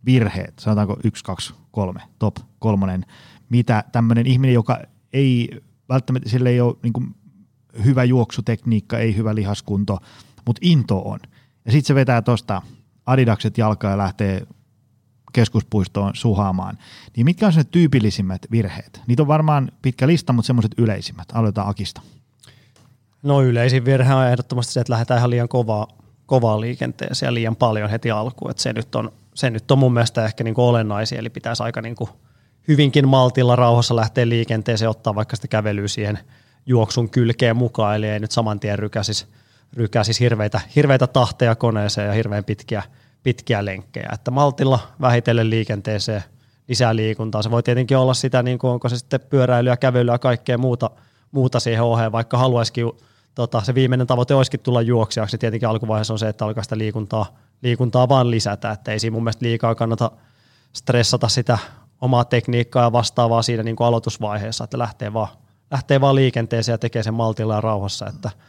virheet, 0.05 0.55
sanotaanko 0.59 0.97
yksi, 1.05 1.25
kaksi, 1.25 1.55
kolme, 1.75 2.01
top 2.19 2.37
kolmonen, 2.59 3.07
mitä 3.49 3.85
tämmöinen 3.93 4.27
ihminen, 4.27 4.55
joka 4.55 4.81
ei 5.13 5.61
välttämättä, 5.89 6.29
sillä 6.31 6.51
ei 6.51 6.61
ole 6.61 6.77
niin 6.83 7.15
hyvä 7.85 8.05
juoksutekniikka, 8.05 8.99
ei 8.99 9.17
hyvä 9.17 9.35
lihaskunto, 9.35 9.99
mutta 10.47 10.61
into 10.63 10.99
on. 10.99 11.19
Ja 11.65 11.73
sitten 11.73 11.87
se 11.87 11.95
vetää 11.95 12.23
tuosta 12.23 12.63
adidakset 13.07 13.59
jalkaa 13.59 13.91
ja 13.91 13.99
lähtee 13.99 14.47
keskuspuistoon 15.33 16.11
suhaamaan. 16.15 16.79
Niin 17.17 17.25
mitkä 17.25 17.47
on 17.47 17.53
se 17.53 17.65
tyypillisimmät 17.65 18.47
virheet? 18.51 19.01
Niitä 19.07 19.23
on 19.23 19.29
varmaan 19.29 19.73
pitkä 19.83 20.07
lista, 20.07 20.33
mutta 20.33 20.47
semmoiset 20.47 20.73
yleisimmät. 20.79 21.29
Aloitetaan 21.33 21.69
Akista. 21.69 22.01
No 23.23 23.43
yleisin 23.43 23.85
virhe 23.85 24.15
on 24.15 24.27
ehdottomasti 24.27 24.73
se, 24.73 24.81
että 24.81 24.93
lähdetään 24.93 25.19
ihan 25.19 25.31
liian 25.31 25.49
kovaa, 25.49 25.87
kovaa 26.27 26.61
liikenteeseen 26.61 27.29
ja 27.29 27.35
liian 27.35 27.57
paljon 27.57 27.91
heti 27.91 28.11
alkuun. 28.11 28.51
Et 28.51 28.59
se, 28.59 28.73
nyt 28.73 28.95
on, 28.95 29.13
se 29.35 29.51
nyt 29.51 29.71
on 29.71 29.79
mun 29.79 29.93
mielestä 29.93 30.25
ehkä 30.25 30.45
niinku 30.45 30.69
olennaisia, 30.69 31.19
eli 31.19 31.31
pitäisi 31.31 31.63
aika 31.63 31.83
niinku 31.83 32.09
hyvinkin 32.69 33.09
maltilla 33.09 33.57
rauhassa 33.57 33.97
lähteä 33.97 34.29
liikenteeseen, 34.29 34.91
ottaa 34.91 35.15
vaikka 35.15 35.37
sitä 35.37 35.49
kävelyä 35.49 35.89
siihen 35.89 36.19
juoksun 36.67 37.11
kylkeen 37.11 37.57
mukaan, 37.57 37.97
eli 37.97 38.09
ei 38.09 38.21
nyt 38.21 38.31
saman 38.31 38.61
tien 38.61 38.79
rykäsisi 38.79 39.27
rykäsisi 39.77 40.21
hirveitä, 40.21 40.61
hirveitä 40.77 41.07
tahteja 41.07 41.55
koneeseen 41.55 42.07
ja 42.07 42.13
hirveän 42.13 42.45
pitkiä, 42.45 42.83
pitkiä 43.23 43.65
lenkkejä. 43.65 44.09
Että 44.13 44.31
maltilla 44.31 44.79
vähitellen 45.01 45.51
liikenteeseen 45.51 46.23
lisää 46.69 46.97
liikuntaa. 46.97 47.43
Se 47.43 47.51
voi 47.51 47.63
tietenkin 47.63 47.97
olla 47.97 48.15
sitä, 48.15 48.43
niin 48.43 48.59
kuin 48.59 48.71
onko 48.71 48.89
se 48.89 48.99
sitten 48.99 49.21
pyöräilyä, 49.21 49.77
kävelyä 49.77 50.15
ja 50.15 50.19
kaikkea 50.19 50.59
muuta, 50.59 50.91
muuta 51.33 51.61
siihen 51.61 51.83
oheen, 51.83 52.13
vaikka 52.13 52.39
haluaisikin 52.39 52.93
tota, 53.35 53.61
se 53.61 53.75
viimeinen 53.75 54.07
tavoite 54.07 54.35
olisikin 54.35 54.61
tulla 54.61 54.83
juoksijaksi. 54.83 55.39
Tietenkin 55.39 55.69
alkuvaiheessa 55.69 56.15
on 56.15 56.19
se, 56.19 56.29
että 56.29 56.45
alkaa 56.45 56.63
sitä 56.63 56.79
liikuntaa, 56.79 57.39
liikuntaa 57.65 58.09
vaan 58.09 58.31
lisätä, 58.31 58.71
että 58.71 58.93
ei 58.93 58.99
siinä 58.99 59.15
mun 59.15 59.25
mielestä 59.25 59.45
liikaa 59.45 59.75
kannata 59.75 60.11
stressata 60.73 61.29
sitä 61.29 61.59
omaa 62.01 62.25
tekniikkaa 62.25 62.83
ja 62.83 62.93
vastaavaa 62.93 63.43
siinä 63.43 63.63
niin 63.63 63.77
kuin 63.77 63.87
aloitusvaiheessa, 63.87 64.65
että 64.65 64.79
lähtee 64.79 65.13
vaan, 65.13 65.29
lähtee 65.71 66.01
vaan 66.01 66.15
liikenteeseen 66.15 66.75
ja 66.75 66.79
tekee 66.79 67.03
sen 67.03 67.15
maltilla 67.15 67.55
ja 67.55 67.61
rauhassa, 67.61 68.07
että– 68.07 68.31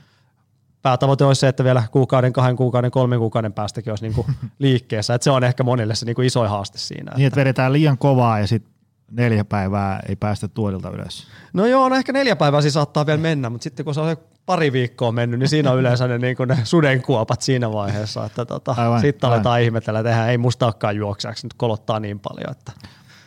päätavoite 0.85 1.25
olisi 1.25 1.39
se, 1.39 1.47
että 1.47 1.63
vielä 1.63 1.83
kuukauden, 1.91 2.33
kahden 2.33 2.55
kuukauden, 2.55 2.91
kolmen 2.91 3.19
kuukauden 3.19 3.53
päästäkin 3.53 3.91
olisi 3.91 4.03
niin 4.03 4.13
kuin 4.13 4.27
liikkeessä. 4.59 5.13
Että 5.13 5.23
se 5.23 5.31
on 5.31 5.43
ehkä 5.43 5.63
monille 5.63 5.95
se 5.95 6.05
niin 6.05 6.15
kuin 6.15 6.25
iso 6.25 6.47
haaste 6.47 6.77
siinä. 6.77 7.11
Niin, 7.17 7.27
että 7.27 7.39
vedetään 7.39 7.73
liian 7.73 7.97
kovaa 7.97 8.39
ja 8.39 8.47
sitten 8.47 8.73
neljä 9.11 9.45
päivää 9.45 9.99
ei 10.09 10.15
päästä 10.15 10.47
tuolilta 10.47 10.89
ylös. 10.89 11.27
No 11.53 11.65
joo, 11.65 11.89
no 11.89 11.95
ehkä 11.95 12.13
neljä 12.13 12.35
päivää 12.35 12.61
siis 12.61 12.73
saattaa 12.73 13.05
vielä 13.05 13.21
mennä, 13.21 13.49
mutta 13.49 13.63
sitten 13.63 13.85
kun 13.85 13.93
se 13.93 14.01
on 14.01 14.17
pari 14.45 14.71
viikkoa 14.71 15.11
mennyt, 15.11 15.39
niin 15.39 15.49
siinä 15.49 15.71
on 15.71 15.79
yleensä 15.79 16.07
ne, 16.07 16.17
niin 16.17 16.37
ne 16.47 16.57
sudenkuopat 16.63 17.41
siinä 17.41 17.71
vaiheessa, 17.71 18.25
että 18.25 18.45
tota, 18.45 18.75
sitten 19.01 19.29
aletaan 19.29 19.61
ihmetellä, 19.61 19.99
että 19.99 20.27
ei 20.27 20.37
musta 20.37 20.65
olekaan 20.65 20.95
juokseeksi, 20.95 21.45
nyt 21.45 21.53
kolottaa 21.53 21.99
niin 21.99 22.19
paljon. 22.19 22.51
Että. 22.51 22.71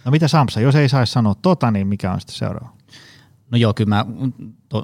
No 0.05 0.11
mitä 0.11 0.29
Samsa, 0.29 0.61
jos 0.61 0.75
ei 0.75 0.89
saisi 0.89 1.13
sanoa 1.13 1.35
tota, 1.43 1.71
niin 1.71 1.87
mikä 1.87 2.13
on 2.13 2.21
sitten 2.21 2.37
seuraava? 2.37 2.79
No 3.51 3.59
joo, 3.59 3.75
kyllä 3.75 3.89
mä 3.89 4.07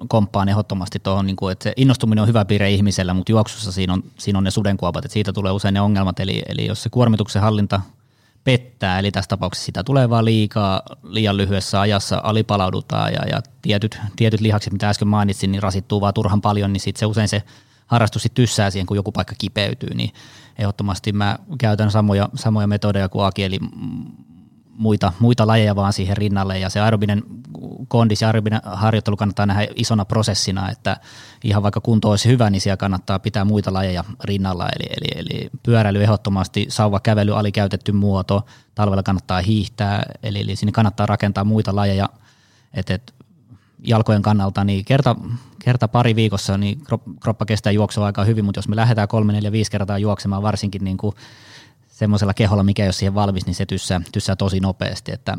komppaan 0.08 0.48
ehdottomasti 0.48 0.98
tuohon, 0.98 1.26
niin 1.26 1.36
että 1.52 1.62
se 1.62 1.72
innostuminen 1.76 2.22
on 2.22 2.28
hyvä 2.28 2.44
piirre 2.44 2.70
ihmisellä, 2.70 3.14
mutta 3.14 3.32
juoksussa 3.32 3.72
siinä 3.72 3.92
on, 3.92 4.02
siinä 4.18 4.38
on 4.38 4.44
ne 4.44 4.50
sudenkuopat, 4.50 5.04
että 5.04 5.12
siitä 5.12 5.32
tulee 5.32 5.52
usein 5.52 5.74
ne 5.74 5.80
ongelmat, 5.80 6.20
eli, 6.20 6.42
eli 6.48 6.66
jos 6.66 6.82
se 6.82 6.90
kuormituksen 6.90 7.42
hallinta 7.42 7.80
pettää, 8.44 8.98
eli 8.98 9.10
tässä 9.10 9.28
tapauksessa 9.28 9.66
sitä 9.66 9.84
tulee 9.84 10.10
vaan 10.10 10.24
liikaa, 10.24 10.82
liian 11.02 11.36
lyhyessä 11.36 11.80
ajassa 11.80 12.20
alipalaudutaan 12.22 13.12
ja, 13.12 13.28
ja 13.28 13.40
tietyt, 13.62 13.98
tietyt 14.16 14.40
lihakset, 14.40 14.72
mitä 14.72 14.88
äsken 14.88 15.08
mainitsin, 15.08 15.52
niin 15.52 15.62
rasittuu 15.62 16.00
vaan 16.00 16.14
turhan 16.14 16.40
paljon, 16.40 16.72
niin 16.72 16.80
sitten 16.80 17.00
se 17.00 17.06
usein 17.06 17.28
se 17.28 17.42
harrastus 17.86 18.22
sit 18.22 18.34
tyssää 18.34 18.70
siihen, 18.70 18.86
kun 18.86 18.96
joku 18.96 19.12
paikka 19.12 19.34
kipeytyy, 19.38 19.94
niin 19.94 20.10
ehdottomasti 20.58 21.12
mä 21.12 21.38
käytän 21.58 21.90
samoja, 21.90 22.28
samoja 22.34 22.66
metodeja 22.66 23.08
kuin 23.08 23.26
Aki, 23.26 23.44
eli 23.44 23.58
muita, 24.78 25.12
muita 25.18 25.46
lajeja 25.46 25.76
vaan 25.76 25.92
siihen 25.92 26.16
rinnalle. 26.16 26.58
Ja 26.58 26.70
se 26.70 26.80
aerobinen 26.80 27.22
kondis 27.88 28.22
ja 28.22 28.28
aerobinen 28.28 28.60
harjoittelu 28.64 29.16
kannattaa 29.16 29.46
nähdä 29.46 29.66
isona 29.74 30.04
prosessina, 30.04 30.70
että 30.70 30.96
ihan 31.44 31.62
vaikka 31.62 31.80
kunto 31.80 32.10
olisi 32.10 32.28
hyvä, 32.28 32.50
niin 32.50 32.60
siellä 32.60 32.76
kannattaa 32.76 33.18
pitää 33.18 33.44
muita 33.44 33.72
lajeja 33.72 34.04
rinnalla, 34.24 34.68
eli, 34.68 34.86
eli, 34.96 35.20
eli 35.20 35.50
pyöräily 35.62 36.02
ehdottomasti, 36.02 36.66
sauva 36.68 37.00
kävely, 37.00 37.38
alikäytetty 37.38 37.92
muoto, 37.92 38.46
talvella 38.74 39.02
kannattaa 39.02 39.40
hiihtää, 39.40 40.02
eli, 40.22 40.40
eli 40.40 40.56
sinne 40.56 40.72
kannattaa 40.72 41.06
rakentaa 41.06 41.44
muita 41.44 41.76
lajeja, 41.76 42.08
että 42.74 42.94
et, 42.94 43.14
jalkojen 43.84 44.22
kannalta, 44.22 44.64
niin 44.64 44.84
kerta, 44.84 45.16
kerta 45.64 45.88
pari 45.88 46.16
viikossa 46.16 46.58
niin 46.58 46.82
kroppa 47.20 47.44
kestää 47.44 47.72
juoksua 47.72 48.06
aika 48.06 48.24
hyvin, 48.24 48.44
mutta 48.44 48.58
jos 48.58 48.68
me 48.68 48.76
lähdetään 48.76 49.08
kolme, 49.08 49.32
neljä, 49.32 49.52
viisi 49.52 49.70
kertaa 49.70 49.98
juoksemaan 49.98 50.42
varsinkin 50.42 50.84
niin 50.84 50.96
kuin 50.96 51.14
semmoisella 51.94 52.34
keholla, 52.34 52.62
mikä 52.62 52.82
ei 52.82 52.86
ole 52.86 52.92
siihen 52.92 53.14
valmis, 53.14 53.46
niin 53.46 53.54
se 53.54 53.66
tyssää, 53.66 54.00
tyssää 54.12 54.36
tosi 54.36 54.60
nopeasti. 54.60 55.12
Että 55.12 55.38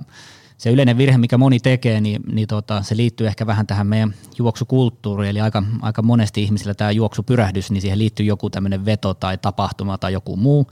se 0.58 0.72
yleinen 0.72 0.98
virhe, 0.98 1.18
mikä 1.18 1.38
moni 1.38 1.60
tekee, 1.60 2.02
niin, 2.02 2.22
niin 2.32 2.48
tota, 2.48 2.82
se 2.82 2.98
liittyy 2.98 3.28
ehkä 3.28 3.48
vähän 3.48 3.68
tähän 3.68 3.88
meidän 3.88 4.16
juoksukulttuuriin, 4.38 5.30
eli 5.30 5.42
aika, 5.42 5.64
aika 5.82 6.02
monesti 6.02 6.44
ihmisillä 6.44 6.74
tämä 6.74 6.92
juoksupyrähdys, 6.92 7.72
niin 7.72 7.82
siihen 7.82 8.00
liittyy 8.00 8.26
joku 8.26 8.50
tämmöinen 8.50 8.86
veto 8.86 9.14
tai 9.14 9.38
tapahtuma 9.38 9.98
tai 9.98 10.14
joku 10.14 10.36
muu, 10.36 10.68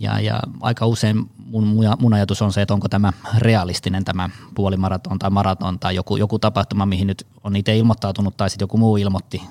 ja, 0.00 0.20
ja 0.20 0.40
aika 0.60 0.86
usein 0.86 1.30
mun, 1.50 1.76
mun 1.98 2.14
ajatus 2.14 2.42
on 2.42 2.52
se, 2.52 2.62
että 2.62 2.74
onko 2.74 2.88
tämä 2.88 3.12
realistinen 3.38 4.04
tämä 4.04 4.30
puolimaraton 4.54 5.18
tai 5.18 5.30
maraton 5.30 5.78
tai 5.78 5.94
joku, 5.94 6.16
joku 6.16 6.38
tapahtuma, 6.38 6.86
mihin 6.86 7.06
nyt 7.06 7.26
on 7.44 7.56
itse 7.56 7.76
ilmoittautunut 7.76 8.36
tai 8.36 8.50
sitten 8.50 8.64
joku 8.64 8.78
muu 8.78 8.96
ilmoitti 8.96 9.42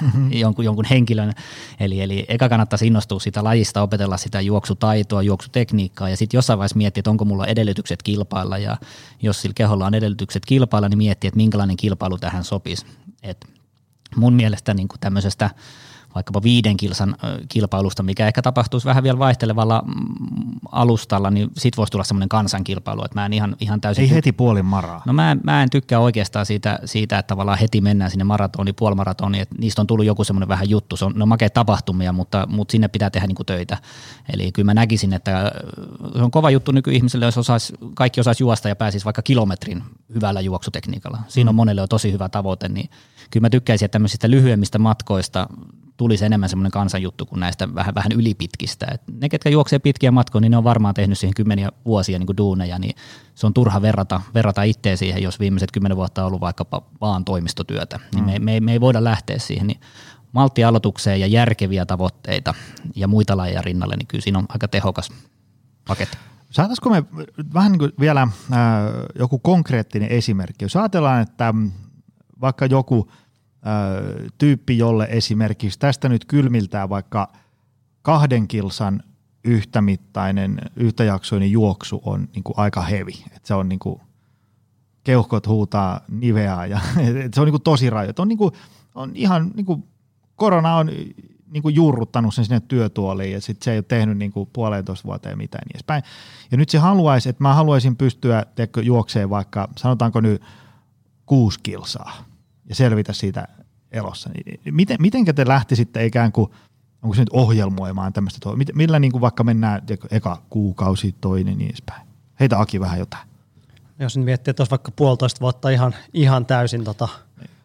mm-hmm. 0.00 0.32
jonkun, 0.42 0.64
jonkun 0.64 0.84
henkilön. 0.84 1.32
Eli, 1.80 2.00
eli 2.00 2.24
eka 2.28 2.48
kannattaisi 2.48 2.86
innostua 2.86 3.20
sitä 3.20 3.44
lajista, 3.44 3.82
opetella 3.82 4.16
sitä 4.16 4.40
juoksutaitoa, 4.40 5.22
juoksutekniikkaa 5.22 6.08
ja 6.08 6.16
sitten 6.16 6.38
jossain 6.38 6.58
vaiheessa 6.58 6.76
miettiä, 6.76 7.00
että 7.00 7.10
onko 7.10 7.24
mulla 7.24 7.46
edellytykset 7.46 8.02
kilpailla 8.02 8.58
ja 8.58 8.76
jos 9.22 9.42
sillä 9.42 9.54
keholla 9.54 9.86
on 9.86 9.94
edellytykset 9.94 10.46
kilpailla, 10.46 10.88
niin 10.88 10.98
miettiä, 10.98 11.28
että 11.28 11.36
minkälainen 11.36 11.76
kilpailu 11.76 12.18
tähän 12.18 12.44
sopisi. 12.44 12.86
Et 13.22 13.46
mun 14.16 14.32
mielestä 14.32 14.74
niin 14.74 14.88
tämmöisestä– 15.00 15.50
vaikkapa 16.14 16.42
viiden 16.42 16.76
kilsan 16.76 17.16
kilpailusta, 17.48 18.02
mikä 18.02 18.26
ehkä 18.26 18.42
tapahtuisi 18.42 18.86
vähän 18.86 19.02
vielä 19.02 19.18
vaihtelevalla 19.18 19.82
mm, 19.86 19.94
alustalla, 20.72 21.30
niin 21.30 21.50
sit 21.56 21.76
voisi 21.76 21.90
tulla 21.90 22.04
semmoinen 22.04 22.28
kansankilpailu, 22.28 23.04
että 23.04 23.20
mä 23.20 23.26
en 23.26 23.32
ihan, 23.32 23.56
ihan 23.60 23.80
täysin... 23.80 24.02
Ei 24.02 24.10
heti 24.10 24.32
puolin 24.32 24.64
maraa. 24.64 25.02
No 25.06 25.12
mä, 25.12 25.36
mä 25.42 25.62
en 25.62 25.70
tykkää 25.70 25.98
oikeastaan 25.98 26.46
siitä, 26.46 26.78
siitä, 26.84 27.18
että 27.18 27.28
tavallaan 27.28 27.58
heti 27.58 27.80
mennään 27.80 28.10
sinne 28.10 28.24
maratoni, 28.24 28.72
puolimaratoni, 28.72 29.40
että 29.40 29.54
niistä 29.58 29.82
on 29.82 29.86
tullut 29.86 30.06
joku 30.06 30.24
semmoinen 30.24 30.48
vähän 30.48 30.70
juttu, 30.70 30.96
se 30.96 31.04
on, 31.04 31.12
ne 31.16 31.22
on 31.22 31.28
makea 31.28 31.50
tapahtumia, 31.50 32.12
mutta, 32.12 32.46
mutta 32.50 32.72
sinne 32.72 32.88
pitää 32.88 33.10
tehdä 33.10 33.26
niinku 33.26 33.44
töitä. 33.44 33.78
Eli 34.32 34.52
kyllä 34.52 34.66
mä 34.66 34.74
näkisin, 34.74 35.12
että 35.12 35.52
se 36.16 36.22
on 36.22 36.30
kova 36.30 36.50
juttu 36.50 36.72
nykyihmiselle, 36.72 37.24
jos 37.24 37.38
osais, 37.38 37.72
kaikki 37.94 38.20
osaisi 38.20 38.42
juosta 38.42 38.68
ja 38.68 38.76
pääsisi 38.76 39.04
vaikka 39.04 39.22
kilometrin 39.22 39.82
hyvällä 40.14 40.40
juoksutekniikalla. 40.40 41.18
Siinä 41.28 41.48
on 41.48 41.54
mm. 41.54 41.56
monelle 41.56 41.80
jo 41.80 41.86
tosi 41.86 42.12
hyvä 42.12 42.28
tavoite, 42.28 42.68
niin 42.68 42.90
kyllä 43.30 43.44
mä 43.44 43.50
tykkäisin, 43.50 43.84
että 43.86 43.92
tämmöisistä 43.92 44.30
lyhyemmistä 44.30 44.78
matkoista 44.78 45.46
tulisi 45.96 46.24
enemmän 46.24 46.48
semmoinen 46.48 46.72
kansanjuttu 46.72 47.26
kuin 47.26 47.40
näistä 47.40 47.74
vähän, 47.74 47.94
vähän 47.94 48.12
ylipitkistä. 48.12 48.86
Et 48.94 49.02
ne, 49.20 49.28
ketkä 49.28 49.48
juoksee 49.50 49.78
pitkiä 49.78 50.10
matkoja, 50.10 50.40
niin 50.40 50.50
ne 50.50 50.56
on 50.56 50.64
varmaan 50.64 50.94
tehnyt 50.94 51.18
siihen 51.18 51.34
kymmeniä 51.34 51.68
vuosia 51.84 52.18
niin 52.18 52.26
kuin 52.26 52.36
duuneja, 52.36 52.78
niin 52.78 52.96
se 53.34 53.46
on 53.46 53.54
turha 53.54 53.82
verrata, 53.82 54.20
verrata 54.34 54.62
itseä 54.62 54.96
siihen, 54.96 55.22
jos 55.22 55.40
viimeiset 55.40 55.72
kymmenen 55.72 55.96
vuotta 55.96 56.22
on 56.22 56.26
ollut 56.26 56.40
vaikkapa 56.40 56.82
vaan 57.00 57.24
toimistotyötä. 57.24 58.00
Niin 58.14 58.24
mm. 58.24 58.30
me, 58.30 58.38
me, 58.38 58.60
me 58.60 58.72
ei 58.72 58.80
voida 58.80 59.04
lähteä 59.04 59.38
siihen. 59.38 59.66
Niin 59.66 59.80
malttialoitukseen 60.32 61.20
ja 61.20 61.26
järkeviä 61.26 61.86
tavoitteita 61.86 62.54
ja 62.96 63.08
muita 63.08 63.36
lajeja 63.36 63.62
rinnalle, 63.62 63.96
niin 63.96 64.06
kyllä 64.06 64.22
siinä 64.22 64.38
on 64.38 64.46
aika 64.48 64.68
tehokas 64.68 65.10
paketti. 65.88 66.18
Saataisiko 66.50 66.90
me 66.90 67.04
vähän 67.54 67.72
niin 67.72 67.78
kuin 67.78 67.92
vielä 68.00 68.22
äh, 68.22 68.28
joku 69.18 69.38
konkreettinen 69.38 70.08
esimerkki? 70.08 70.64
Jos 70.64 70.76
ajatellaan, 70.76 71.22
että 71.22 71.54
vaikka 72.40 72.66
joku– 72.66 73.08
tyyppi, 74.38 74.78
jolle 74.78 75.06
esimerkiksi 75.10 75.78
tästä 75.78 76.08
nyt 76.08 76.24
kylmiltää 76.24 76.88
vaikka 76.88 77.32
kahden 78.02 78.48
kilsan 78.48 79.02
yhtämittainen, 79.44 80.58
yhtäjaksoinen 80.76 81.50
juoksu 81.50 82.00
on 82.04 82.28
niin 82.34 82.44
kuin 82.44 82.58
aika 82.58 82.82
hevi. 82.82 83.24
Et 83.36 83.44
se 83.44 83.54
on 83.54 83.68
niin 83.68 83.78
kuin, 83.78 84.00
keuhkot 85.04 85.46
huutaa 85.46 86.00
niveää 86.08 86.66
ja 86.66 86.80
se 87.34 87.40
on 87.40 87.46
niin 87.46 87.52
kuin 87.52 87.62
tosi 87.62 87.90
rajoit. 87.90 88.18
On, 88.18 88.28
niin 88.28 88.38
kuin, 88.38 88.52
on 88.94 89.10
ihan 89.14 89.50
niin 89.54 89.66
kuin, 89.66 89.84
korona 90.36 90.76
on 90.76 90.90
niin 91.50 91.62
kuin 91.62 91.74
juurruttanut 91.74 92.34
sen 92.34 92.44
sinne 92.44 92.60
työtuoliin 92.60 93.32
ja 93.32 93.40
sitten 93.40 93.64
se 93.64 93.72
ei 93.72 93.78
ole 93.78 93.84
tehnyt 93.88 94.18
niin 94.18 94.32
kuin 94.32 94.50
puolentoista 94.52 95.04
vuoteen 95.04 95.38
mitään 95.38 95.62
niin 95.66 95.76
edespäin. 95.76 96.02
Ja 96.50 96.56
nyt 96.56 96.68
se 96.68 96.78
haluaisi, 96.78 97.28
että 97.28 97.42
mä 97.42 97.54
haluaisin 97.54 97.96
pystyä 97.96 98.46
juokseen 98.82 99.30
vaikka, 99.30 99.68
sanotaanko 99.76 100.20
nyt 100.20 100.42
kuusi 101.26 101.60
kilsaa 101.62 102.33
ja 102.68 102.74
selvitä 102.74 103.12
siitä 103.12 103.48
elossa. 103.92 104.30
Niin 104.30 104.60
miten, 104.70 104.96
mitenkä 105.00 105.32
te 105.32 105.48
lähtisitte 105.48 106.04
ikään 106.04 106.32
kuin, 106.32 106.50
onko 107.02 107.14
se 107.14 107.22
nyt 107.22 107.30
ohjelmoimaan 107.32 108.12
tämmöistä, 108.12 108.50
millä 108.74 108.98
niin 108.98 109.12
kuin 109.12 109.20
vaikka 109.20 109.44
mennään 109.44 109.82
eka 110.10 110.42
kuukausi, 110.50 111.14
toinen 111.20 111.58
niin 111.58 111.70
edespäin. 111.70 112.06
Heitä 112.40 112.60
Aki 112.60 112.80
vähän 112.80 112.98
jotain. 112.98 113.28
Jos 113.98 114.16
nyt 114.16 114.24
miettii, 114.24 114.50
että 114.50 114.60
olisi 114.60 114.70
vaikka 114.70 114.92
puolitoista 114.96 115.40
vuotta 115.40 115.70
ihan, 115.70 115.94
ihan 116.12 116.46
täysin 116.46 116.84
tota 116.84 117.08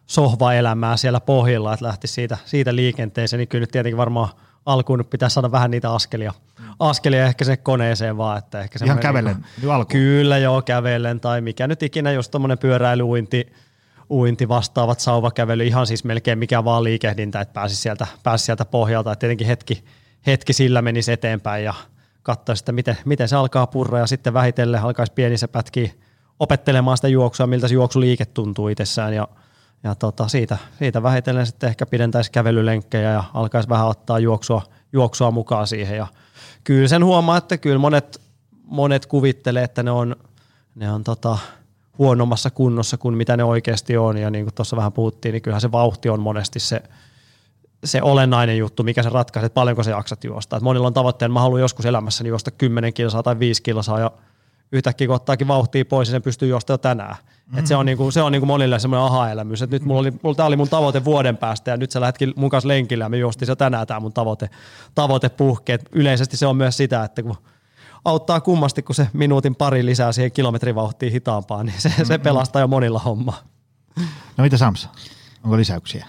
sohvaelämää 0.06 0.96
siellä 0.96 1.20
pohjilla, 1.20 1.72
että 1.72 1.86
lähti 1.86 2.06
siitä, 2.06 2.38
siitä 2.44 2.74
liikenteeseen, 2.74 3.38
niin 3.38 3.48
kyllä 3.48 3.62
nyt 3.62 3.70
tietenkin 3.70 3.96
varmaan 3.96 4.28
alkuun 4.66 5.04
pitää 5.10 5.28
saada 5.28 5.52
vähän 5.52 5.70
niitä 5.70 5.92
askelia, 5.92 6.32
askelia 6.78 7.26
ehkä 7.26 7.44
se 7.44 7.56
koneeseen 7.56 8.16
vaan. 8.16 8.38
Että 8.38 8.60
ehkä 8.60 8.78
Ihan 8.84 8.98
kävellen 8.98 9.46
niin 9.60 9.70
alkuun. 9.70 9.92
Kyllä 9.92 10.38
joo, 10.38 10.62
kävellen 10.62 11.20
tai 11.20 11.40
mikä 11.40 11.66
nyt 11.66 11.82
ikinä 11.82 12.12
just 12.12 12.30
tuommoinen 12.30 12.58
pyöräilyuinti, 12.58 13.52
uinti 14.10 14.48
vastaavat, 14.48 15.00
sauvakävely, 15.00 15.66
ihan 15.66 15.86
siis 15.86 16.04
melkein 16.04 16.38
mikä 16.38 16.64
vaan 16.64 16.84
liikehdintä, 16.84 17.40
että 17.40 17.52
pääsi 17.52 17.76
sieltä, 17.76 18.06
pääsi 18.22 18.44
sieltä 18.44 18.64
pohjalta. 18.64 19.12
Et 19.12 19.18
tietenkin 19.18 19.46
hetki, 19.46 19.84
hetki 20.26 20.52
sillä 20.52 20.82
menisi 20.82 21.12
eteenpäin 21.12 21.64
ja 21.64 21.74
katsoisi, 22.22 22.62
että 22.62 22.72
miten, 22.72 22.96
miten 23.04 23.28
se 23.28 23.36
alkaa 23.36 23.66
purra. 23.66 23.98
Ja 23.98 24.06
sitten 24.06 24.34
vähitellen 24.34 24.82
alkaisi 24.82 25.12
pienissä 25.12 25.48
pätkiä 25.48 25.90
opettelemaan 26.38 26.96
sitä 26.96 27.08
juoksua, 27.08 27.46
miltä 27.46 27.68
se 27.68 27.74
juoksuliike 27.74 28.24
tuntuu 28.24 28.68
itsessään. 28.68 29.14
Ja, 29.14 29.28
ja 29.84 29.94
tota, 29.94 30.28
siitä, 30.28 30.58
siitä 30.78 31.02
vähitellen 31.02 31.46
sitten 31.46 31.68
ehkä 31.68 31.86
pidentäisi 31.86 32.32
kävelylenkkejä 32.32 33.10
ja 33.10 33.24
alkaisi 33.34 33.68
vähän 33.68 33.86
ottaa 33.86 34.18
juoksua, 34.18 34.62
juoksua 34.92 35.30
mukaan 35.30 35.66
siihen. 35.66 35.96
Ja 35.96 36.06
kyllä 36.64 36.88
sen 36.88 37.04
huomaa, 37.04 37.36
että 37.36 37.58
kyllä 37.58 37.78
monet, 37.78 38.20
monet 38.64 39.06
kuvittelee, 39.06 39.64
että 39.64 39.82
ne 39.82 39.90
on, 39.90 40.16
ne 40.74 40.92
on 40.92 41.04
tota, 41.04 41.38
huonommassa 42.00 42.50
kunnossa 42.50 42.96
kuin 42.96 43.14
mitä 43.14 43.36
ne 43.36 43.44
oikeasti 43.44 43.96
on. 43.96 44.16
Ja 44.16 44.30
niin 44.30 44.44
kuin 44.44 44.54
tuossa 44.54 44.76
vähän 44.76 44.92
puhuttiin, 44.92 45.32
niin 45.32 45.42
kyllähän 45.42 45.60
se 45.60 45.72
vauhti 45.72 46.08
on 46.08 46.20
monesti 46.20 46.60
se, 46.60 46.82
se 47.84 48.02
olennainen 48.02 48.58
juttu, 48.58 48.82
mikä 48.82 49.02
se 49.02 49.08
ratkaisee, 49.08 49.46
että 49.46 49.54
paljonko 49.54 49.82
se 49.82 49.90
jaksat 49.90 50.24
juosta. 50.24 50.56
Et 50.56 50.62
monilla 50.62 50.86
on 50.86 50.94
tavoitteen, 50.94 51.32
mä 51.32 51.40
haluan 51.40 51.60
joskus 51.60 51.86
elämässäni 51.86 52.28
juosta 52.28 52.50
10 52.50 52.92
kilsaa 52.92 53.22
tai 53.22 53.38
5 53.38 53.62
kilsaa 53.62 54.00
ja 54.00 54.10
yhtäkkiä 54.72 55.06
kun 55.06 55.16
ottaakin 55.16 55.48
vauhtia 55.48 55.84
pois, 55.84 56.08
niin 56.08 56.12
sen 56.12 56.22
pystyy 56.22 56.48
juosta 56.48 56.72
jo 56.72 56.78
tänään. 56.78 57.16
Mm-hmm. 57.16 57.58
Et 57.58 57.66
se 57.66 57.76
on, 57.76 57.86
niinku, 57.86 58.10
se 58.10 58.22
on 58.22 58.32
niinku 58.32 58.46
monille 58.46 58.78
semmoinen 58.78 59.06
aha-elämys, 59.06 59.62
että 59.62 59.76
nyt 59.76 59.84
mulla 59.84 60.00
oli, 60.00 60.10
mulla, 60.22 60.34
tämä 60.34 60.46
oli 60.46 60.56
mun 60.56 60.68
tavoite 60.68 61.04
vuoden 61.04 61.36
päästä 61.36 61.70
ja 61.70 61.76
nyt 61.76 61.90
sä 61.90 62.00
lähdetkin 62.00 62.32
mun 62.36 62.50
kanssa 62.50 62.68
lenkillä 62.68 63.04
ja 63.04 63.08
me 63.08 63.16
juostiin 63.16 63.46
se 63.46 63.56
tänään 63.56 63.86
tämä 63.86 64.00
mun 64.00 64.12
tavoite, 64.12 64.50
tavoite 64.94 65.28
puhkeet. 65.28 65.88
Yleisesti 65.92 66.36
se 66.36 66.46
on 66.46 66.56
myös 66.56 66.76
sitä, 66.76 67.04
että 67.04 67.22
kun 67.22 67.36
auttaa 68.04 68.40
kummasti, 68.40 68.82
kun 68.82 68.94
se 68.94 69.08
minuutin 69.12 69.54
pari 69.54 69.86
lisää 69.86 70.12
siihen 70.12 70.32
kilometrivauhtiin 70.32 71.12
hitaampaan, 71.12 71.66
niin 71.66 71.80
se, 71.80 71.92
se 72.04 72.18
pelastaa 72.18 72.60
jo 72.60 72.68
monilla 72.68 72.98
hommaa. 72.98 73.38
No 74.36 74.44
mitä 74.44 74.56
Samsa? 74.56 74.88
Onko 75.44 75.56
lisäyksiä? 75.56 76.06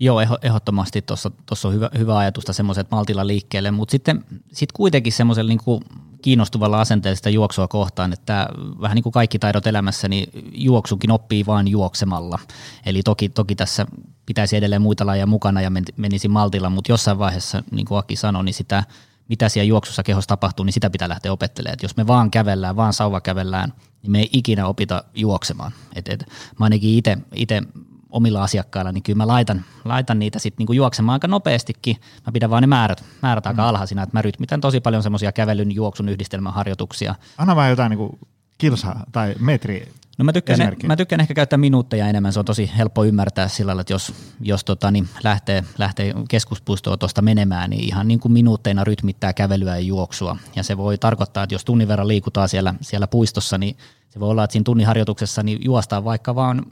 Joo, 0.00 0.20
ehdottomasti 0.42 1.02
tuossa 1.02 1.68
on 1.68 1.74
hyvä, 1.74 1.90
hyvä 1.98 2.18
ajatusta 2.18 2.52
semmoiset 2.52 2.90
maltilla 2.90 3.26
liikkeelle, 3.26 3.70
mutta 3.70 3.92
sitten 3.92 4.24
sit 4.52 4.72
kuitenkin 4.72 5.12
semmoisella 5.12 5.48
niin 5.48 5.84
kiinnostuvalla 6.22 6.80
asenteella 6.80 7.16
sitä 7.16 7.30
juoksua 7.30 7.68
kohtaan, 7.68 8.12
että 8.12 8.48
vähän 8.80 8.94
niin 8.94 9.02
kuin 9.02 9.12
kaikki 9.12 9.38
taidot 9.38 9.66
elämässä, 9.66 10.08
niin 10.08 10.28
juoksukin 10.52 11.10
oppii 11.10 11.46
vain 11.46 11.68
juoksemalla. 11.68 12.38
Eli 12.86 13.02
toki, 13.02 13.28
toki 13.28 13.54
tässä 13.54 13.86
pitäisi 14.26 14.56
edelleen 14.56 14.82
muita 14.82 15.06
lajeja 15.06 15.26
mukana 15.26 15.60
ja 15.60 15.70
menisi 15.96 16.28
maltilla, 16.28 16.70
mutta 16.70 16.92
jossain 16.92 17.18
vaiheessa, 17.18 17.62
niin 17.70 17.86
kuin 17.86 17.98
Aki 17.98 18.16
sanoi, 18.16 18.44
niin 18.44 18.54
sitä, 18.54 18.84
mitä 19.30 19.48
siellä 19.48 19.68
juoksussa 19.68 20.02
kehossa 20.02 20.28
tapahtuu, 20.28 20.64
niin 20.64 20.72
sitä 20.72 20.90
pitää 20.90 21.08
lähteä 21.08 21.32
opettelemaan. 21.32 21.74
Et 21.74 21.82
jos 21.82 21.96
me 21.96 22.06
vaan 22.06 22.30
kävellään, 22.30 22.76
vaan 22.76 22.92
sauva 22.92 23.20
kävellään, 23.20 23.72
niin 24.02 24.10
me 24.12 24.18
ei 24.18 24.28
ikinä 24.32 24.66
opita 24.66 25.04
juoksemaan. 25.14 25.72
Et, 25.94 26.08
et, 26.08 26.24
mä 26.58 26.66
ainakin 26.66 27.02
itse 27.34 27.62
omilla 28.10 28.42
asiakkailla, 28.42 28.92
niin 28.92 29.02
kyllä 29.02 29.16
mä 29.16 29.26
laitan, 29.26 29.64
laitan 29.84 30.18
niitä 30.18 30.38
sitten 30.38 30.58
niinku 30.58 30.72
juoksemaan 30.72 31.12
aika 31.12 31.28
nopeastikin. 31.28 31.96
Mä 32.26 32.32
pidän 32.32 32.50
vaan 32.50 32.62
ne 32.62 32.66
määrät, 32.66 33.04
määrät 33.22 33.46
aika 33.46 33.62
mm. 33.62 33.68
alhaisina, 33.68 34.02
että 34.02 34.16
mä 34.16 34.22
rytmitän 34.22 34.60
tosi 34.60 34.80
paljon 34.80 35.02
semmoisia 35.02 35.32
kävelyn 35.32 35.72
juoksun 35.72 36.08
yhdistelmäharjoituksia. 36.08 37.14
Anna 37.38 37.56
vaan 37.56 37.70
jotain 37.70 37.90
niinku 37.90 38.18
kilsaa 38.58 39.04
tai 39.12 39.34
metri 39.38 39.92
No 40.20 40.24
mä 40.24 40.32
tykkään, 40.32 40.76
mä 40.86 40.96
tykkään 40.96 41.20
ehkä 41.20 41.34
käyttää 41.34 41.56
minuutteja 41.56 42.08
enemmän, 42.08 42.32
se 42.32 42.38
on 42.38 42.44
tosi 42.44 42.70
helppo 42.76 43.04
ymmärtää 43.04 43.48
sillä 43.48 43.68
lailla, 43.68 43.80
että 43.80 43.92
jos, 43.92 44.12
jos 44.40 44.64
tota, 44.64 44.90
niin 44.90 45.08
lähtee, 45.24 45.64
lähtee 45.78 46.14
keskuspuistoon 46.28 46.98
tuosta 46.98 47.22
menemään, 47.22 47.70
niin 47.70 47.84
ihan 47.84 48.08
niin 48.08 48.20
kuin 48.20 48.32
minuutteina 48.32 48.84
rytmittää 48.84 49.32
kävelyä 49.32 49.76
ja 49.76 49.80
juoksua. 49.80 50.36
Ja 50.56 50.62
se 50.62 50.76
voi 50.76 50.98
tarkoittaa, 50.98 51.42
että 51.42 51.54
jos 51.54 51.64
tunnin 51.64 51.88
verran 51.88 52.08
liikutaan 52.08 52.48
siellä, 52.48 52.74
siellä 52.80 53.06
puistossa, 53.06 53.58
niin 53.58 53.76
se 54.08 54.20
voi 54.20 54.28
olla, 54.30 54.44
että 54.44 54.52
siinä 54.52 54.64
tunnin 54.64 54.86
harjoituksessa 54.86 55.42
niin 55.42 55.58
juostaan 55.64 56.04
vaikka 56.04 56.34
vaan 56.34 56.62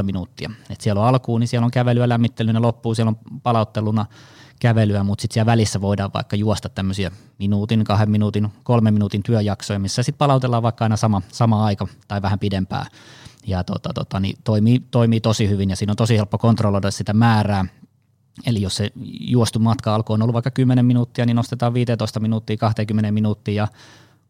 10-15 0.00 0.02
minuuttia. 0.02 0.50
Et 0.70 0.80
siellä 0.80 1.02
on 1.02 1.08
alkuun, 1.08 1.40
niin 1.40 1.48
siellä 1.48 1.64
on 1.64 1.70
kävelyä 1.70 2.08
lämmittelynä, 2.08 2.62
loppuun 2.62 2.96
siellä 2.96 3.10
on 3.10 3.40
palautteluna 3.42 4.06
kävelyä, 4.60 5.02
mutta 5.02 5.22
sitten 5.22 5.34
siellä 5.34 5.50
välissä 5.52 5.80
voidaan 5.80 6.10
vaikka 6.14 6.36
juosta 6.36 6.68
tämmöisiä 6.68 7.10
minuutin, 7.38 7.84
kahden 7.84 8.10
minuutin, 8.10 8.48
kolmen 8.62 8.94
minuutin 8.94 9.22
työjaksoja, 9.22 9.78
missä 9.78 10.02
sitten 10.02 10.18
palautellaan 10.18 10.62
vaikka 10.62 10.84
aina 10.84 10.96
sama, 10.96 11.22
sama 11.28 11.64
aika 11.64 11.86
tai 12.08 12.22
vähän 12.22 12.38
pidempää. 12.38 12.86
Ja 13.46 13.64
tota, 13.64 13.90
tota, 13.94 14.20
niin 14.20 14.38
toimii, 14.44 14.80
toimii 14.90 15.20
tosi 15.20 15.48
hyvin 15.48 15.70
ja 15.70 15.76
siinä 15.76 15.92
on 15.92 15.96
tosi 15.96 16.16
helppo 16.16 16.38
kontrolloida 16.38 16.90
sitä 16.90 17.12
määrää. 17.12 17.64
Eli 18.46 18.62
jos 18.62 18.76
se 18.76 18.90
juostu 19.20 19.58
matka 19.58 19.94
alkoi 19.94 20.14
on 20.14 20.22
ollut 20.22 20.34
vaikka 20.34 20.50
10 20.50 20.84
minuuttia, 20.84 21.26
niin 21.26 21.36
nostetaan 21.36 21.74
15 21.74 22.20
minuuttia, 22.20 22.56
20 22.56 23.12
minuuttia 23.12 23.54
ja 23.54 23.68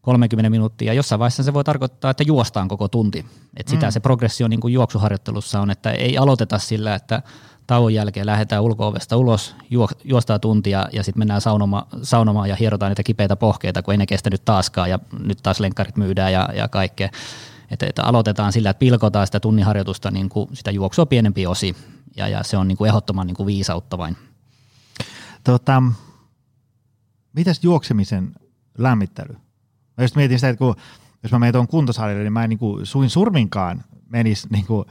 30 0.01 0.49
minuuttia. 0.49 0.93
Jossain 0.93 1.19
vaiheessa 1.19 1.43
se 1.43 1.53
voi 1.53 1.63
tarkoittaa, 1.63 2.11
että 2.11 2.23
juostaan 2.23 2.67
koko 2.67 2.87
tunti. 2.87 3.25
Et 3.57 3.67
sitä 3.67 3.85
mm. 3.85 3.91
se 3.91 3.99
progressio 3.99 4.47
niin 4.47 4.59
kuin 4.59 4.73
juoksuharjoittelussa 4.73 5.61
on, 5.61 5.71
että 5.71 5.91
ei 5.91 6.17
aloiteta 6.17 6.59
sillä, 6.59 6.95
että 6.95 7.21
tauon 7.69 7.93
jälkeen 7.93 8.25
lähdetään 8.25 8.63
ulko-ovesta 8.63 9.17
ulos, 9.17 9.55
juostaa 10.03 10.39
tuntia 10.39 10.87
ja 10.93 11.03
sitten 11.03 11.19
mennään 11.19 11.41
saunoma, 11.41 11.87
saunomaan 12.01 12.49
ja 12.49 12.55
hierotaan 12.55 12.89
niitä 12.91 13.03
kipeitä 13.03 13.35
pohkeita, 13.35 13.81
kun 13.81 13.91
ei 13.91 13.97
ne 13.97 14.05
kestänyt 14.05 14.45
taaskaan 14.45 14.89
ja 14.89 14.99
nyt 15.19 15.39
taas 15.43 15.59
lenkkarit 15.59 15.97
myydään 15.97 16.33
ja, 16.33 16.49
ja 16.53 16.67
kaikkea. 16.67 17.09
Että, 17.71 17.85
että 17.85 18.03
aloitetaan 18.03 18.53
sillä, 18.53 18.69
että 18.69 18.79
pilkotaan 18.79 19.27
sitä 19.27 19.39
tunniharjoitusta 19.39 20.11
niin 20.11 20.29
kuin 20.29 20.49
sitä 20.53 20.71
juoksua 20.71 21.05
pienempi 21.05 21.47
osi 21.47 21.75
ja, 22.15 22.27
ja 22.27 22.43
se 22.43 22.57
on 22.57 22.67
niin 22.67 22.77
kuin 22.77 22.87
ehdottoman 22.87 23.27
niin 23.27 23.35
kuin 23.35 23.47
viisautta 23.47 23.97
vain. 23.97 24.17
Tota, 25.43 25.83
mitäs 27.33 27.63
juoksemisen 27.63 28.31
lämmittely? 28.77 29.33
Mä 29.97 30.03
just 30.03 30.15
mietin 30.15 30.39
sitä, 30.39 30.49
että 30.49 30.57
kun, 30.57 30.75
jos 31.23 31.31
mä 31.31 31.39
menen 31.39 31.53
tuon 31.53 31.67
kuntosalille, 31.67 32.23
niin 32.23 32.33
mä 32.33 32.43
en 32.43 32.49
niin 32.49 32.59
kuin 32.59 32.85
suin 32.85 33.09
surminkaan 33.09 33.83
menisi 34.09 34.47
niin 34.51 34.65
kuin 34.65 34.85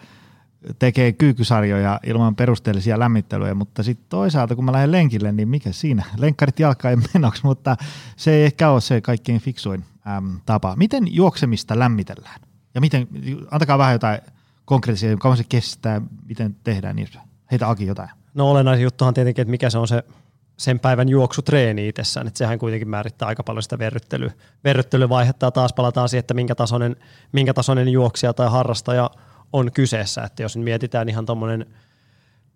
tekee 0.79 1.13
kyykkysarjoja 1.13 2.01
ilman 2.07 2.37
perusteellisia 2.37 2.99
lämmittelyjä, 2.99 3.55
mutta 3.55 3.83
sitten 3.83 4.07
toisaalta 4.09 4.55
kun 4.55 4.65
mä 4.65 4.73
lähden 4.73 4.93
lenkille, 4.93 5.33
niin 5.33 5.49
mikä 5.49 5.73
siinä? 5.73 6.05
Lenkkarit 6.19 6.61
jalkaa 6.61 6.91
ei 6.91 6.97
menoksi, 7.15 7.43
mutta 7.45 7.77
se 8.17 8.31
ei 8.31 8.45
ehkä 8.45 8.71
ole 8.71 8.81
se 8.81 9.01
kaikkein 9.01 9.41
fiksuin 9.41 9.85
äm, 10.17 10.41
tapa. 10.47 10.77
Miten 10.77 11.15
juoksemista 11.15 11.79
lämmitellään? 11.79 12.41
Ja 12.75 12.81
miten, 12.81 13.09
antakaa 13.51 13.79
vähän 13.79 13.93
jotain 13.93 14.21
konkreettisia, 14.65 15.17
kauan 15.17 15.37
se 15.37 15.45
kestää, 15.49 16.01
miten 16.27 16.57
tehdään 16.65 16.97
niin. 16.97 17.09
Heitä 17.51 17.69
Aki 17.69 17.87
jotain. 17.87 18.11
No 18.35 18.51
olennaisin 18.51 18.85
juttuhan 18.85 19.15
tietenkin, 19.15 19.43
että 19.43 19.51
mikä 19.51 19.71
se 19.71 19.79
on 19.79 19.89
se 19.89 20.05
sen 20.57 20.81
päivän 20.81 21.09
juoksutreeni 21.09 21.89
itsessään, 21.89 22.27
että 22.27 22.39
sehän 22.39 22.59
kuitenkin 22.59 22.89
määrittää 22.89 23.29
aika 23.29 23.43
paljon 23.43 23.63
sitä 23.63 23.79
verryttely, 23.79 24.31
verryttelyvaihetta 24.65 25.47
ja 25.47 25.51
taas 25.51 25.73
palataan 25.73 26.09
siihen, 26.09 26.21
että 26.21 26.35
minkä 26.35 26.55
tasoinen, 26.55 26.97
minkä 27.33 27.55
tasoinen 27.55 27.89
juoksija 27.89 28.33
tai 28.33 28.51
harrastaja 28.51 29.11
on 29.53 29.73
kyseessä, 29.73 30.23
että 30.23 30.43
jos 30.43 30.57
mietitään 30.57 31.09
ihan 31.09 31.27
tuommoinen 31.27 31.67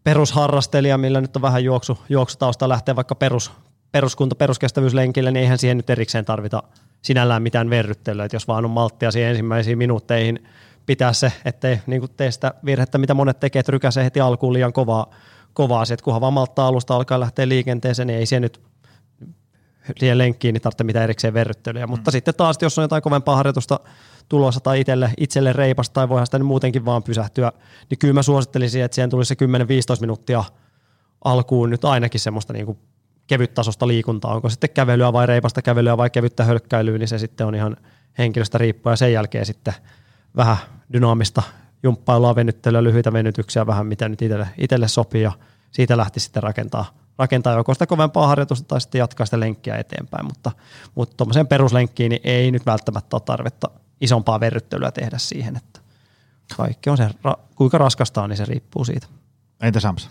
perusharrastelija, 0.04 0.98
millä 0.98 1.20
nyt 1.20 1.36
on 1.36 1.42
vähän 1.42 1.64
juoksu, 1.64 1.98
juoksutausta 2.08 2.68
lähtee 2.68 2.96
vaikka 2.96 3.14
perus, 3.14 3.52
peruskunto, 3.92 4.34
peruskestävyyslenkille, 4.34 5.30
niin 5.30 5.42
eihän 5.42 5.58
siihen 5.58 5.76
nyt 5.76 5.90
erikseen 5.90 6.24
tarvita 6.24 6.62
sinällään 7.02 7.42
mitään 7.42 7.70
verryttelyä, 7.70 8.24
että 8.24 8.36
jos 8.36 8.48
vaan 8.48 8.64
on 8.64 8.70
malttia 8.70 9.10
siihen 9.10 9.30
ensimmäisiin 9.30 9.78
minuutteihin 9.78 10.48
pitää 10.86 11.12
se, 11.12 11.32
ettei 11.44 11.80
niin 11.86 12.02
tee 12.16 12.30
sitä 12.30 12.54
virhettä, 12.64 12.98
mitä 12.98 13.14
monet 13.14 13.40
tekee, 13.40 13.60
että 13.60 13.72
rykäsee 13.72 14.04
heti 14.04 14.20
alkuun 14.20 14.52
liian 14.52 14.72
kovaa, 14.72 15.10
kovaa 15.52 15.84
se, 15.84 15.94
että 15.94 16.04
kunhan 16.04 16.20
vaan 16.20 16.32
malttaa 16.32 16.66
alusta 16.66 16.96
alkaa 16.96 17.20
lähteä 17.20 17.48
liikenteeseen, 17.48 18.06
niin 18.06 18.18
ei 18.18 18.26
se 18.26 18.40
nyt 18.40 18.60
siihen 19.98 20.18
lenkkiin 20.18 20.52
niin 20.52 20.62
tarvitse 20.62 20.84
mitään 20.84 21.04
erikseen 21.04 21.34
verryttelyä. 21.34 21.86
Mm. 21.86 21.90
Mutta 21.90 22.10
sitten 22.10 22.34
taas, 22.34 22.56
jos 22.62 22.78
on 22.78 22.84
jotain 22.84 23.02
kovempaa 23.02 23.36
harjoitusta 23.36 23.80
tulossa 24.28 24.60
tai 24.60 24.80
itselle, 24.80 25.10
itselle 25.18 25.52
reipasta 25.52 25.94
tai 25.94 26.08
voihan 26.08 26.26
sitä 26.26 26.38
muutenkin 26.38 26.84
vaan 26.84 27.02
pysähtyä, 27.02 27.52
niin 27.90 27.98
kyllä 27.98 28.14
mä 28.14 28.22
suosittelisin, 28.22 28.84
että 28.84 28.94
siihen 28.94 29.10
tulisi 29.10 29.36
se 29.38 29.46
10-15 29.96 30.00
minuuttia 30.00 30.44
alkuun 31.24 31.70
nyt 31.70 31.84
ainakin 31.84 32.20
semmoista 32.20 32.52
niin 32.52 32.78
kevyttasosta 33.26 33.88
liikuntaa. 33.88 34.34
Onko 34.34 34.48
sitten 34.48 34.70
kävelyä 34.70 35.12
vai 35.12 35.26
reipasta 35.26 35.62
kävelyä 35.62 35.96
vai 35.96 36.10
kevyttä 36.10 36.44
hölkkäilyä, 36.44 36.98
niin 36.98 37.08
se 37.08 37.18
sitten 37.18 37.46
on 37.46 37.54
ihan 37.54 37.76
henkilöstä 38.18 38.58
riippuen. 38.58 38.92
Ja 38.92 38.96
sen 38.96 39.12
jälkeen 39.12 39.46
sitten 39.46 39.74
vähän 40.36 40.56
dynaamista 40.92 41.42
jumppailua, 41.82 42.34
venyttelyä, 42.34 42.82
lyhyitä 42.82 43.12
venytyksiä, 43.12 43.66
vähän 43.66 43.86
mitä 43.86 44.08
nyt 44.08 44.22
itselle, 44.22 44.48
itselle 44.58 44.88
sopii. 44.88 45.22
Ja 45.22 45.32
siitä 45.70 45.96
lähti 45.96 46.20
sitten 46.20 46.42
rakentaa, 46.42 46.84
rakentaa 47.18 47.56
joko 47.56 47.74
sitä 47.74 47.86
kovempaa 47.86 48.26
harjoitusta 48.26 48.68
tai 48.68 48.80
sitten 48.80 48.98
jatkaa 48.98 49.26
sitä 49.26 49.40
lenkkiä 49.40 49.76
eteenpäin, 49.76 50.24
mutta, 50.26 50.52
mutta 50.94 51.16
tuommoiseen 51.16 51.46
peruslenkkiin 51.46 52.10
niin 52.10 52.20
ei 52.24 52.50
nyt 52.50 52.66
välttämättä 52.66 53.16
ole 53.16 53.22
tarvetta 53.24 53.70
isompaa 54.02 54.40
verryttelyä 54.40 54.92
tehdä 54.92 55.18
siihen, 55.18 55.56
että 55.56 55.80
kaikki 56.56 56.90
on 56.90 56.96
se, 56.96 57.10
kuinka 57.54 57.78
raskasta 57.78 58.22
on, 58.22 58.30
niin 58.30 58.36
se 58.36 58.44
riippuu 58.44 58.84
siitä. 58.84 59.06
Entä 59.60 59.80
Sams? 59.80 60.08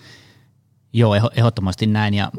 Joo, 0.93 1.15
ehdottomasti 1.35 1.85
näin 1.85 2.13
ja 2.13 2.31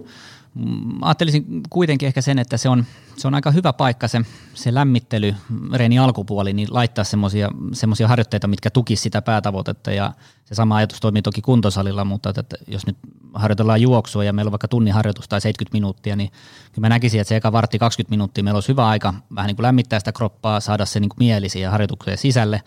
Ajattelisin 1.01 1.45
kuitenkin 1.71 2.07
ehkä 2.07 2.21
sen, 2.21 2.39
että 2.39 2.57
se 2.57 2.69
on, 2.69 2.85
se 3.17 3.29
on 3.29 3.35
aika 3.35 3.51
hyvä 3.51 3.73
paikka 3.73 4.09
se, 4.09 4.21
se 4.55 4.75
lämmittely, 4.75 5.35
reeni 5.75 5.99
alkupuoli, 5.99 6.53
niin 6.53 6.69
laittaa 6.71 7.05
semmoisia 7.05 8.09
harjoitteita, 8.09 8.49
mitkä 8.49 8.71
tukis 8.71 9.03
sitä 9.03 9.23
päätavoitetta 9.23 9.91
ja 9.91 10.13
se 10.45 10.55
sama 10.55 10.77
ajatus 10.77 11.01
toimii 11.01 11.23
toki 11.23 11.43
kuntosalilla, 11.43 12.05
mutta 12.05 12.31
että, 12.31 12.41
että 12.41 12.57
jos 12.67 12.87
nyt 12.87 12.97
harjoitellaan 13.35 13.83
juoksua 13.83 14.25
ja 14.25 14.33
meillä 14.33 14.49
on 14.49 14.53
vaikka 14.53 14.69
tunnin 14.69 14.95
harjoitus 14.95 15.29
tai 15.29 15.41
70 15.41 15.77
minuuttia, 15.77 16.17
niin 16.17 16.31
kyllä 16.73 16.87
mä 16.87 16.89
näkisin, 16.89 17.21
että 17.21 17.29
se 17.29 17.37
eka 17.37 17.53
vartti 17.53 17.79
20 17.79 18.11
minuuttia 18.11 18.45
meillä 18.45 18.57
olisi 18.57 18.69
hyvä 18.69 18.87
aika 18.87 19.15
vähän 19.35 19.47
niin 19.47 19.57
kuin 19.57 19.65
lämmittää 19.65 19.99
sitä 19.99 20.13
kroppaa, 20.13 20.61
saada 20.61 20.87
se 20.87 21.01
niin 21.01 21.09
kuin 21.09 21.19
mieli 21.19 21.49
siihen 21.49 21.71
harjoitukseen 21.71 22.19
sisälle 22.19 22.63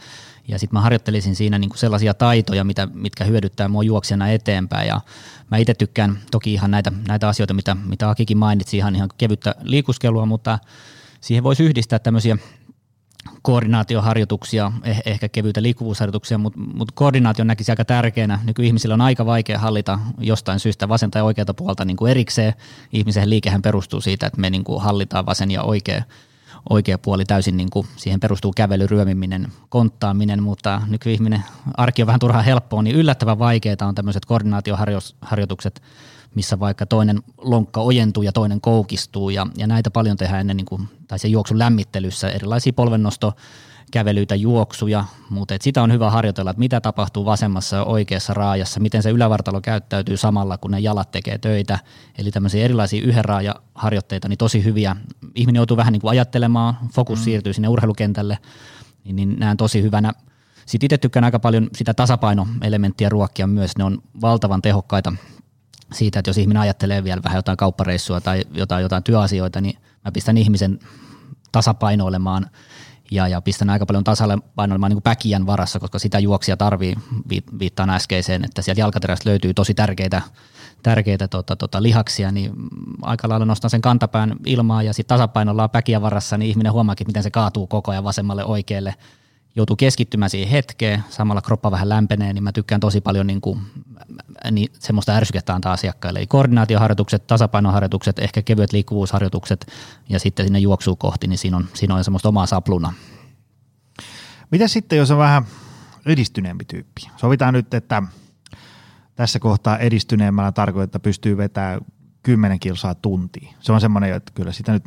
ja 0.47 0.59
sitten 0.59 0.77
mä 0.77 0.81
harjoittelisin 0.81 1.35
siinä 1.35 1.59
niin 1.59 1.69
kuin 1.69 1.77
sellaisia 1.77 2.13
taitoja, 2.13 2.63
mitä, 2.63 2.87
mitkä 2.93 3.23
hyödyttää 3.23 3.67
mua 3.67 3.83
juoksijana 3.83 4.29
eteenpäin. 4.29 4.87
Ja 4.87 5.01
mä 5.51 5.57
itse 5.57 5.73
tykkään 5.73 6.19
toki 6.31 6.53
ihan 6.53 6.71
näitä, 6.71 6.91
näitä 7.07 7.29
asioita, 7.29 7.53
mitä, 7.53 7.75
mitä 7.85 8.09
Akikin 8.09 8.37
mainitsi, 8.37 8.77
ihan, 8.77 8.95
ihan 8.95 9.09
kevyttä 9.17 9.55
liikuskelua, 9.61 10.25
mutta 10.25 10.59
siihen 11.21 11.43
voisi 11.43 11.63
yhdistää 11.63 11.99
tämmöisiä 11.99 12.37
koordinaatioharjoituksia, 13.41 14.71
eh, 14.83 15.01
ehkä 15.05 15.29
kevyitä 15.29 15.61
liikkuvuusharjoituksia, 15.61 16.37
mutta 16.37 16.59
mut 16.59 16.91
koordinaatio 16.91 17.45
näkisi 17.45 17.71
aika 17.71 17.85
tärkeänä. 17.85 18.39
Nykyihmisillä 18.43 18.93
on 18.93 19.01
aika 19.01 19.25
vaikea 19.25 19.59
hallita 19.59 19.99
jostain 20.19 20.59
syystä 20.59 20.89
vasenta 20.89 21.17
ja 21.17 21.23
oikeata 21.23 21.53
puolta 21.53 21.85
niin 21.85 21.97
kuin 21.97 22.11
erikseen. 22.11 22.53
Ihmisen 22.91 23.29
liikehän 23.29 23.61
perustuu 23.61 24.01
siitä, 24.01 24.27
että 24.27 24.41
me 24.41 24.49
niin 24.49 24.63
kuin 24.63 24.81
hallitaan 24.81 25.25
vasen 25.25 25.51
ja 25.51 25.63
oikea 25.63 26.03
oikea 26.69 26.97
puoli 26.97 27.25
täysin 27.25 27.57
niin 27.57 27.69
kuin 27.69 27.87
siihen 27.95 28.19
perustuu 28.19 28.53
kävely, 28.55 28.87
ryömiminen, 28.87 29.47
konttaaminen, 29.69 30.43
mutta 30.43 30.81
nykyihminen 30.87 31.43
arki 31.77 32.01
on 32.01 32.07
vähän 32.07 32.19
turhaan 32.19 32.45
helppoa, 32.45 32.81
niin 32.81 32.95
yllättävän 32.95 33.39
vaikeita 33.39 33.85
on 33.85 33.95
tämmöiset 33.95 34.25
koordinaatioharjoitukset, 34.25 35.81
missä 36.35 36.59
vaikka 36.59 36.85
toinen 36.85 37.23
lonkka 37.37 37.81
ojentuu 37.81 38.23
ja 38.23 38.31
toinen 38.31 38.61
koukistuu 38.61 39.29
ja, 39.29 39.47
ja 39.57 39.67
näitä 39.67 39.91
paljon 39.91 40.17
tehdään 40.17 40.41
ennen 40.41 40.57
niin 40.57 40.65
kuin, 40.65 40.87
tai 41.07 41.19
se 41.19 41.27
juoksun 41.27 41.59
lämmittelyssä, 41.59 42.29
erilaisia 42.29 42.73
polvennosto 42.73 43.33
kävelyitä, 43.91 44.35
juoksuja, 44.35 45.05
mutta 45.29 45.53
et 45.53 45.61
sitä 45.61 45.83
on 45.83 45.91
hyvä 45.91 46.11
harjoitella, 46.11 46.51
että 46.51 46.59
mitä 46.59 46.81
tapahtuu 46.81 47.25
vasemmassa 47.25 47.75
ja 47.75 47.83
oikeassa 47.83 48.33
raajassa, 48.33 48.79
miten 48.79 49.03
se 49.03 49.09
ylävartalo 49.09 49.61
käyttäytyy 49.61 50.17
samalla, 50.17 50.57
kun 50.57 50.71
ne 50.71 50.79
jalat 50.79 51.11
tekee 51.11 51.37
töitä. 51.37 51.79
Eli 52.17 52.31
tämmöisiä 52.31 52.65
erilaisia 52.65 53.03
yhden 53.03 53.23
harjoitteita, 53.75 54.27
niin 54.27 54.37
tosi 54.37 54.63
hyviä. 54.63 54.95
Ihminen 55.35 55.59
joutuu 55.59 55.77
vähän 55.77 55.93
niin 55.93 56.01
kuin 56.01 56.11
ajattelemaan, 56.11 56.77
fokus 56.93 57.19
mm. 57.19 57.23
siirtyy 57.23 57.53
sinne 57.53 57.67
urheilukentälle, 57.67 58.37
niin, 59.03 59.15
niin 59.15 59.35
näen 59.39 59.57
tosi 59.57 59.81
hyvänä 59.81 60.11
Sitten 60.65 60.85
itse 60.85 60.97
tykkään 60.97 61.23
aika 61.23 61.39
paljon 61.39 61.69
sitä 61.75 61.93
tasapainoelementtiä 61.93 63.09
ruokkia 63.09 63.47
myös. 63.47 63.77
Ne 63.77 63.83
on 63.83 64.01
valtavan 64.21 64.61
tehokkaita 64.61 65.13
siitä, 65.93 66.19
että 66.19 66.29
jos 66.29 66.37
ihminen 66.37 66.61
ajattelee 66.61 67.03
vielä 67.03 67.23
vähän 67.23 67.37
jotain 67.37 67.57
kauppareissua 67.57 68.21
tai 68.21 68.43
jotain, 68.53 68.81
jotain 68.81 69.03
työasioita, 69.03 69.61
niin 69.61 69.77
mä 70.05 70.11
pistän 70.11 70.37
ihmisen 70.37 70.79
tasapainoilemaan 71.51 72.49
ja, 73.11 73.27
ja 73.27 73.41
pistän 73.41 73.69
aika 73.69 73.85
paljon 73.85 74.03
tasapainoilemaan 74.03 74.91
niin 74.91 75.01
päkiän 75.01 75.45
varassa, 75.45 75.79
koska 75.79 75.99
sitä 75.99 76.19
juoksia 76.19 76.57
tarvii, 76.57 76.95
viittaan 77.59 77.89
äskeiseen, 77.89 78.45
että 78.45 78.61
sieltä 78.61 78.81
jalkaterästä 78.81 79.29
löytyy 79.29 79.53
tosi 79.53 79.73
tärkeitä, 79.73 80.21
tärkeitä 80.83 81.27
tota, 81.27 81.55
tota, 81.55 81.83
lihaksia, 81.83 82.31
niin 82.31 82.53
aika 83.01 83.29
lailla 83.29 83.45
nostan 83.45 83.69
sen 83.69 83.81
kantapään 83.81 84.35
ilmaa 84.45 84.83
ja 84.83 84.93
sitten 84.93 85.15
tasapainollaan 85.15 85.69
päkiän 85.69 86.01
varassa, 86.01 86.37
niin 86.37 86.49
ihminen 86.49 86.73
huomaakin, 86.73 87.07
miten 87.07 87.23
se 87.23 87.31
kaatuu 87.31 87.67
koko 87.67 87.91
ajan 87.91 88.03
vasemmalle 88.03 88.45
oikealle– 88.45 88.95
joutuu 89.55 89.75
keskittymään 89.75 90.29
siihen 90.29 90.49
hetkeen, 90.49 91.03
samalla 91.09 91.41
kroppa 91.41 91.71
vähän 91.71 91.89
lämpenee, 91.89 92.33
niin 92.33 92.43
mä 92.43 92.51
tykkään 92.51 92.81
tosi 92.81 93.01
paljon 93.01 93.27
niin 93.27 93.41
kuin, 93.41 93.61
niin 94.51 94.71
semmoista 94.79 95.11
ärsykettä 95.11 95.55
antaa 95.55 95.73
asiakkaille. 95.73 96.19
Eli 96.19 96.27
koordinaatioharjoitukset, 96.27 97.27
tasapainoharjoitukset, 97.27 98.19
ehkä 98.19 98.41
kevyet 98.41 98.73
liikkuvuusharjoitukset 98.73 99.67
ja 100.09 100.19
sitten 100.19 100.45
sinne 100.45 100.59
juoksuu 100.59 100.95
kohti, 100.95 101.27
niin 101.27 101.37
siinä 101.37 101.57
on, 101.57 101.67
siinä 101.73 101.95
on 101.95 102.03
semmoista 102.03 102.29
omaa 102.29 102.45
sapluna. 102.45 102.93
Mitä 104.51 104.67
sitten, 104.67 104.97
jos 104.97 105.11
on 105.11 105.17
vähän 105.17 105.45
edistyneempi 106.05 106.65
tyyppi? 106.65 107.01
Sovitaan 107.17 107.53
nyt, 107.53 107.73
että 107.73 108.03
tässä 109.15 109.39
kohtaa 109.39 109.77
edistyneemmällä 109.77 110.51
tarkoittaa, 110.51 110.85
että 110.85 111.03
pystyy 111.03 111.37
vetämään 111.37 111.81
10 112.23 112.59
kilsaa 112.59 112.95
tuntia. 112.95 113.53
Se 113.59 113.71
on 113.71 113.81
semmoinen, 113.81 114.13
että 114.13 114.31
kyllä 114.35 114.51
sitä 114.51 114.71
nyt 114.71 114.83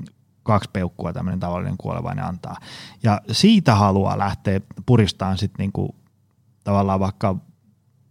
kaksi 0.49 0.71
peukkua 0.73 1.13
tämmöinen 1.13 1.41
tavallinen 1.41 1.77
kuolevainen 1.79 2.25
antaa. 2.25 2.57
Ja 3.03 3.21
siitä 3.33 3.75
haluaa 3.75 4.19
lähteä 4.19 4.61
puristaan 4.87 5.39
sitten 5.39 5.59
niinku 5.59 5.95
tavallaan 6.65 7.01
vaikka 7.01 7.37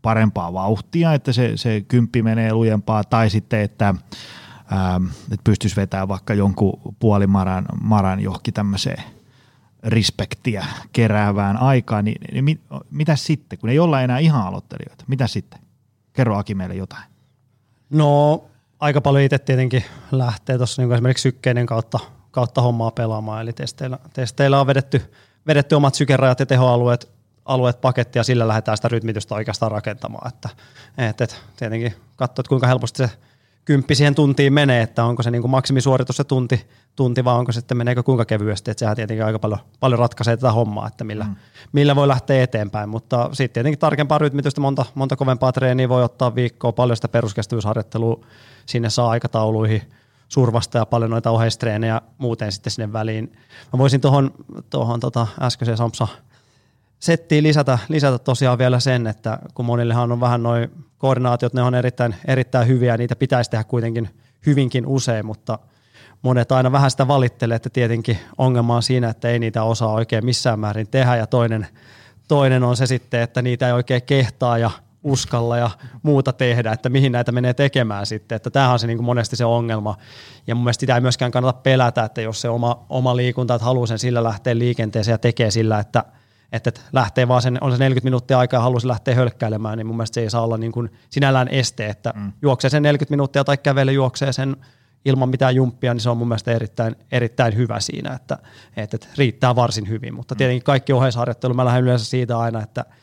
parempaa 0.02 0.54
vauhtia, 0.54 1.14
että 1.14 1.34
se, 1.34 1.52
se 1.56 1.82
kymppi 1.88 2.22
menee 2.22 2.54
lujempaa, 2.54 3.04
tai 3.04 3.30
sitten, 3.30 3.62
että, 3.62 3.96
ää, 4.72 5.02
että 5.24 5.44
pystyisi 5.44 5.76
vetämään 5.76 6.08
vaikka 6.08 6.34
jonkun 6.34 6.96
puolimaran 7.00 7.66
maran 7.82 8.20
johonkin 8.20 8.54
tämmöiseen 8.54 9.04
respektiä 9.84 10.66
keräävään 10.94 11.58
aikaan, 11.58 12.06
niin, 12.06 12.22
niin 12.32 12.44
mit, 12.44 12.62
mitä 12.92 13.16
sitten, 13.16 13.60
kun 13.60 13.70
ei 13.70 13.80
olla 13.80 14.02
enää 14.02 14.20
ihan 14.20 14.42
aloittelijoita, 14.42 15.06
mitä 15.08 15.28
sitten? 15.28 15.60
Kerro 16.14 16.38
Aki 16.38 16.56
meille 16.56 16.76
jotain. 16.76 17.04
No 17.90 18.44
aika 18.80 19.02
paljon 19.02 19.24
itse 19.24 19.40
tietenkin 19.40 19.84
lähtee 20.12 20.58
tuossa 20.58 20.82
niin 20.82 20.94
esimerkiksi 20.94 21.22
sykkeiden 21.22 21.66
kautta 21.66 22.00
kautta 22.38 22.62
hommaa 22.62 22.92
pelaamaan. 22.92 23.42
Eli 23.42 23.54
testeillä, 23.54 24.00
testeillä 24.14 24.60
on 24.60 24.68
vedetty, 24.68 25.14
vedetty 25.48 25.76
omat 25.76 25.96
sykerajat 25.96 26.40
ja 26.40 26.46
tehoalueet 26.46 27.12
alueet 27.46 27.82
pakettia, 27.82 28.24
sillä 28.24 28.48
lähdetään 28.48 28.78
sitä 28.78 28.88
rytmitystä 28.88 29.36
oikeastaan 29.36 29.72
rakentamaan. 29.72 30.28
Että, 30.28 30.50
et, 30.98 31.22
et, 31.22 31.42
tietenkin 31.58 31.94
katsoa, 32.16 32.42
että 32.42 32.50
kuinka 32.50 32.68
helposti 32.68 32.98
se 32.98 33.10
kymppi 33.66 33.96
siihen 33.96 34.16
tuntiin 34.16 34.54
menee, 34.54 34.82
että 34.82 35.04
onko 35.04 35.24
se 35.24 35.32
niin 35.32 35.42
kuin 35.42 35.52
maksimisuoritus 35.52 36.18
se 36.18 36.24
tunti, 36.24 36.68
tunti 36.96 37.26
vai 37.26 37.36
onko 37.36 37.52
se 37.52 37.60
sitten 37.60 37.78
meneekö 37.78 38.04
kuinka 38.04 38.26
kevyesti, 38.26 38.72
että 38.72 38.80
sehän 38.80 38.96
tietenkin 38.96 39.26
aika 39.26 39.40
paljon, 39.40 39.60
paljon 39.80 40.00
ratkaisee 40.00 40.38
tätä 40.38 40.52
hommaa, 40.52 40.88
että 40.88 41.04
millä, 41.04 41.24
mm. 41.24 41.36
millä 41.72 41.96
voi 41.96 42.08
lähteä 42.08 42.44
eteenpäin, 42.44 42.90
mutta 42.90 43.30
sitten 43.34 43.54
tietenkin 43.54 43.80
tarkempaa 43.80 44.18
rytmitystä, 44.18 44.62
monta, 44.62 44.86
monta 44.96 45.16
kovempaa 45.16 45.52
treeniä 45.52 45.90
voi 45.90 46.04
ottaa 46.04 46.36
viikkoa, 46.36 46.72
paljon 46.72 46.98
sitä 46.98 47.08
peruskestävyysharjoittelua 47.08 48.26
sinne 48.66 48.90
saa 48.90 49.10
aikatauluihin, 49.10 49.82
survasta 50.28 50.78
ja 50.78 50.86
paljon 50.86 51.12
noita 51.12 51.32
oheistreenejä 51.32 52.02
muuten 52.18 52.52
sitten 52.52 52.72
sinne 52.72 52.94
väliin. 52.94 53.32
Mä 53.74 53.78
voisin 53.78 54.02
tuohon 54.02 54.32
tohon 54.70 55.00
tota 55.00 55.28
äskeiseen 55.42 55.78
Sampsa 55.78 56.08
settiin 57.00 57.44
lisätä, 57.44 57.80
lisätä 57.90 58.18
tosiaan 58.18 58.58
vielä 58.58 58.80
sen, 58.80 59.08
että 59.08 59.40
kun 59.54 59.66
monillehan 59.66 60.12
on 60.12 60.20
vähän 60.20 60.44
noin 60.44 60.72
koordinaatiot, 60.98 61.54
ne 61.54 61.62
on 61.62 61.76
erittäin, 61.76 62.16
erittäin 62.28 62.68
hyviä 62.68 62.94
ja 62.94 62.98
niitä 62.98 63.16
pitäisi 63.16 63.50
tehdä 63.52 63.64
kuitenkin 63.64 64.10
hyvinkin 64.46 64.86
usein, 64.86 65.26
mutta 65.26 65.60
monet 66.22 66.52
aina 66.52 66.72
vähän 66.72 66.92
sitä 66.92 67.08
valittelee, 67.08 67.56
että 67.56 67.70
tietenkin 67.70 68.18
ongelma 68.38 68.76
on 68.76 68.84
siinä, 68.84 69.10
että 69.10 69.30
ei 69.30 69.40
niitä 69.40 69.64
osaa 69.64 69.94
oikein 69.94 70.26
missään 70.26 70.60
määrin 70.60 70.88
tehdä 70.88 71.16
ja 71.16 71.28
toinen, 71.28 71.68
toinen 72.28 72.64
on 72.64 72.78
se 72.78 72.86
sitten, 72.86 73.22
että 73.22 73.42
niitä 73.42 73.68
ei 73.68 73.74
oikein 73.74 74.02
kehtaa 74.02 74.58
ja 74.58 74.72
uskalla 75.08 75.58
ja 75.58 75.70
muuta 76.04 76.34
tehdä, 76.34 76.72
että 76.72 76.90
mihin 76.90 77.12
näitä 77.12 77.32
menee 77.32 77.54
tekemään 77.54 78.06
sitten. 78.06 78.36
Että 78.36 78.50
tämähän 78.50 78.74
on 78.74 78.80
se 78.80 78.88
niin 78.88 78.98
kuin 78.98 79.06
monesti 79.06 79.36
se 79.36 79.46
ongelma. 79.46 79.98
Ja 80.48 80.56
mun 80.56 80.64
mielestä 80.64 80.80
sitä 80.80 80.96
ei 80.96 81.02
myöskään 81.02 81.32
kannata 81.32 81.60
pelätä, 81.64 82.04
että 82.04 82.22
jos 82.22 82.42
se 82.42 82.50
oma, 82.50 82.86
oma 82.90 83.16
liikunta, 83.16 83.56
että 83.56 83.66
haluaa 83.66 83.88
sen 83.88 84.00
sillä 84.00 84.24
lähteä 84.24 84.58
liikenteeseen 84.58 85.14
ja 85.14 85.18
tekee 85.18 85.52
sillä, 85.52 85.80
että, 85.80 86.04
että 86.52 86.72
lähtee 86.94 87.28
vaan 87.28 87.42
sen, 87.42 87.58
on 87.62 87.72
se 87.72 87.78
40 87.78 88.06
minuuttia 88.06 88.40
aikaa 88.40 88.58
ja 88.58 88.62
haluaa 88.62 88.82
lähteä 88.84 89.16
hölkkäilemään, 89.16 89.78
niin 89.78 89.88
mun 89.88 89.98
mielestä 89.98 90.16
se 90.16 90.22
ei 90.22 90.30
saa 90.30 90.44
olla 90.44 90.58
niin 90.58 90.72
kuin 90.72 90.90
sinällään 91.10 91.48
este, 91.48 91.86
että 91.86 92.14
mm. 92.16 92.32
juoksee 92.42 92.70
sen 92.70 92.84
40 92.84 93.14
minuuttia 93.14 93.44
tai 93.44 93.58
kävelee 93.58 93.94
juoksee 93.94 94.34
sen 94.34 94.58
ilman 95.06 95.30
mitään 95.30 95.56
jumppia, 95.56 95.94
niin 95.94 96.02
se 96.02 96.10
on 96.10 96.18
mun 96.18 96.28
mielestä 96.28 96.52
erittäin, 96.52 96.96
erittäin 97.12 97.56
hyvä 97.56 97.80
siinä, 97.80 98.14
että, 98.14 98.38
että, 98.78 98.98
että 98.98 99.08
riittää 99.18 99.56
varsin 99.56 99.88
hyvin. 99.88 100.14
Mutta 100.14 100.36
mm. 100.36 100.38
tietenkin 100.38 100.64
kaikki 100.64 100.94
oheisharjoittelu, 100.94 101.54
mä 101.54 101.66
lähden 101.66 101.84
yleensä 101.84 102.06
siitä 102.06 102.40
aina, 102.40 102.62
että– 102.62 102.86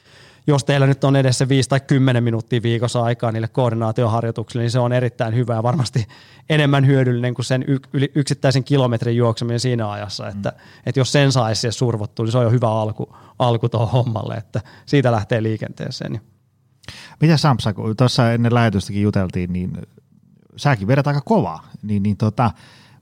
jos 0.47 0.65
teillä 0.65 0.87
nyt 0.87 1.05
on 1.05 1.17
edessä 1.17 1.49
5 1.49 1.69
tai 1.69 1.81
10 1.81 2.25
minuuttia 2.25 2.63
viikossa 2.63 3.03
aikaa 3.03 3.33
niille 3.33 3.49
koordinaatioharjoituksille, 3.49 4.63
niin 4.63 4.71
se 4.71 4.79
on 4.79 4.93
erittäin 4.93 5.35
hyvä 5.35 5.55
ja 5.55 5.63
varmasti 5.63 6.07
enemmän 6.49 6.87
hyödyllinen 6.87 7.35
kuin 7.35 7.45
sen 7.45 7.65
yksittäisen 8.15 8.65
kilometrin 8.65 9.17
juokseminen 9.17 9.61
siinä 9.61 9.91
ajassa. 9.91 10.29
Että, 10.29 10.49
mm. 10.49 10.57
että 10.87 11.01
jos 11.01 11.13
sen 11.13 11.33
saisi 11.33 11.61
siihen 11.61 11.73
survottu, 11.73 12.23
niin 12.23 12.33
se 12.33 12.39
on 12.39 12.45
jo 12.45 12.51
hyvä 12.51 12.69
alku, 12.69 13.17
alku 13.39 13.69
tuohon 13.69 13.91
hommalle, 13.91 14.35
että 14.35 14.61
siitä 14.87 15.13
lähtee 15.13 15.43
liikenteeseen. 15.43 16.21
Mitä 17.21 17.37
Samsa, 17.37 17.73
kun 17.73 17.97
tuossa 17.97 18.33
ennen 18.33 18.55
lähetystäkin 18.55 19.03
juteltiin, 19.03 19.53
niin 19.53 19.73
säkin 20.57 20.89
vedät 20.89 21.07
aika 21.07 21.21
kovaa, 21.21 21.69
niin, 21.83 22.03
niin 22.03 22.17
tota, 22.17 22.51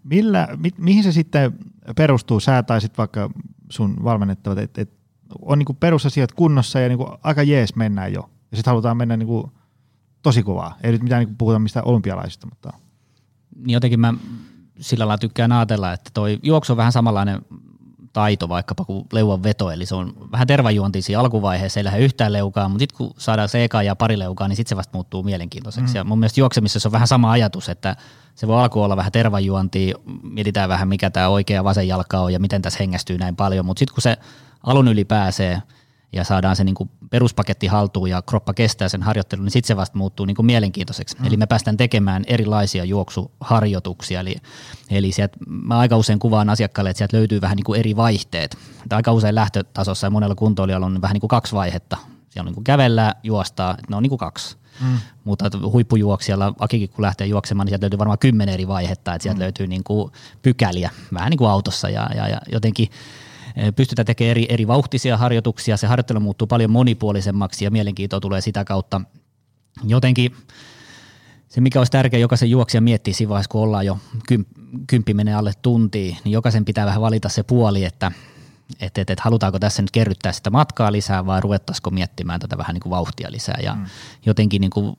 millä, 0.05 0.49
mi, 0.57 0.71
mihin 0.79 1.03
se 1.03 1.13
sitten 1.13 1.53
perustuu? 1.97 2.41
Sä 2.41 2.63
tai 2.63 2.81
sitten 2.81 2.99
vaikka 2.99 3.31
sun 3.69 3.97
valmennettavat, 4.05 4.59
että 4.59 4.83
et 4.83 5.02
on 5.43 5.59
niin 5.59 5.77
perusasiat 5.81 6.33
kunnossa 6.33 6.81
ja 6.81 6.89
niin 6.89 6.99
aika 7.23 7.43
jees 7.43 7.77
mennään 7.77 8.13
jo. 8.13 8.31
Ja 8.51 8.57
sitten 8.57 8.71
halutaan 8.71 8.97
mennä 8.97 9.17
niin 9.17 9.53
tosi 10.23 10.43
kovaa. 10.43 10.77
Ei 10.83 10.93
nyt 10.93 11.03
mitään 11.03 11.25
niin 11.25 11.37
puhuta 11.37 11.59
mistään 11.59 11.87
olympialaisista, 11.87 12.47
mutta... 12.47 12.73
Niin 13.57 13.75
jotenkin 13.75 14.01
mä 14.01 14.15
sillä 14.81 15.03
lailla 15.03 15.19
tykkään 15.19 15.53
ajatella, 15.53 15.93
että 15.93 16.11
toi 16.15 16.39
juoksu 16.43 16.73
on 16.73 16.77
vähän 16.77 16.93
samanlainen 16.93 17.41
taito 18.13 18.49
vaikkapa 18.49 18.85
kuin 18.85 19.07
leuan 19.13 19.43
veto, 19.43 19.71
eli 19.71 19.87
se 19.87 19.95
on 19.95 20.15
vähän 20.33 20.47
tervajuontisia 20.47 21.21
alkuvaiheessa, 21.21 21.81
ei 21.81 21.85
lähde 21.85 22.05
yhtään 22.05 22.33
leukaa, 22.33 22.69
mutta 22.69 22.83
sitten 22.83 22.97
kun 22.97 23.15
saadaan 23.19 23.49
se 23.49 23.65
eka 23.65 23.83
ja 23.83 23.97
pari 23.97 24.19
leukaa, 24.19 24.49
niin 24.49 24.57
sitten 24.57 24.69
se 24.69 24.77
vasta 24.77 24.91
muuttuu 24.95 25.23
mielenkiintoiseksi. 25.23 25.95
Mm. 25.95 25.97
Ja 25.97 26.05
mun 26.05 26.19
mielestä 26.19 26.41
juoksemisessa 26.41 26.81
se 26.81 26.89
on 26.89 26.93
vähän 26.93 27.09
sama 27.09 27.31
ajatus, 27.31 27.69
että 27.69 27.97
se 28.35 28.49
voi 28.49 28.63
alku 28.63 28.83
olla 28.83 28.97
vähän 28.97 29.13
tervajuontia, 29.13 29.97
mietitään 30.23 30.69
vähän 30.69 30.89
mikä 30.89 31.11
tämä 31.11 31.29
oikea 31.29 31.65
vasen 31.65 31.89
jalka 31.89 32.21
on 32.21 32.33
ja 32.33 32.41
miten 32.41 32.63
tässä 32.63 32.79
hengästyy 32.79 33.19
näin 33.19 33.37
paljon, 33.37 33.67
mutta 33.67 33.79
sitten 33.79 33.95
kun 33.95 34.03
se 34.03 34.17
alun 34.63 34.89
yli 34.89 35.05
pääsee 35.05 35.63
ja 36.13 36.25
saadaan 36.25 36.57
se 36.57 36.65
niin 36.65 36.75
kuin 36.75 36.91
peruspaketti 37.11 37.67
haltuun 37.67 38.11
ja 38.11 38.23
kroppa 38.23 38.55
kestää 38.55 38.89
sen 38.89 39.03
harjoittelun, 39.03 39.45
niin 39.45 39.53
sitten 39.53 39.69
se 39.69 39.77
vasta 39.77 39.99
muuttuu 39.99 40.27
niin 40.27 40.35
kuin 40.35 40.47
mielenkiintoiseksi. 40.47 41.17
Mm. 41.19 41.27
Eli 41.27 41.37
me 41.37 41.47
päästään 41.47 41.77
tekemään 41.77 42.25
erilaisia 42.27 42.85
juoksuharjoituksia. 42.85 44.21
Eli, 44.21 44.37
eli 44.91 45.13
sieltä, 45.13 45.37
mä 45.49 45.79
aika 45.79 45.97
usein 45.97 46.19
kuvaan 46.19 46.51
asiakkaalle, 46.51 46.91
että 46.91 46.99
sieltä 46.99 47.17
löytyy 47.17 47.41
vähän 47.41 47.57
niin 47.57 47.65
kuin 47.65 47.81
eri 47.81 47.97
vaihteet. 47.97 48.59
Että 48.83 48.97
aika 48.97 49.13
usein 49.13 49.35
lähtötasossa 49.35 50.07
ja 50.07 50.11
monella 50.11 50.35
kuntoilijalla 50.35 50.87
on 50.87 51.03
vähän 51.03 51.15
niin 51.15 51.21
kuin 51.21 51.29
kaksi 51.29 51.55
vaihetta. 51.55 51.97
Siellä 52.31 52.43
on 52.43 52.47
niin 52.47 52.55
kuin 52.55 52.65
kävellä, 52.65 53.15
juostaa, 53.23 53.77
ne 53.91 53.97
on 53.97 54.03
niin 54.03 54.11
kuin 54.11 54.19
kaksi. 54.19 54.57
Mm. 54.81 54.99
Mutta 55.25 55.51
huippujuoksijalla, 55.73 56.55
Akikin 56.59 56.89
kun 56.89 57.03
lähtee 57.03 57.27
juoksemaan, 57.27 57.67
niin 57.67 57.71
sieltä 57.71 57.85
löytyy 57.85 57.99
varmaan 57.99 58.19
kymmenen 58.19 58.55
eri 58.55 58.69
vaihetta, 58.69 59.15
että 59.15 59.23
sieltä 59.23 59.39
mm. 59.39 59.43
löytyy 59.43 59.67
niin 59.67 59.85
kuin 59.85 60.13
pykäliä, 60.43 60.91
vähän 61.15 61.31
niin 61.31 61.39
kuin 61.39 61.51
autossa 61.51 61.89
ja, 61.89 62.11
ja, 62.15 62.29
ja 62.29 62.41
jotenkin 62.53 62.89
pystytään 63.77 64.07
tekemään 64.07 64.31
eri, 64.31 64.47
eri 64.49 64.67
vauhtisia 64.67 65.17
harjoituksia, 65.17 65.77
se 65.77 65.87
harjoittelu 65.87 66.21
muuttuu 66.21 66.47
paljon 66.47 66.71
monipuolisemmaksi 66.71 67.65
ja 67.65 67.71
mielenkiintoa 67.71 68.21
tulee 68.21 68.41
sitä 68.41 68.65
kautta. 68.65 69.01
Jotenkin 69.85 70.37
se, 71.49 71.61
mikä 71.61 71.81
olisi 71.81 71.93
tärkeää 71.93 72.21
jokaisen 72.21 72.51
juoksija 72.51 72.81
miettiä 72.81 73.15
siinä 73.15 73.29
vaiheessa, 73.29 73.51
kun 73.51 73.63
ollaan 73.63 73.87
jo 73.87 73.99
kymppi 74.87 75.15
menee 75.15 75.35
alle 75.35 75.53
tuntiin, 75.63 76.17
niin 76.25 76.33
jokaisen 76.33 76.65
pitää 76.65 76.87
vähän 76.87 77.03
valita 77.03 77.29
se 77.29 77.43
puoli, 77.43 77.85
että 77.85 78.13
että, 78.81 79.01
että, 79.01 79.13
että 79.13 79.23
halutaanko 79.23 79.59
tässä 79.59 79.83
nyt 79.83 79.91
kerryttää 79.91 80.33
sitä 80.33 80.51
matkaa 80.51 80.93
lisää 80.93 81.27
vai 81.27 81.41
ruvettaisiko 81.41 81.91
miettimään 81.91 82.41
tätä 82.41 82.59
vähän 82.59 82.75
niin 82.75 82.81
kuin 82.81 82.91
vauhtia 82.91 83.33
lisää. 83.33 83.59
Ja 83.63 83.75
mm. 83.75 83.87
jotenkin 84.27 84.61
niin 84.61 84.71
kuin 84.71 84.97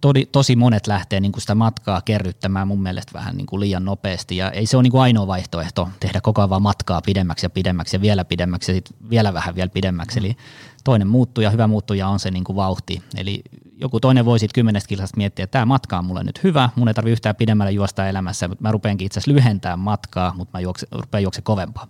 todi, 0.00 0.26
tosi 0.26 0.56
monet 0.56 0.86
lähtee 0.86 1.20
niin 1.20 1.32
kuin 1.32 1.40
sitä 1.40 1.54
matkaa 1.54 2.00
kerryttämään 2.00 2.68
mun 2.68 2.82
mielestä 2.82 3.12
vähän 3.14 3.36
niin 3.36 3.46
kuin 3.46 3.60
liian 3.60 3.84
nopeasti 3.84 4.36
ja 4.36 4.50
ei 4.50 4.66
se 4.66 4.76
ole 4.76 4.82
niin 4.82 4.90
kuin 4.90 5.00
ainoa 5.02 5.26
vaihtoehto 5.26 5.88
tehdä 6.00 6.20
koko 6.20 6.40
ajan 6.40 6.50
vaan 6.50 6.62
matkaa 6.62 7.02
pidemmäksi 7.02 7.46
ja 7.46 7.50
pidemmäksi 7.50 7.96
ja 7.96 8.00
vielä 8.00 8.24
pidemmäksi 8.24 8.72
ja 8.72 8.74
sitten 8.74 8.96
vielä 9.10 9.34
vähän 9.34 9.54
vielä 9.54 9.68
pidemmäksi. 9.68 10.20
Mm. 10.20 10.26
Eli 10.26 10.36
toinen 10.84 11.08
muuttuja, 11.08 11.50
hyvä 11.50 11.66
muuttuja 11.66 12.08
on 12.08 12.18
se 12.18 12.30
niin 12.30 12.44
kuin 12.44 12.56
vauhti. 12.56 13.02
Eli 13.16 13.42
joku 13.76 14.00
toinen 14.00 14.24
voi 14.24 14.38
sitten 14.38 14.54
kymmenestä 14.54 14.88
kilsasta 14.88 15.16
miettiä, 15.16 15.44
että 15.44 15.52
tämä 15.52 15.66
matka 15.66 15.98
on 15.98 16.04
mulle 16.04 16.24
nyt 16.24 16.44
hyvä, 16.44 16.68
mun 16.76 16.88
ei 16.88 16.94
tarvitse 16.94 17.12
yhtään 17.12 17.36
pidemmälle 17.36 17.72
juosta 17.72 18.08
elämässä, 18.08 18.48
mutta 18.48 18.62
mä 18.62 18.72
rupeankin 18.72 19.06
itse 19.06 19.20
asiassa 19.20 19.32
lyhentämään 19.32 19.78
matkaa, 19.78 20.34
mutta 20.36 20.58
mä 20.58 20.60
juokse, 20.60 20.86
rupean 20.92 21.22
juokse 21.22 21.42
kovempaa. 21.42 21.86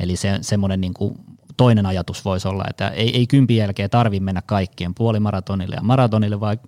Eli 0.00 0.16
se, 0.16 0.38
semmoinen 0.40 0.80
niin 0.80 0.94
kuin 0.94 1.14
toinen 1.56 1.86
ajatus 1.86 2.24
voisi 2.24 2.48
olla, 2.48 2.64
että 2.70 2.88
ei, 2.88 3.16
ei 3.16 3.26
kympin 3.26 3.56
jälkeen 3.56 3.90
tarvitse 3.90 4.24
mennä 4.24 4.42
kaikkien 4.42 4.94
puolimaratonille 4.94 5.74
ja 5.74 5.82
maratonille, 5.82 6.40
vaan 6.40 6.58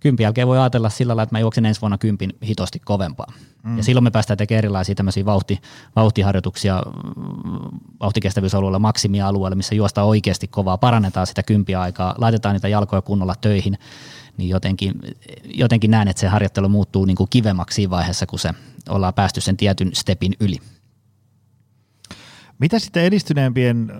kympin 0.00 0.24
jälkeen 0.24 0.48
voi 0.48 0.58
ajatella 0.58 0.90
sillä 0.90 1.10
lailla, 1.10 1.22
että 1.22 1.34
mä 1.34 1.40
juoksen 1.40 1.66
ensi 1.66 1.80
vuonna 1.80 1.98
kympin 1.98 2.32
hitosti 2.46 2.78
kovempaa. 2.84 3.32
Mm. 3.62 3.76
Ja 3.76 3.82
silloin 3.82 4.04
me 4.04 4.10
päästään 4.10 4.38
tekemään 4.38 4.58
erilaisia 4.58 4.94
tämmöisiä 4.94 5.24
vauhti, 5.24 5.60
vauhtiharjoituksia 5.96 6.82
vauhtikestävyysalueella, 8.00 8.78
maksimia-alueella, 8.78 9.56
missä 9.56 9.74
juostaan 9.74 10.06
oikeasti 10.06 10.48
kovaa, 10.48 10.78
parannetaan 10.78 11.26
sitä 11.26 11.42
kympiä 11.42 11.80
aikaa, 11.80 12.14
laitetaan 12.18 12.54
niitä 12.54 12.68
jalkoja 12.68 13.02
kunnolla 13.02 13.34
töihin, 13.40 13.78
niin 14.36 14.48
jotenkin, 14.48 14.94
jotenkin 15.44 15.90
näen, 15.90 16.08
että 16.08 16.20
se 16.20 16.28
harjoittelu 16.28 16.68
muuttuu 16.68 17.04
niin 17.04 17.16
kuin 17.16 17.30
kivemmaksi 17.30 17.74
siinä 17.74 17.90
vaiheessa, 17.90 18.26
kun 18.26 18.38
se 18.38 18.50
ollaan 18.88 19.14
päästy 19.14 19.40
sen 19.40 19.56
tietyn 19.56 19.90
stepin 19.94 20.34
yli. 20.40 20.58
Mitä 22.58 22.78
sitten 22.78 23.04
edistyneempien 23.04 23.92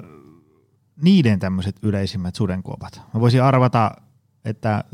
niiden 1.03 1.39
tämmöiset 1.39 1.77
yleisimmät 1.83 2.35
sudenkuopat? 2.35 3.01
Mä 3.15 3.21
voisin 3.21 3.43
arvata, 3.43 3.91
että 4.45 4.85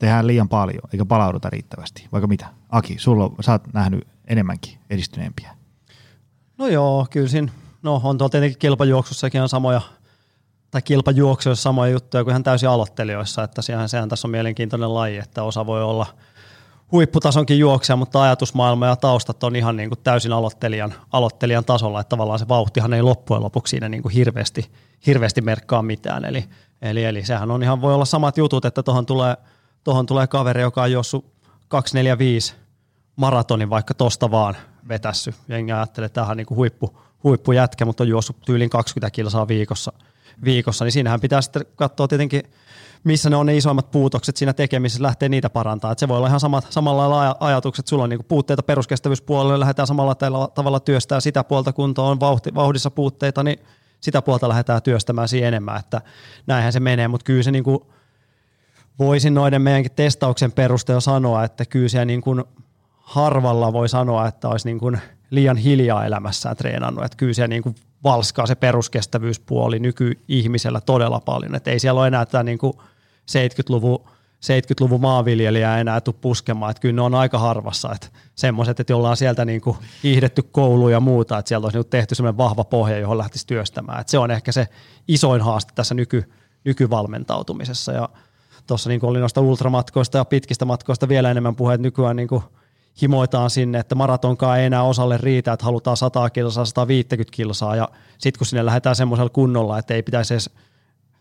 tehdään 0.00 0.26
liian 0.26 0.48
paljon 0.48 0.82
eikä 0.92 1.04
palauduta 1.04 1.50
riittävästi, 1.50 2.08
vaikka 2.12 2.26
mitä? 2.26 2.46
Aki, 2.68 2.96
sulla 2.98 3.34
sä 3.40 3.52
oot 3.52 3.72
nähnyt 3.72 4.08
enemmänkin 4.26 4.78
edistyneempiä. 4.90 5.56
No 6.58 6.68
joo, 6.68 7.06
kyllä 7.10 7.28
siinä, 7.28 7.52
no 7.82 8.00
on 8.04 8.18
tuolla 8.18 8.30
tietenkin 8.30 8.58
kilpajuoksussakin 8.58 9.42
on 9.42 9.48
samoja, 9.48 9.80
tai 10.70 10.82
kilpajuoksuissa 10.82 11.62
samoja 11.62 11.92
juttuja 11.92 12.24
kuin 12.24 12.32
ihan 12.32 12.42
täysin 12.42 12.68
aloittelijoissa, 12.68 13.42
että 13.42 13.62
sehän, 13.62 13.88
sehän 13.88 14.08
tässä 14.08 14.28
on 14.28 14.32
mielenkiintoinen 14.32 14.94
laji, 14.94 15.18
että 15.18 15.42
osa 15.42 15.66
voi 15.66 15.82
olla 15.82 16.06
huipputasonkin 16.92 17.58
juoksia, 17.58 17.96
mutta 17.96 18.22
ajatusmaailma 18.22 18.86
ja 18.86 18.96
taustat 18.96 19.44
on 19.44 19.56
ihan 19.56 19.76
niin 19.76 19.90
kuin 19.90 19.98
täysin 20.04 20.32
aloittelijan, 20.32 20.94
aloittelijan 21.12 21.64
tasolla, 21.64 22.00
että 22.00 22.08
tavallaan 22.08 22.38
se 22.38 22.48
vauhtihan 22.48 22.92
ei 22.92 23.02
loppujen 23.02 23.42
lopuksi 23.42 23.70
siinä 23.70 23.88
niin 23.88 24.02
kuin 24.02 24.14
hirveästi, 24.14 24.70
hirveästi 25.06 25.40
merkkaa 25.40 25.82
mitään, 25.82 26.24
eli, 26.24 26.44
eli, 26.82 27.04
eli 27.04 27.24
sehän 27.24 27.50
on 27.50 27.62
ihan, 27.62 27.80
voi 27.80 27.94
olla 27.94 28.04
samat 28.04 28.38
jutut, 28.38 28.64
että 28.64 28.82
tuohon 28.82 29.06
tulee– 29.06 29.36
tuohon 29.84 30.06
tulee 30.06 30.26
kaveri, 30.26 30.60
joka 30.60 30.82
on 30.82 30.92
juossut 30.92 31.32
245 31.68 32.54
maratonin 33.16 33.70
vaikka 33.70 33.94
tosta 33.94 34.30
vaan 34.30 34.56
vetässy. 34.88 35.34
Jengi 35.48 35.72
ajattelee, 35.72 36.06
että 36.06 36.14
tämähän 36.14 36.30
on 36.30 36.36
niin 36.36 36.56
huippu, 36.56 36.98
huippujätkä, 37.24 37.84
mutta 37.84 38.04
on 38.04 38.08
juossut 38.08 38.36
tyyliin 38.46 38.70
20 38.70 39.10
kilsaa 39.10 39.48
viikossa, 39.48 39.92
viikossa, 40.44 40.84
niin 40.84 40.92
siinähän 40.92 41.20
pitää 41.20 41.42
sitten 41.42 41.66
katsoa 41.76 42.08
tietenkin, 42.08 42.42
missä 43.04 43.30
ne 43.30 43.36
on 43.36 43.46
ne 43.46 43.56
isoimmat 43.56 43.90
puutokset 43.90 44.36
siinä 44.36 44.52
tekemisessä, 44.52 45.02
lähtee 45.02 45.28
niitä 45.28 45.50
parantaa. 45.50 45.92
Et 45.92 45.98
se 45.98 46.08
voi 46.08 46.16
olla 46.16 46.26
ihan 46.26 46.40
samat, 46.40 46.66
samalla 46.70 47.10
lailla 47.10 47.36
ajatukset, 47.40 47.86
sulla 47.86 48.04
on 48.04 48.10
niinku 48.10 48.26
puutteita 48.28 48.62
peruskestävyyspuolelle, 48.62 49.60
lähdetään 49.60 49.86
samalla 49.86 50.14
tavalla 50.54 50.80
työstää 50.80 51.20
sitä 51.20 51.44
puolta 51.44 51.72
kuntoon, 51.72 52.10
on 52.10 52.20
vauhti, 52.20 52.54
vauhdissa 52.54 52.90
puutteita, 52.90 53.42
niin 53.42 53.58
sitä 54.00 54.22
puolta 54.22 54.48
lähdetään 54.48 54.82
työstämään 54.82 55.28
siihen 55.28 55.48
enemmän, 55.48 55.80
että 55.80 56.00
näinhän 56.46 56.72
se 56.72 56.80
menee, 56.80 57.08
mutta 57.08 57.24
kyllä 57.24 57.42
se 57.42 57.50
niinku, 57.50 57.92
voisin 58.98 59.34
noiden 59.34 59.62
meidänkin 59.62 59.92
testauksen 59.92 60.52
perusteella 60.52 61.00
sanoa, 61.00 61.44
että 61.44 61.64
kyllä 61.64 61.88
siellä 61.88 62.04
niin 62.04 62.20
kuin 62.20 62.44
harvalla 62.90 63.72
voi 63.72 63.88
sanoa, 63.88 64.28
että 64.28 64.48
olisi 64.48 64.68
niin 64.68 64.78
kuin 64.78 64.98
liian 65.30 65.56
hiljaa 65.56 66.06
elämässään 66.06 66.56
treenannut. 66.56 67.04
Että 67.04 67.16
kyllä 67.16 67.32
siellä 67.32 67.48
niin 67.48 67.62
kuin 67.62 67.74
valskaa 68.04 68.46
se 68.46 68.54
peruskestävyyspuoli 68.54 69.78
nykyihmisellä 69.78 70.80
todella 70.80 71.20
paljon. 71.20 71.54
Että 71.54 71.70
ei 71.70 71.78
siellä 71.78 72.00
ole 72.00 72.08
enää 72.08 72.26
tämä 72.26 72.42
niin 72.42 72.58
kuin 72.58 72.72
70-luvun 73.30 74.04
70-luvun 74.40 75.00
maanviljelijää 75.00 75.80
enää 75.80 76.00
tule 76.00 76.14
puskemaan, 76.20 76.70
että 76.70 76.80
kyllä 76.80 76.94
ne 76.94 77.02
on 77.02 77.14
aika 77.14 77.38
harvassa, 77.38 77.92
että 77.92 78.08
semmoiset, 78.34 78.80
että 78.80 78.92
jolla 78.92 79.10
on 79.10 79.16
sieltä 79.16 79.44
niin 79.44 79.60
kuin 79.60 79.76
hiihdetty 80.02 80.42
koulu 80.42 80.88
ja 80.88 81.00
muuta, 81.00 81.38
että 81.38 81.48
sieltä 81.48 81.66
olisi 81.66 81.78
niin 81.78 81.86
tehty 81.86 82.14
semmoinen 82.14 82.38
vahva 82.38 82.64
pohja, 82.64 82.98
johon 82.98 83.18
lähtisi 83.18 83.46
työstämään, 83.46 84.00
että 84.00 84.10
se 84.10 84.18
on 84.18 84.30
ehkä 84.30 84.52
se 84.52 84.68
isoin 85.08 85.42
haaste 85.42 85.72
tässä 85.74 85.94
nyky, 85.94 86.32
nykyvalmentautumisessa 86.64 87.92
ja 87.92 88.08
tuossa 88.66 88.88
niin 88.88 89.04
oli 89.04 89.18
noista 89.18 89.40
ultramatkoista 89.40 90.18
ja 90.18 90.24
pitkistä 90.24 90.64
matkoista 90.64 91.08
vielä 91.08 91.30
enemmän 91.30 91.56
puheet. 91.56 91.80
Nykyään 91.80 92.16
niin 92.16 92.28
kuin 92.28 92.42
himoitaan 93.02 93.50
sinne, 93.50 93.78
että 93.78 93.94
maratonkaan 93.94 94.58
ei 94.58 94.66
enää 94.66 94.82
osalle 94.82 95.18
riitä, 95.18 95.52
että 95.52 95.64
halutaan 95.64 95.96
100 95.96 96.30
kilsaa, 96.30 96.64
150 96.64 97.36
kilsaa. 97.36 97.76
Ja 97.76 97.88
sitten 98.18 98.38
kun 98.38 98.46
sinne 98.46 98.66
lähdetään 98.66 98.96
semmoisella 98.96 99.30
kunnolla, 99.30 99.78
että 99.78 99.94
ei 99.94 100.02
pitäisi 100.02 100.34
edes 100.34 100.50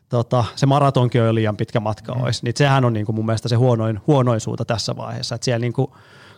tota, 0.09 0.45
se 0.55 0.65
maratonkin 0.65 1.21
on 1.21 1.27
jo 1.27 1.35
liian 1.35 1.57
pitkä 1.57 1.79
matka 1.79 2.15
mm. 2.15 2.23
olisi, 2.23 2.43
niin 2.43 2.53
sehän 2.57 2.85
on 2.85 2.93
niin 2.93 3.05
kuin 3.05 3.15
mun 3.15 3.25
mielestä 3.25 3.47
se 3.47 3.55
huonoin, 3.55 3.99
huonoin 4.07 4.39
suuta 4.39 4.65
tässä 4.65 4.95
vaiheessa, 4.95 5.35
että 5.35 5.45
siellä 5.45 5.59
niin 5.59 5.73
kuin 5.73 5.91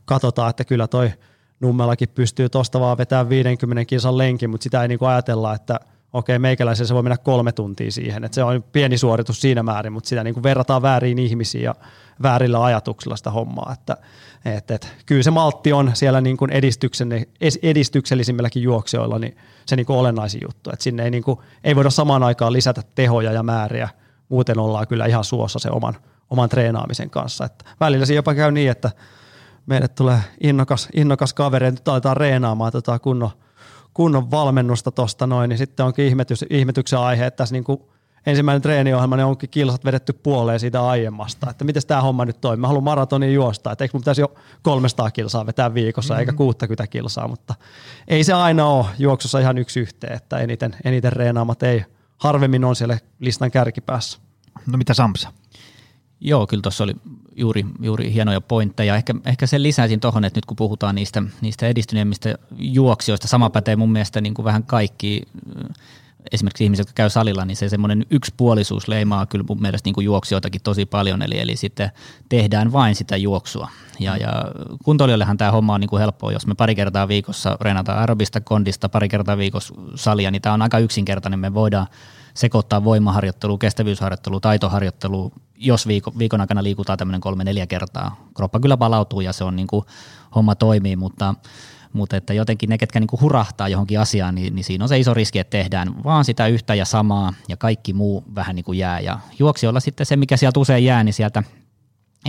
katsotaan, 0.05 0.49
että 0.49 0.65
kyllä 0.65 0.87
toi 0.87 1.11
Nummellakin 1.59 2.09
pystyy 2.09 2.49
tuosta 2.49 2.79
vaan 2.79 2.97
vetämään 2.97 3.29
50 3.29 3.85
kilsan 3.85 4.17
lenkin, 4.17 4.49
mutta 4.49 4.63
sitä 4.63 4.81
ei 4.81 4.87
niin 4.87 4.99
kuin 4.99 5.09
ajatella, 5.09 5.53
että– 5.53 5.79
okei, 6.13 6.39
meikäläisen 6.39 6.87
se 6.87 6.93
voi 6.93 7.03
mennä 7.03 7.17
kolme 7.17 7.51
tuntia 7.51 7.91
siihen, 7.91 8.23
että 8.23 8.35
se 8.35 8.43
on 8.43 8.63
pieni 8.63 8.97
suoritus 8.97 9.41
siinä 9.41 9.63
määrin, 9.63 9.93
mutta 9.93 10.09
sitä 10.09 10.23
niin 10.23 10.33
kuin 10.33 10.43
verrataan 10.43 10.81
väärin 10.81 11.19
ihmisiin 11.19 11.63
ja 11.63 11.75
väärillä 12.21 12.63
ajatuksilla 12.63 13.15
sitä 13.17 13.31
hommaa, 13.31 13.73
että 13.73 13.97
et, 14.45 14.71
et, 14.71 14.95
kyllä 15.05 15.23
se 15.23 15.31
maltti 15.31 15.73
on 15.73 15.91
siellä 15.93 16.21
niin 16.21 16.37
kuin 16.37 16.51
edistyksellisimmilläkin 17.61 18.63
juoksijoilla 18.63 19.19
niin 19.19 19.37
se 19.65 19.75
niin 19.75 19.85
kuin 19.85 19.97
olennaisin 19.97 20.41
juttu, 20.43 20.69
että 20.73 20.83
sinne 20.83 21.03
ei, 21.03 21.11
niin 21.11 21.23
kuin, 21.23 21.39
ei 21.63 21.75
voida 21.75 21.89
samaan 21.89 22.23
aikaan 22.23 22.53
lisätä 22.53 22.81
tehoja 22.95 23.31
ja 23.31 23.43
määriä, 23.43 23.89
muuten 24.29 24.59
ollaan 24.59 24.87
kyllä 24.87 25.05
ihan 25.05 25.23
suossa 25.23 25.59
se 25.59 25.69
oman, 25.71 25.97
oman 26.29 26.49
treenaamisen 26.49 27.09
kanssa, 27.09 27.45
että 27.45 27.65
välillä 27.79 28.05
se 28.05 28.13
jopa 28.13 28.35
käy 28.35 28.51
niin, 28.51 28.71
että 28.71 28.91
meille 29.65 29.87
tulee 29.87 30.19
innokas, 30.41 30.89
innokas 30.93 31.33
kaveri, 31.33 31.67
että 31.67 31.81
nyt 31.81 31.87
aletaan 31.87 32.17
reenaamaan 32.17 32.71
tota 32.71 32.99
kunnon 32.99 33.29
kunnon 33.93 34.31
valmennusta 34.31 34.91
tuosta 34.91 35.27
noin, 35.27 35.49
niin 35.49 35.57
sitten 35.57 35.85
onkin 35.85 36.05
ihmetys, 36.05 36.45
ihmetyksen 36.49 36.99
aihe, 36.99 37.25
että 37.25 37.37
tässä 37.37 37.53
niin 37.53 37.63
kuin 37.63 37.81
ensimmäinen 38.25 38.61
treeniohjelma, 38.61 39.15
niin 39.15 39.25
onkin 39.25 39.49
kilsat 39.49 39.85
vedetty 39.85 40.13
puoleen 40.13 40.59
siitä 40.59 40.87
aiemmasta, 40.87 41.49
että 41.49 41.65
miten 41.65 41.81
tämä 41.87 42.01
homma 42.01 42.25
nyt 42.25 42.41
toimii. 42.41 42.61
Mä 42.61 42.67
haluan 42.67 42.83
maratonin 42.83 43.33
juosta, 43.33 43.71
että 43.71 43.83
eikö 43.83 43.97
mun 43.97 44.01
pitäisi 44.01 44.21
jo 44.21 44.33
300 44.61 45.11
kilsaa 45.11 45.45
vetää 45.45 45.73
viikossa, 45.73 46.13
mm-hmm. 46.13 46.19
eikä 46.19 46.33
60 46.33 46.87
kilsaa, 46.87 47.27
mutta 47.27 47.55
ei 48.07 48.23
se 48.23 48.33
aina 48.33 48.65
ole 48.65 48.85
juoksussa 48.99 49.39
ihan 49.39 49.57
yksi 49.57 49.79
yhteen, 49.79 50.13
että 50.13 50.37
eniten, 50.37 50.75
eniten 50.83 51.13
reenaamat 51.13 51.63
ei 51.63 51.85
harvemmin 52.17 52.65
on 52.65 52.75
siellä 52.75 52.97
listan 53.19 53.51
kärkipäässä. 53.51 54.19
No 54.71 54.77
mitä 54.77 54.93
Samsa? 54.93 55.33
Joo, 56.19 56.47
kyllä 56.47 56.61
tuossa 56.61 56.83
oli 56.83 56.95
juuri, 57.35 57.65
juuri 57.81 58.13
hienoja 58.13 58.41
pointteja. 58.41 58.95
Ehkä, 58.95 59.13
ehkä 59.25 59.47
sen 59.47 59.63
lisäisin 59.63 59.99
tuohon, 59.99 60.25
että 60.25 60.37
nyt 60.37 60.45
kun 60.45 60.57
puhutaan 60.57 60.95
niistä, 60.95 61.23
niistä 61.41 61.67
edistyneemmistä 61.67 62.35
juoksijoista, 62.57 63.27
sama 63.27 63.49
pätee 63.49 63.75
mun 63.75 63.91
mielestä 63.91 64.21
niin 64.21 64.33
kuin 64.33 64.45
vähän 64.45 64.63
kaikki 64.63 65.21
esimerkiksi 66.31 66.63
ihmiset, 66.63 66.81
jotka 66.83 66.93
käy 66.95 67.09
salilla, 67.09 67.45
niin 67.45 67.57
se 67.57 67.69
semmoinen 67.69 68.05
yksipuolisuus 68.09 68.87
leimaa 68.87 69.25
kyllä 69.25 69.45
mun 69.47 69.61
mielestä 69.61 69.87
niin 69.87 69.93
kuin 69.93 70.05
juoksijoitakin 70.05 70.61
tosi 70.61 70.85
paljon, 70.85 71.21
eli, 71.21 71.39
eli 71.39 71.55
sitten 71.55 71.91
tehdään 72.29 72.71
vain 72.71 72.95
sitä 72.95 73.17
juoksua. 73.17 73.69
Ja, 73.99 74.17
ja 74.17 74.29
kuntoilijoillehan 74.83 75.37
tämä 75.37 75.51
homma 75.51 75.73
on 75.73 75.81
niin 75.81 75.89
kuin 75.89 75.99
helppoa, 75.99 76.31
jos 76.31 76.47
me 76.47 76.55
pari 76.55 76.75
kertaa 76.75 77.07
viikossa 77.07 77.57
reenataan 77.61 77.99
aerobista 77.99 78.41
kondista, 78.41 78.89
pari 78.89 79.09
kertaa 79.09 79.37
viikossa 79.37 79.73
salia, 79.95 80.31
niin 80.31 80.41
tämä 80.41 80.53
on 80.53 80.61
aika 80.61 80.79
yksinkertainen, 80.79 81.39
me 81.39 81.53
voidaan 81.53 81.87
sekoittaa 82.33 82.83
voimaharjoittelu, 82.83 83.57
kestävyysharjoittelu, 83.57 84.39
taitoharjoittelu, 84.39 85.31
jos 85.55 85.87
viikon, 85.87 86.13
viikon 86.17 86.41
aikana 86.41 86.63
liikutaan 86.63 86.97
tämmöinen 86.97 87.21
kolme-neljä 87.21 87.67
kertaa. 87.67 88.25
Kroppa 88.35 88.59
kyllä 88.59 88.77
palautuu 88.77 89.21
ja 89.21 89.33
se 89.33 89.43
on 89.43 89.55
niin 89.55 89.67
kuin, 89.67 89.85
homma 90.35 90.55
toimii, 90.55 90.95
mutta, 90.95 91.35
mutta 91.93 92.17
että 92.17 92.33
jotenkin 92.33 92.69
ne, 92.69 92.77
ketkä 92.77 92.99
niin 92.99 93.07
kuin 93.07 93.21
hurahtaa 93.21 93.67
johonkin 93.67 93.99
asiaan, 93.99 94.35
niin, 94.35 94.55
niin 94.55 94.63
siinä 94.63 94.85
on 94.85 94.89
se 94.89 94.99
iso 94.99 95.13
riski, 95.13 95.39
että 95.39 95.57
tehdään 95.57 96.03
vaan 96.03 96.25
sitä 96.25 96.47
yhtä 96.47 96.75
ja 96.75 96.85
samaa 96.85 97.33
ja 97.49 97.57
kaikki 97.57 97.93
muu 97.93 98.23
vähän 98.35 98.55
niin 98.55 98.65
kuin 98.65 98.77
jää. 98.77 98.99
Ja 98.99 99.19
juoksijoilla 99.39 99.79
sitten 99.79 100.05
se, 100.05 100.15
mikä 100.15 100.37
sieltä 100.37 100.59
usein 100.59 100.85
jää, 100.85 101.03
niin 101.03 101.13
sieltä– 101.13 101.43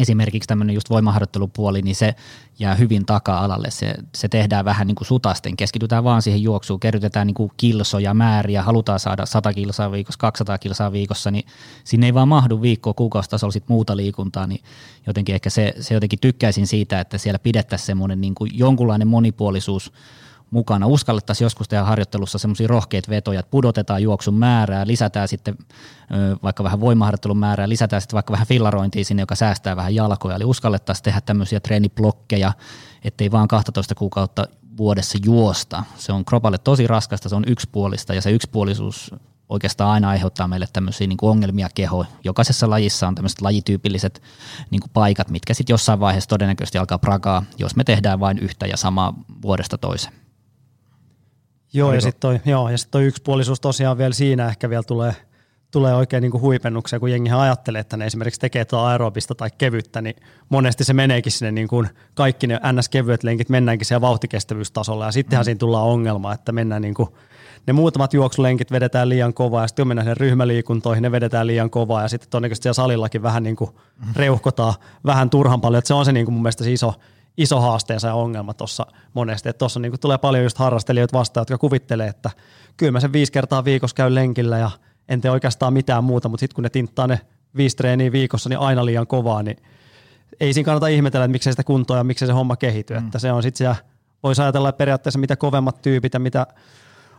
esimerkiksi 0.01 0.47
tämmöinen 0.47 0.75
just 0.75 0.91
voimaharjoittelupuoli, 0.91 1.83
niin 1.83 1.97
se 1.97 2.15
jää 2.59 2.75
hyvin 2.75 3.07
taka-alalle. 3.07 3.71
Se, 3.71 3.95
se 4.15 4.29
tehdään 4.29 4.65
vähän 4.65 4.87
niin 4.87 4.95
kuin 4.95 5.07
sutasten, 5.07 5.57
keskitytään 5.57 6.05
vaan 6.05 6.23
siihen 6.23 6.43
juoksuun, 6.43 6.81
kerrytetään 6.81 7.27
niin 7.27 7.35
kuin 7.35 7.51
kilsoja, 7.57 8.15
määriä, 8.15 8.63
halutaan 8.63 9.01
saada 9.01 9.27
100 9.27 9.53
kilsaa 9.53 9.93
viikossa, 9.93 10.19
200 10.19 10.59
kilsaa 10.59 10.93
viikossa, 10.93 11.31
niin 11.31 11.45
sinne 11.85 12.07
ei 12.07 12.15
vaan 12.15 12.29
mahdu 12.29 12.63
viikkoa 12.63 12.95
kuukausitasolla 12.95 13.53
sit 13.53 13.69
muuta 13.69 13.97
liikuntaa, 13.97 14.47
niin 14.47 14.63
jotenkin 15.07 15.35
ehkä 15.35 15.51
se, 15.51 15.75
se 15.81 15.95
jotenkin 15.95 16.19
tykkäisin 16.21 16.67
siitä, 16.67 17.01
että 17.01 17.19
siellä 17.19 17.39
pidettäisiin 17.39 17.87
semmoinen 17.87 18.21
niin 18.21 18.35
kuin 18.35 18.51
jonkunlainen 18.55 19.09
monipuolisuus 19.09 19.93
mukana. 20.53 20.87
Uskallettaisiin 20.87 21.47
joskus 21.47 21.69
tehdä 21.69 21.85
harjoittelussa 21.85 22.39
semmoisia 22.39 22.69
rohkeita 22.69 23.11
vetoja, 23.11 23.41
että 23.41 23.51
pudotetaan 23.51 24.03
juoksun 24.03 24.35
määrää, 24.35 24.87
lisätään 24.87 25.29
sitten 25.29 25.59
vaikka 26.43 26.65
vähän 26.65 26.81
voimaharjoittelun 26.81 27.39
määrää, 27.39 27.69
lisätään 27.69 28.03
sitten 28.03 28.15
vaikka 28.15 28.33
vähän 28.33 28.47
fillarointia 28.47 29.05
sinne, 29.05 29.23
joka 29.23 29.35
säästää 29.35 29.77
vähän 29.77 29.95
jalkoja. 29.95 30.37
Eli 30.37 30.45
uskallettaisiin 30.45 31.05
tehdä 31.05 31.21
tämmöisiä 31.21 31.61
treeniblokkeja, 31.61 32.53
ettei 33.05 33.31
vaan 33.31 33.49
12 33.49 33.95
kuukautta 33.95 34.47
vuodessa 34.77 35.19
juosta. 35.25 35.85
Se 35.97 36.13
on 36.13 36.25
kropalle 36.25 36.59
tosi 36.59 36.87
raskasta, 36.87 37.29
se 37.29 37.35
on 37.35 37.45
yksipuolista 37.47 38.15
ja 38.15 38.23
se 38.23 38.31
yksipuolisuus 38.31 39.15
oikeastaan 39.49 39.91
aina 39.91 40.09
aiheuttaa 40.09 40.49
meille 40.49 40.67
tämmöisiä 40.73 41.07
niin 41.07 41.19
ongelmia 41.23 41.69
keho. 41.75 42.07
Jokaisessa 42.25 42.71
lajissa 42.71 43.09
on 43.09 43.15
tämmöiset 43.15 43.41
lajityypilliset 43.41 44.23
niin 44.71 44.81
kuin 44.81 44.91
paikat, 44.95 45.31
mitkä 45.31 45.55
sitten 45.55 45.75
jossain 45.75 46.01
vaiheessa 46.01 46.29
todennäköisesti 46.29 46.79
alkaa 46.79 46.99
prakaa, 46.99 47.43
jos 47.59 47.77
me 47.77 47.85
tehdään 47.85 48.21
vain 48.21 48.39
yhtä 48.39 48.67
ja 48.67 48.77
samaa 48.77 49.15
vuodesta 49.43 49.79
toiseen. 49.79 50.22
Joo, 51.75 51.89
Oliko? 51.89 51.97
ja 51.97 52.01
sitten 52.01 52.21
toi, 52.21 52.41
joo, 52.45 52.69
ja 52.69 52.79
sit 52.79 52.91
toi 52.91 53.05
yksipuolisuus 53.05 53.61
tosiaan 53.61 53.99
vielä 53.99 54.13
siinä 54.13 54.49
ehkä 54.49 54.71
vielä 54.71 54.83
tulee, 54.83 55.17
tulee 55.71 55.95
oikein 55.95 56.21
niin 56.21 56.41
huipennukseen, 56.41 57.01
kun 57.01 57.11
jengihän 57.11 57.41
ajattelee, 57.41 57.81
että 57.81 57.97
ne 57.97 58.07
esimerkiksi 58.07 58.41
tekee 58.41 58.65
tuota 58.65 58.87
aerobista 58.87 59.35
tai 59.35 59.49
kevyttä, 59.59 60.03
niin 60.03 60.17
monesti 60.49 60.85
se 60.85 60.93
meneekin 60.93 61.33
sinne 61.33 61.53
niin 61.53 61.69
kuin 61.69 61.89
kaikki 62.15 62.47
ne 62.47 62.61
ns-kevyet 62.73 63.23
lenkit 63.23 63.49
mennäänkin 63.49 63.87
siellä 63.87 64.01
vauhtikestävyystasolla, 64.01 65.05
ja 65.05 65.13
sittenhän 65.13 65.43
mm. 65.43 65.45
siinä 65.45 65.59
tullaan 65.59 65.87
ongelma, 65.87 66.33
että 66.33 66.53
mennään 66.53 66.83
niin 66.83 66.95
kuin, 66.95 67.09
ne 67.67 67.73
muutamat 67.73 68.15
juoksulenkit 68.15 68.71
vedetään 68.71 69.09
liian 69.09 69.35
kovaa, 69.35 69.63
ja 69.63 69.69
sitten 69.69 69.89
mennään 69.89 70.05
sinne 70.05 70.15
ryhmäliikuntoihin, 70.15 71.03
ne 71.03 71.13
vedetään 71.13 71.47
liian 71.47 71.71
kovaa, 71.71 72.03
ja 72.03 72.09
sitten 72.09 72.31
todennäköisesti 72.31 72.63
siellä 72.63 72.75
salillakin 72.75 73.23
vähän 73.23 73.43
niin 73.43 73.57
kuin 73.57 73.71
reuhkotaan 74.17 74.75
vähän 75.07 75.31
turhan 75.31 75.61
paljon, 75.61 75.79
että 75.79 75.89
se 75.89 75.95
on 75.95 76.05
se 76.05 76.13
niin 76.13 76.27
kuin 76.27 76.33
mun 76.33 76.43
mielestä 76.43 76.65
se 76.65 76.73
iso, 76.73 76.95
iso 77.37 77.61
haasteensa 77.61 78.09
ja 78.09 78.15
ongelma 78.15 78.55
tuossa 78.55 78.87
monesti, 79.15 79.53
tuossa 79.53 79.81
niin 79.81 80.01
tulee 80.01 80.19
paljon 80.19 80.45
just 80.45 80.59
harrastelijoita 80.59 81.19
vastaan, 81.19 81.43
jotka 81.43 81.59
kuvittelee, 81.59 82.09
että 82.09 82.31
kyllä 82.77 82.93
mä 82.93 83.01
sen 83.01 83.13
viisi 83.13 83.33
kertaa 83.33 83.65
viikossa 83.65 83.95
käyn 83.97 84.15
lenkillä 84.15 84.59
ja 84.59 84.71
en 85.09 85.21
tee 85.21 85.31
oikeastaan 85.31 85.73
mitään 85.73 86.05
muuta, 86.05 86.29
mutta 86.29 86.41
sitten 86.41 86.55
kun 86.55 86.65
ne 86.65 86.71
tinttaa 86.71 87.07
ne 87.07 87.21
viisi 87.57 87.77
treeniä 87.77 88.13
viikossa, 88.13 88.49
niin 88.49 88.59
aina 88.59 88.85
liian 88.85 89.07
kovaa, 89.07 89.43
niin 89.43 89.57
ei 90.41 90.53
siinä 90.53 90.65
kannata 90.65 90.87
ihmetellä, 90.87 91.25
että 91.25 91.33
miksei 91.33 91.53
sitä 91.53 91.65
kuntoa 91.65 91.97
ja 91.97 92.05
miksei 92.05 92.27
se 92.27 92.33
homma 92.33 92.57
kehity. 92.57 92.95
Mm. 92.95 92.99
Että 92.99 93.19
se 93.19 93.33
on 93.33 93.43
sitten 93.43 93.75
voisi 94.23 94.43
ajatella 94.43 94.69
että 94.69 94.79
periaatteessa 94.79 95.19
mitä 95.19 95.37
kovemmat 95.37 95.83
tyypit 95.83 96.15
ja 96.15 96.21
mitä 96.21 96.47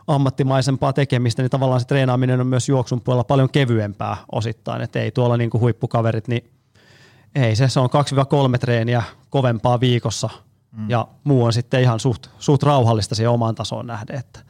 ammattimaisempaa 0.06 0.92
tekemistä, 0.92 1.42
niin 1.42 1.50
tavallaan 1.50 1.80
se 1.80 1.86
treenaaminen 1.86 2.40
on 2.40 2.46
myös 2.46 2.68
juoksun 2.68 3.00
puolella 3.00 3.24
paljon 3.24 3.50
kevyempää 3.50 4.16
osittain, 4.32 4.82
että 4.82 5.00
ei 5.00 5.10
tuolla 5.10 5.36
niin 5.36 5.50
kuin 5.50 5.60
huippukaverit, 5.60 6.28
niin 6.28 6.50
ei 7.34 7.56
se, 7.56 7.68
se 7.68 7.80
on 7.80 7.88
2-3 8.54 8.58
treeniä 8.58 9.02
kovempaa 9.30 9.80
viikossa 9.80 10.30
mm. 10.72 10.90
ja 10.90 11.08
muu 11.24 11.44
on 11.44 11.52
sitten 11.52 11.82
ihan 11.82 12.00
suht, 12.00 12.26
suht 12.38 12.62
rauhallista 12.62 13.14
siihen 13.14 13.30
omaan 13.30 13.54
tasoon 13.54 13.86
nähden, 13.86 14.18
että, 14.18 14.40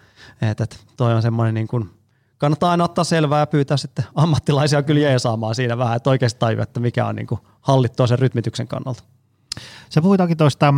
että, 0.43 0.65
että 0.65 0.77
toi 0.97 1.15
on 1.15 1.23
semmoinen 1.23 1.55
niin 1.55 1.69
kuin, 1.69 1.91
kannattaa 2.39 2.71
aina 2.71 2.85
ottaa 2.85 3.05
selvää 3.05 3.41
ja 3.41 3.47
pyytää 3.47 3.77
sitten 3.77 4.05
ammattilaisia 4.15 4.83
kyllä 4.83 5.01
jeesaamaan 5.01 5.55
siinä 5.55 5.79
vähän, 5.79 5.97
että 5.97 6.11
oikeasti 6.11 6.39
tajua, 6.39 6.63
että 6.63 6.81
mikä 6.81 7.07
on 7.07 7.17
niin 7.17 7.27
kuin 7.27 7.41
hallittua 7.61 8.07
sen 8.07 8.19
rytmityksen 8.19 8.69
kannalta. 8.69 9.03
Sä 9.91 10.03
puhuitaankin 10.03 10.37
tuosta, 10.37 10.75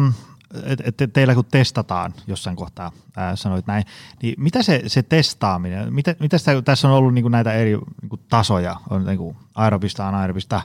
että 0.86 1.04
et 1.04 1.12
teillä 1.12 1.34
kun 1.34 1.44
testataan 1.44 2.14
jossain 2.26 2.56
kohtaa, 2.56 2.92
ää, 3.16 3.36
sanoit 3.36 3.66
näin, 3.66 3.84
niin 4.22 4.34
mitä 4.38 4.62
se, 4.62 4.82
se 4.86 5.02
testaaminen, 5.02 5.94
mitä, 5.94 6.16
mitä 6.20 6.38
sitä, 6.38 6.62
tässä 6.62 6.88
on 6.88 6.94
ollut 6.94 7.14
niin 7.14 7.24
kuin 7.24 7.32
näitä 7.32 7.52
eri 7.52 7.70
niin 7.70 8.08
kuin 8.08 8.20
tasoja, 8.28 8.76
on 8.90 9.04
niin 9.04 9.18
kuin 9.18 9.36
aerobista, 9.54 10.08
anaerobista, 10.08 10.60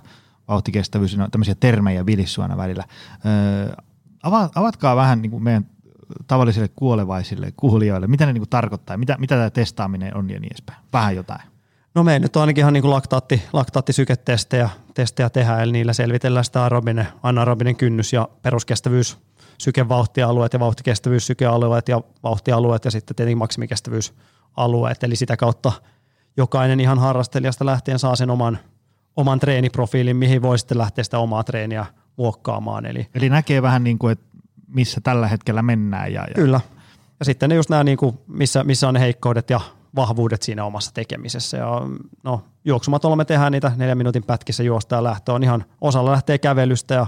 vauhtikestävyys, 0.51 1.17
no, 1.17 1.27
tämmöisiä 1.31 1.55
termejä 1.55 2.05
vilissu 2.05 2.41
aina 2.41 2.57
välillä. 2.57 2.83
Öö, 3.25 3.75
avatkaa 4.55 4.95
vähän 4.95 5.21
niin 5.21 5.31
kuin 5.31 5.43
meidän 5.43 5.65
tavallisille 6.27 6.69
kuolevaisille 6.75 7.53
kuulijoille, 7.57 8.07
mitä 8.07 8.25
ne 8.25 8.33
niin 8.33 8.41
kuin 8.41 8.49
tarkoittaa, 8.49 8.97
mitä, 8.97 9.15
mitä 9.19 9.35
tämä 9.35 9.49
testaaminen 9.49 10.17
on 10.17 10.29
ja 10.29 10.39
niin 10.39 10.53
edespäin. 10.53 10.79
Vähän 10.93 11.15
jotain. 11.15 11.41
No 11.95 12.03
me 12.03 12.19
nyt 12.19 12.35
on 12.35 12.41
ainakin 12.41 12.61
ihan 12.61 12.73
niin 12.73 12.81
kuin 12.81 12.91
laktaatti, 12.91 13.43
laktaattisyketestejä 13.53 14.69
testejä 14.93 15.29
tehdään, 15.29 15.61
eli 15.61 15.71
niillä 15.71 15.93
selvitellään 15.93 16.45
sitä 16.45 16.63
aerobinen, 16.63 17.07
anaerobinen 17.23 17.75
kynnys 17.75 18.13
ja 18.13 18.29
peruskestävyys, 18.41 19.17
sykevauhtialueet 19.57 20.53
ja 20.53 20.59
vauhtikestävyyssykealueet 20.59 21.87
ja 21.87 22.01
vauhtialueet 22.23 22.85
ja 22.85 22.91
sitten 22.91 23.15
tietenkin 23.15 23.37
maksimikestävyysalueet, 23.37 25.03
eli 25.03 25.15
sitä 25.15 25.37
kautta 25.37 25.71
jokainen 26.37 26.79
ihan 26.79 26.99
harrastelijasta 26.99 27.65
lähtien 27.65 27.99
saa 27.99 28.15
sen 28.15 28.29
oman, 28.29 28.59
oman 29.15 29.39
treeniprofiilin, 29.39 30.17
mihin 30.17 30.41
voi 30.41 30.59
sitten 30.59 30.77
lähteä 30.77 31.03
sitä 31.03 31.19
omaa 31.19 31.43
treeniä 31.43 31.85
muokkaamaan. 32.17 32.85
Eli, 32.85 33.07
Eli 33.15 33.29
näkee 33.29 33.61
vähän 33.61 33.83
niin 33.83 33.99
kuin, 33.99 34.11
että 34.11 34.25
missä 34.67 35.01
tällä 35.01 35.27
hetkellä 35.27 35.61
mennään. 35.61 36.13
Ja, 36.13 36.21
ja. 36.21 36.33
Kyllä. 36.35 36.61
Ja 37.19 37.25
sitten 37.25 37.49
ne 37.49 37.55
just 37.55 37.69
nämä, 37.69 37.83
niin 37.83 37.97
kuin, 37.97 38.17
missä, 38.27 38.63
missä 38.63 38.87
on 38.87 38.93
ne 38.93 38.99
heikkoudet 38.99 39.49
ja 39.49 39.59
vahvuudet 39.95 40.41
siinä 40.41 40.65
omassa 40.65 40.93
tekemisessä. 40.93 41.57
Ja, 41.57 41.81
no, 42.23 42.43
juoksumatolla 42.65 43.15
me 43.15 43.25
tehdään 43.25 43.51
niitä 43.51 43.71
neljän 43.75 43.97
minuutin 43.97 44.23
pätkissä 44.23 44.63
juosta 44.63 44.95
ja 44.95 45.03
lähtö 45.03 45.33
on 45.33 45.43
ihan, 45.43 45.65
osalla 45.81 46.11
lähtee 46.11 46.37
kävelystä 46.37 46.93
ja 46.93 47.07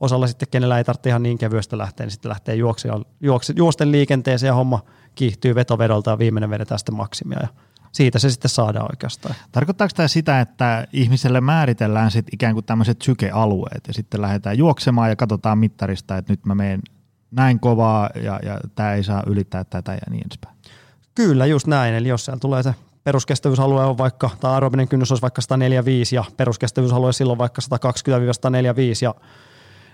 osalla 0.00 0.26
sitten, 0.26 0.48
kenellä 0.50 0.78
ei 0.78 0.84
tarvitse 0.84 1.08
ihan 1.08 1.22
niin 1.22 1.38
kevyesti 1.38 1.78
lähteä, 1.78 2.06
niin 2.06 2.12
sitten 2.12 2.28
lähtee 2.28 2.54
juokse, 2.54 2.88
juokse, 3.20 3.52
juosten 3.56 3.92
liikenteeseen 3.92 4.48
ja 4.48 4.54
homma 4.54 4.80
kiihtyy 5.14 5.54
vetovedolta 5.54 6.10
ja 6.10 6.18
viimeinen 6.18 6.50
vedetään 6.50 6.78
sitten 6.78 6.94
maksimia. 6.94 7.38
Ja 7.42 7.48
siitä 7.92 8.18
se 8.18 8.30
sitten 8.30 8.48
saadaan 8.48 8.90
oikeastaan. 8.90 9.34
Tarkoittaako 9.52 9.92
tämä 9.96 10.08
sitä, 10.08 10.40
että 10.40 10.86
ihmiselle 10.92 11.40
määritellään 11.40 12.10
sitten 12.10 12.34
ikään 12.34 12.54
kuin 12.54 12.66
tämmöiset 12.66 13.02
sykealueet 13.02 13.86
ja 13.86 13.94
sitten 13.94 14.22
lähdetään 14.22 14.58
juoksemaan 14.58 15.08
ja 15.08 15.16
katsotaan 15.16 15.58
mittarista, 15.58 16.16
että 16.16 16.32
nyt 16.32 16.46
mä 16.46 16.54
menen 16.54 16.80
näin 17.30 17.60
kovaa 17.60 18.10
ja, 18.14 18.40
ja 18.42 18.60
tämä 18.74 18.94
ei 18.94 19.02
saa 19.02 19.22
ylittää 19.26 19.64
tätä 19.64 19.92
ja 19.92 20.00
niin 20.10 20.26
edespäin? 20.26 20.56
Kyllä, 21.14 21.46
just 21.46 21.66
näin. 21.66 21.94
Eli 21.94 22.08
jos 22.08 22.24
siellä 22.24 22.40
tulee 22.40 22.62
se 22.62 22.74
peruskestävyysalue 23.04 23.84
on 23.84 23.98
vaikka, 23.98 24.30
tai 24.40 24.52
aerobinen 24.52 24.88
kynnys 24.88 25.12
olisi 25.12 25.22
vaikka 25.22 25.40
145 25.40 26.16
ja 26.16 26.24
peruskestävyysalue 26.36 27.12
silloin 27.12 27.38
vaikka 27.38 27.62
120-145 27.62 27.68
ja 29.02 29.14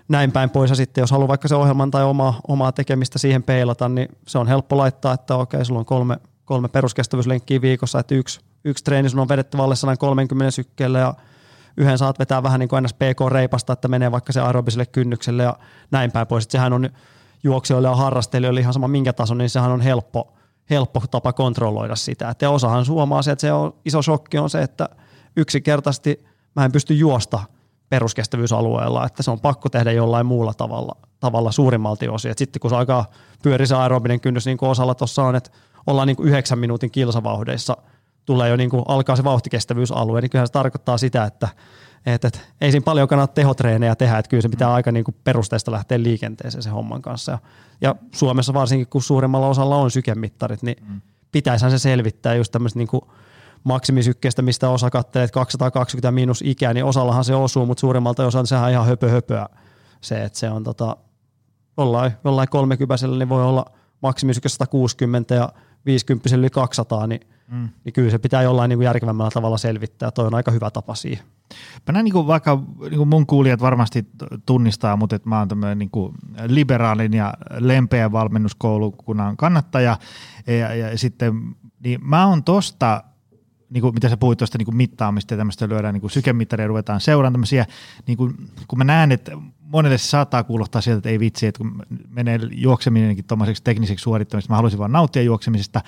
näin 0.09 0.33
päin 0.33 0.51
pois. 0.51 0.71
Ja 0.71 0.77
sitten 0.77 1.03
jos 1.03 1.11
haluaa 1.11 1.29
vaikka 1.29 1.49
se 1.49 1.55
ohjelman 1.55 1.91
tai 1.91 2.05
omaa, 2.05 2.41
omaa 2.49 2.73
tekemistä 2.73 3.19
siihen 3.19 3.43
peilata, 3.43 3.89
niin 3.89 4.09
se 4.27 4.39
on 4.39 4.47
helppo 4.47 4.77
laittaa, 4.77 5.15
että 5.15 5.37
okei, 5.37 5.65
sulla 5.65 5.81
on 5.81 5.87
kolme, 5.87 6.19
kolme 6.45 6.69
peruskestävyyslenkkiä 6.69 7.61
viikossa, 7.61 7.99
että 7.99 8.15
yksi, 8.15 8.41
yksi 8.65 8.85
treeni 8.85 9.09
sun 9.09 9.21
on 9.21 9.29
vedetty 9.29 9.59
alle 9.59 9.77
130 9.77 10.51
sykkeelle 10.51 10.99
ja 10.99 11.15
yhden 11.77 11.99
saat 11.99 12.19
vetää 12.19 12.43
vähän 12.43 12.61
niin 12.61 12.69
kuin 12.69 12.85
PK-reipasta, 12.85 13.73
että 13.73 13.89
menee 13.89 14.13
vaikka 14.13 14.33
se 14.33 14.41
aerobiselle 14.41 14.87
kynnykselle 14.87 15.43
ja 15.43 15.57
näin 15.91 16.13
päin 16.13 16.27
pois. 16.27 16.45
Että 16.45 16.53
sehän 16.53 16.73
on 16.73 16.91
juoksijoille 17.45 17.89
ja 17.89 17.97
harrastelijoille 17.97 18.61
ihan 18.61 18.73
sama 18.73 18.89
minkä 18.89 19.13
tason, 19.13 19.39
niin 19.39 19.51
sehän 19.51 19.71
on 19.71 19.81
helppo, 19.81 20.35
helppo 20.71 21.03
tapa 21.11 21.33
kontrolloida 21.33 21.97
sitä. 21.97 22.31
Et 22.31 22.43
ja 22.43 22.51
osahan 22.51 22.85
suomaa 22.85 23.23
se, 23.23 23.31
että 23.33 23.41
se 23.41 23.53
on, 23.53 23.75
iso 23.85 24.03
shokki 24.03 24.39
on 24.39 24.51
se, 24.51 24.63
että 24.63 24.89
yksinkertaisesti 25.37 26.25
mä 26.57 26.65
en 26.65 26.73
pysty 26.73 26.95
juosta 26.95 27.41
peruskestävyysalueella, 27.89 29.07
että 29.07 29.23
se 29.23 29.31
on 29.31 29.41
pakko 29.41 29.69
tehdä 29.69 29.93
jollain 29.93 30.27
muulla 30.27 30.55
tavalla, 30.55 30.97
tavalla 31.21 31.53
suurimmalti 31.53 32.09
osin. 32.09 32.31
Et 32.31 32.39
sitten 32.39 32.61
kun 32.61 32.71
se 32.71 32.77
alkaa 32.77 33.11
pyöri 33.43 33.67
se 33.67 33.75
aerobinen 33.75 34.21
kynnys, 34.21 34.47
niin 34.47 34.59
kuin 34.59 34.71
osalla 34.71 34.95
tuossa 34.95 35.23
on, 35.23 35.37
että 35.37 35.51
ollaan 35.87 36.09
niin 36.09 36.17
kuin 36.17 36.29
yhdeksän 36.29 36.59
minuutin 36.59 36.91
kilsavauhdeissa, 36.91 37.77
tulee 38.27 38.49
jo 38.49 38.57
niin 38.57 38.71
kuin, 38.71 38.83
alkaa 38.89 39.17
se 39.17 39.25
vauhtikestevyysalue, 39.25 40.21
niin 40.21 40.31
kyllähän 40.31 40.47
se 40.47 40.53
tarkoittaa 40.53 40.99
sitä, 40.99 41.25
että 41.25 41.49
et, 42.07 42.25
et, 42.25 42.41
ei 42.61 42.71
siinä 42.71 42.85
paljon 42.85 43.09
kannata 43.09 43.35
tehotreenejä 43.35 43.95
tehdä, 43.95 44.19
että 44.19 44.29
kyllä 44.29 44.41
se 44.41 44.49
pitää 44.49 44.75
aika 44.75 44.93
niin 44.93 45.05
kuin 45.05 45.17
perusteista 45.25 45.73
lähteä 45.73 46.03
liikenteeseen 46.03 46.63
sen 46.63 46.73
homman 46.73 47.03
kanssa. 47.03 47.33
Ja, 47.33 47.39
ja 47.81 47.95
Suomessa 48.15 48.55
varsinkin, 48.55 48.87
kun 48.87 49.03
suurimmalla 49.03 49.49
osalla 49.49 49.77
on 49.77 49.91
sykemittarit, 49.91 50.63
niin 50.63 50.77
mm. 50.89 51.01
pitäisihän 51.33 51.71
se 51.71 51.79
selvittää 51.79 52.35
just 52.35 52.53
tämmöistä 52.53 52.79
niin 52.79 52.89
maksimisykkeestä, 53.65 54.43
mistä 54.43 54.71
osa 54.71 54.91
katselee, 54.91 55.25
että 55.25 55.35
220 55.35 56.11
miinus 56.11 56.43
ikä, 56.47 56.75
niin 56.75 56.85
osallahan 56.85 57.25
se 57.25 57.35
osuu, 57.35 57.67
mutta 57.67 57.81
suurimmalta 57.81 58.27
osalta 58.27 58.47
sehän 58.47 58.65
on 58.65 58.71
ihan 58.71 58.87
höpö 58.87 59.11
höpöä 59.11 59.47
se, 60.01 60.25
että 60.25 60.39
se 60.39 60.51
on 60.51 60.65
tota, 60.65 60.97
jollain, 61.79 62.13
jollain 62.25 62.49
30 62.49 63.07
niin 63.07 63.29
voi 63.29 63.45
olla 63.45 63.65
maksimisykke 64.03 64.49
160 64.49 65.35
ja 65.35 65.53
50 65.87 66.37
yli 66.37 66.51
200, 66.51 67.07
niin, 67.07 67.21
mm. 67.49 67.69
niin 67.85 67.93
kyllä 67.93 68.11
se 68.11 68.19
pitää 68.19 68.43
jollain 68.43 68.69
niin 68.69 68.79
kuin 68.79 68.85
järkevämmällä 68.85 69.31
tavalla 69.31 69.59
selvittää. 69.59 70.11
Toi 70.11 70.27
on 70.27 70.35
aika 70.35 70.51
hyvä 70.51 70.71
tapa 70.71 70.95
siihen. 70.95 71.25
Mä 71.87 71.93
näin 71.93 72.05
niin 72.05 72.13
kuin 72.13 72.27
vaikka 72.27 72.63
niin 72.81 72.97
kuin 72.97 73.09
mun 73.09 73.27
kuulijat 73.27 73.61
varmasti 73.61 74.07
tunnistaa, 74.47 74.97
mutta 74.97 75.17
että 75.17 75.29
mä 75.29 75.39
oon 75.39 75.49
tämmöinen 75.49 75.79
niin 75.79 75.91
kuin 75.91 76.15
liberaalin 76.47 77.13
ja 77.13 77.35
lempeän 77.59 78.13
valmennuskoulukunnan 78.13 79.37
kannattaja 79.37 79.99
ja, 80.47 80.75
ja 80.75 80.99
sitten 80.99 81.57
niin 81.85 82.01
mä 82.03 82.27
oon 82.27 82.45
tosta 82.45 83.05
niin 83.75 83.83
kuin, 83.83 83.95
mitä 83.95 84.09
sä 84.09 84.17
puhuit 84.17 84.39
tuosta 84.39 84.59
niin 84.59 84.77
mittaamista 84.77 85.35
ja 85.35 85.39
tämmöistä 85.39 85.69
lyödään 85.69 85.95
niin 85.95 86.11
sykemittaria 86.11 86.67
ruvetaan 86.67 87.01
seuraamaan 87.01 87.33
tämmöisiä, 87.33 87.67
niin 88.07 88.17
kuin, 88.17 88.35
kun 88.69 88.79
mä 88.79 88.85
näen, 88.85 89.13
että 89.13 89.33
monelle 89.61 89.99
se 89.99 90.09
saattaa 90.09 90.45
kuulostaa 90.45 90.81
sieltä, 90.81 90.99
että 90.99 91.09
ei 91.09 91.21
vitsi, 91.21 91.47
että 91.47 91.59
kun 91.59 91.83
menee 92.09 92.41
juokseminenkin 92.51 93.25
tuommoiseksi 93.25 93.63
tekniseksi 93.63 94.03
suorittamiseksi, 94.03 94.51
mä 94.51 94.57
haluaisin 94.57 94.79
vaan 94.79 94.93
nauttia 94.93 95.23
juoksemisesta, 95.23 95.81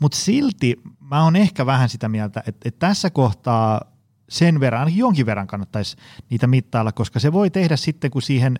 mutta 0.00 0.16
silti 0.16 0.80
mä 1.00 1.24
oon 1.24 1.36
ehkä 1.36 1.66
vähän 1.66 1.88
sitä 1.88 2.08
mieltä, 2.08 2.42
että, 2.46 2.68
että 2.68 2.86
tässä 2.86 3.10
kohtaa 3.10 3.80
sen 4.28 4.60
verran, 4.60 4.80
ainakin 4.80 4.98
jonkin 4.98 5.26
verran 5.26 5.46
kannattaisi 5.46 5.96
niitä 6.30 6.46
mittailla, 6.46 6.92
koska 6.92 7.20
se 7.20 7.32
voi 7.32 7.50
tehdä 7.50 7.76
sitten, 7.76 8.10
kun 8.10 8.22
siihen 8.22 8.58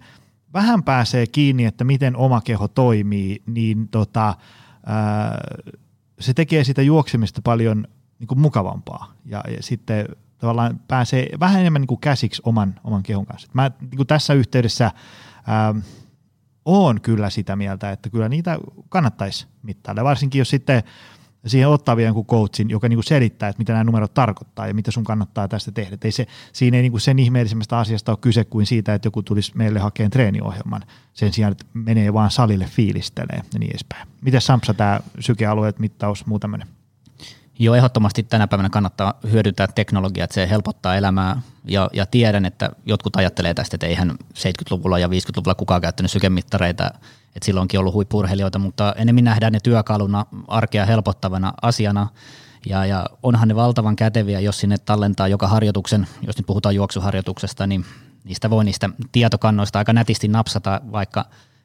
vähän 0.55 0.83
pääsee 0.83 1.27
kiinni, 1.27 1.65
että 1.65 1.85
miten 1.85 2.17
oma 2.17 2.41
keho 2.41 2.69
toimii, 2.69 3.43
niin 3.47 3.89
tota, 3.89 4.35
ää, 4.87 5.39
se 6.21 6.35
tekee 6.35 6.65
sitä 6.65 6.83
juoksemista 6.83 7.43
paljon 7.45 7.87
niin 8.21 8.29
kuin 8.29 8.41
mukavampaa 8.41 9.13
ja, 9.25 9.45
ja 9.57 9.63
sitten 9.63 10.09
tavallaan 10.39 10.81
pääsee 10.89 11.29
vähän 11.41 11.61
enemmän 11.61 11.83
niin 11.83 11.87
kuin 11.87 12.01
käsiksi 12.01 12.43
oman, 12.45 12.81
oman 12.85 13.03
kehon 13.03 13.27
kanssa. 13.27 13.49
Mä 13.53 13.71
niin 13.81 13.97
kuin 13.97 14.07
tässä 14.07 14.35
yhteydessä 14.35 14.91
ää, 15.47 15.75
oon 16.65 17.01
kyllä 17.01 17.31
sitä 17.31 17.57
mieltä, 17.57 17.91
että 17.91 18.11
kyllä 18.11 18.29
niitä 18.29 18.59
kannattaisi 18.89 19.47
mittailla, 19.63 20.05
varsinkin 20.05 20.39
jos 20.39 20.51
sitten 20.51 20.83
siihen 21.47 21.69
ottaa 21.69 21.97
vielä 21.97 22.09
jonkun 22.09 22.27
coachin, 22.27 22.71
joka 22.71 22.89
niin 22.89 22.97
kuin 22.97 23.05
selittää, 23.05 23.49
että 23.49 23.61
mitä 23.61 23.73
nämä 23.73 23.85
numerot 23.85 24.15
tarkoittaa 24.15 24.67
ja 24.67 24.75
mitä 24.75 24.91
sun 24.91 25.05
kannattaa 25.05 25.49
tästä 25.49 25.73
tehdä. 25.73 25.97
Ei 26.05 26.13
se, 26.13 26.27
siinä 26.53 26.77
ei 26.77 26.83
niin 26.83 26.93
kuin 26.93 27.01
sen 27.01 27.19
ihmeellisemmästä 27.19 27.79
asiasta 27.79 28.13
ole 28.13 28.19
kyse 28.21 28.45
kuin 28.45 28.67
siitä, 28.67 28.95
että 28.95 29.07
joku 29.07 29.23
tulisi 29.23 29.53
meille 29.55 29.81
hakemaan 29.81 30.11
treeniohjelman 30.11 30.83
sen 31.13 31.33
sijaan, 31.33 31.53
että 31.53 31.65
menee 31.75 32.13
vaan 32.13 32.31
salille 32.31 32.65
fiilistelee 32.65 33.37
ja 33.37 33.59
niin 33.59 33.71
edespäin. 33.71 34.09
Miten 34.21 34.41
Sampsa 34.41 34.75
tämä 34.75 35.01
sykealueet, 35.19 35.79
mittaus, 35.79 36.27
muu 36.27 36.39
tämmöinen? 36.39 36.69
Joo, 37.63 37.75
ehdottomasti 37.75 38.23
tänä 38.23 38.47
päivänä 38.47 38.71
kannattaa 38.71 39.15
hyödyntää 39.33 39.67
teknologiaa, 39.67 40.25
että 40.25 40.35
se 40.35 40.51
helpottaa 40.51 40.97
elämää. 40.97 41.43
Ja, 41.65 41.91
ja 41.93 42.07
tiedän, 42.07 42.45
että 42.45 42.71
jotkut 42.87 43.17
ajattelee 43.17 43.55
tästä, 43.55 43.77
että 43.77 43.87
eihän 43.87 44.11
70-luvulla 44.39 44.99
ja 44.99 45.07
50-luvulla 45.07 45.55
kukaan 45.55 45.81
käyttänyt 45.81 46.11
sykemittareita, 46.11 46.91
että 47.37 47.47
silloinkin 47.47 47.81
ollut 47.81 47.95
huippurheilijoita, 47.95 48.59
mutta 48.59 48.95
enemmän 48.97 49.25
nähdään 49.25 49.53
ne 49.53 49.61
työkaluna 49.63 50.27
arkea 50.49 50.87
helpottavana 50.87 51.53
asiana. 51.63 52.09
Ja, 52.67 52.87
ja 52.87 53.07
onhan 53.23 53.49
ne 53.49 53.55
valtavan 53.55 53.97
käteviä, 53.97 54.41
jos 54.41 54.61
sinne 54.61 54.79
tallentaa 54.79 55.29
joka 55.29 55.49
harjoituksen, 55.49 56.07
jos 56.27 56.37
nyt 56.37 56.47
puhutaan 56.47 56.75
juoksuharjoituksesta, 56.75 57.67
niin 57.67 57.85
niistä 58.25 58.51
voi 58.51 58.65
niistä 58.65 58.91
tietokannoista 59.13 59.79
aika 59.79 59.93
nätisti 59.93 60.29
napsata 60.29 60.81
vaikka 60.93 61.25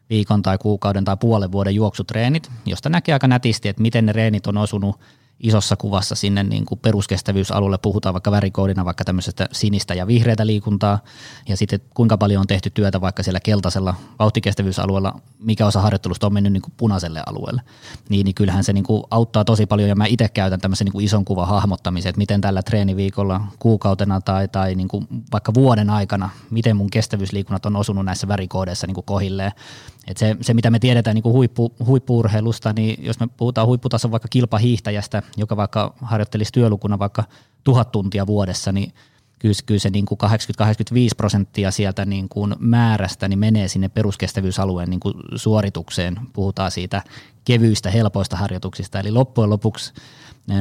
viikon 0.09 0.41
tai 0.41 0.57
kuukauden 0.57 1.05
tai 1.05 1.17
puolen 1.17 1.51
vuoden 1.51 1.75
juoksutreenit, 1.75 2.51
josta 2.65 2.89
näkee 2.89 3.13
aika 3.13 3.27
nätisti, 3.27 3.69
että 3.69 3.81
miten 3.81 4.05
ne 4.05 4.11
reenit 4.11 4.47
on 4.47 4.57
osunut 4.57 4.99
isossa 5.39 5.75
kuvassa 5.75 6.15
sinne 6.15 6.43
niin 6.43 6.65
kuin 6.65 6.79
peruskestävyysalueelle, 6.79 7.77
puhutaan 7.77 8.13
vaikka 8.13 8.31
värikoodina 8.31 8.85
vaikka 8.85 9.03
tämmöisestä 9.03 9.49
sinistä 9.51 9.93
ja 9.93 10.07
vihreätä 10.07 10.47
liikuntaa, 10.47 10.99
ja 11.47 11.57
sitten 11.57 11.79
kuinka 11.93 12.17
paljon 12.17 12.41
on 12.41 12.47
tehty 12.47 12.69
työtä 12.69 13.01
vaikka 13.01 13.23
siellä 13.23 13.39
keltaisella 13.39 13.95
vauhtikestävyysalueella, 14.19 15.19
mikä 15.39 15.65
osa 15.65 15.81
harjoittelusta 15.81 16.27
on 16.27 16.33
mennyt 16.33 16.53
niin 16.53 16.61
kuin 16.61 16.73
punaiselle 16.77 17.23
alueelle, 17.25 17.61
niin, 18.09 18.25
niin 18.25 18.35
kyllähän 18.35 18.63
se 18.63 18.73
niin 18.73 18.83
kuin 18.83 19.03
auttaa 19.11 19.45
tosi 19.45 19.65
paljon, 19.65 19.89
ja 19.89 19.95
mä 19.95 20.05
itse 20.05 20.29
käytän 20.29 20.61
tämmöisen 20.61 20.85
niin 20.85 20.91
kuin 20.91 21.05
ison 21.05 21.25
kuvan 21.25 21.47
hahmottamisen, 21.47 22.09
että 22.09 22.19
miten 22.19 22.41
tällä 22.41 22.63
treeniviikolla, 22.63 23.41
kuukautena 23.59 24.21
tai, 24.21 24.47
tai 24.47 24.75
niin 24.75 24.87
kuin 24.87 25.07
vaikka 25.31 25.53
vuoden 25.53 25.89
aikana, 25.89 26.29
miten 26.49 26.77
mun 26.77 26.89
kestävyysliikunnat 26.89 27.65
on 27.65 27.75
osunut 27.75 28.05
näissä 28.05 28.27
värikoodeissa 28.27 28.87
niin 28.87 28.95
kuin 28.95 29.05
kohilleen, 29.05 29.51
et 30.07 30.17
se, 30.17 30.37
se, 30.41 30.53
mitä 30.53 30.71
me 30.71 30.79
tiedetään 30.79 31.15
niin 31.15 31.23
kuin 31.23 31.33
huippu, 31.33 31.73
niin 32.75 33.05
jos 33.05 33.19
me 33.19 33.27
puhutaan 33.37 33.67
huipputason 33.67 34.11
vaikka 34.11 34.27
kilpahiihtäjästä, 34.27 35.23
joka 35.37 35.57
vaikka 35.57 35.93
harjoittelisi 36.01 36.51
työlukuna 36.51 36.99
vaikka 36.99 37.23
tuhat 37.63 37.91
tuntia 37.91 38.27
vuodessa, 38.27 38.71
niin 38.71 38.93
kyllä, 39.39 39.55
kyllä 39.65 39.79
se 39.79 39.89
niin 39.89 40.05
kuin 40.05 40.19
80-85 40.23 40.27
prosenttia 41.17 41.71
sieltä 41.71 42.05
niin 42.05 42.29
kuin 42.29 42.55
määrästä 42.59 43.27
niin 43.27 43.39
menee 43.39 43.67
sinne 43.67 43.89
peruskestävyysalueen 43.89 44.89
niin 44.89 44.99
kuin 44.99 45.13
suoritukseen. 45.35 46.19
Puhutaan 46.33 46.71
siitä 46.71 47.01
kevyistä, 47.45 47.89
helpoista 47.89 48.37
harjoituksista. 48.37 48.99
Eli 48.99 49.11
loppujen 49.11 49.49
lopuksi 49.49 49.93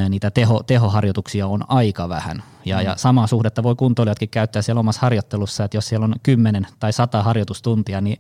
niitä 0.09 0.31
teho, 0.31 0.63
tehoharjoituksia 0.63 1.47
on 1.47 1.65
aika 1.69 2.09
vähän. 2.09 2.43
Ja, 2.65 2.79
mm. 2.79 2.85
ja 2.85 2.97
samaa 2.97 3.27
suhdetta 3.27 3.63
voi 3.63 3.75
kuntoilijatkin 3.75 4.29
käyttää 4.29 4.63
siellä 4.63 4.81
omassa 4.81 5.01
harjoittelussa, 5.01 5.65
että 5.65 5.77
jos 5.77 5.89
siellä 5.89 6.05
on 6.05 6.15
10 6.23 6.67
tai 6.79 6.93
100 6.93 7.23
harjoitustuntia, 7.23 8.01
niin 8.01 8.19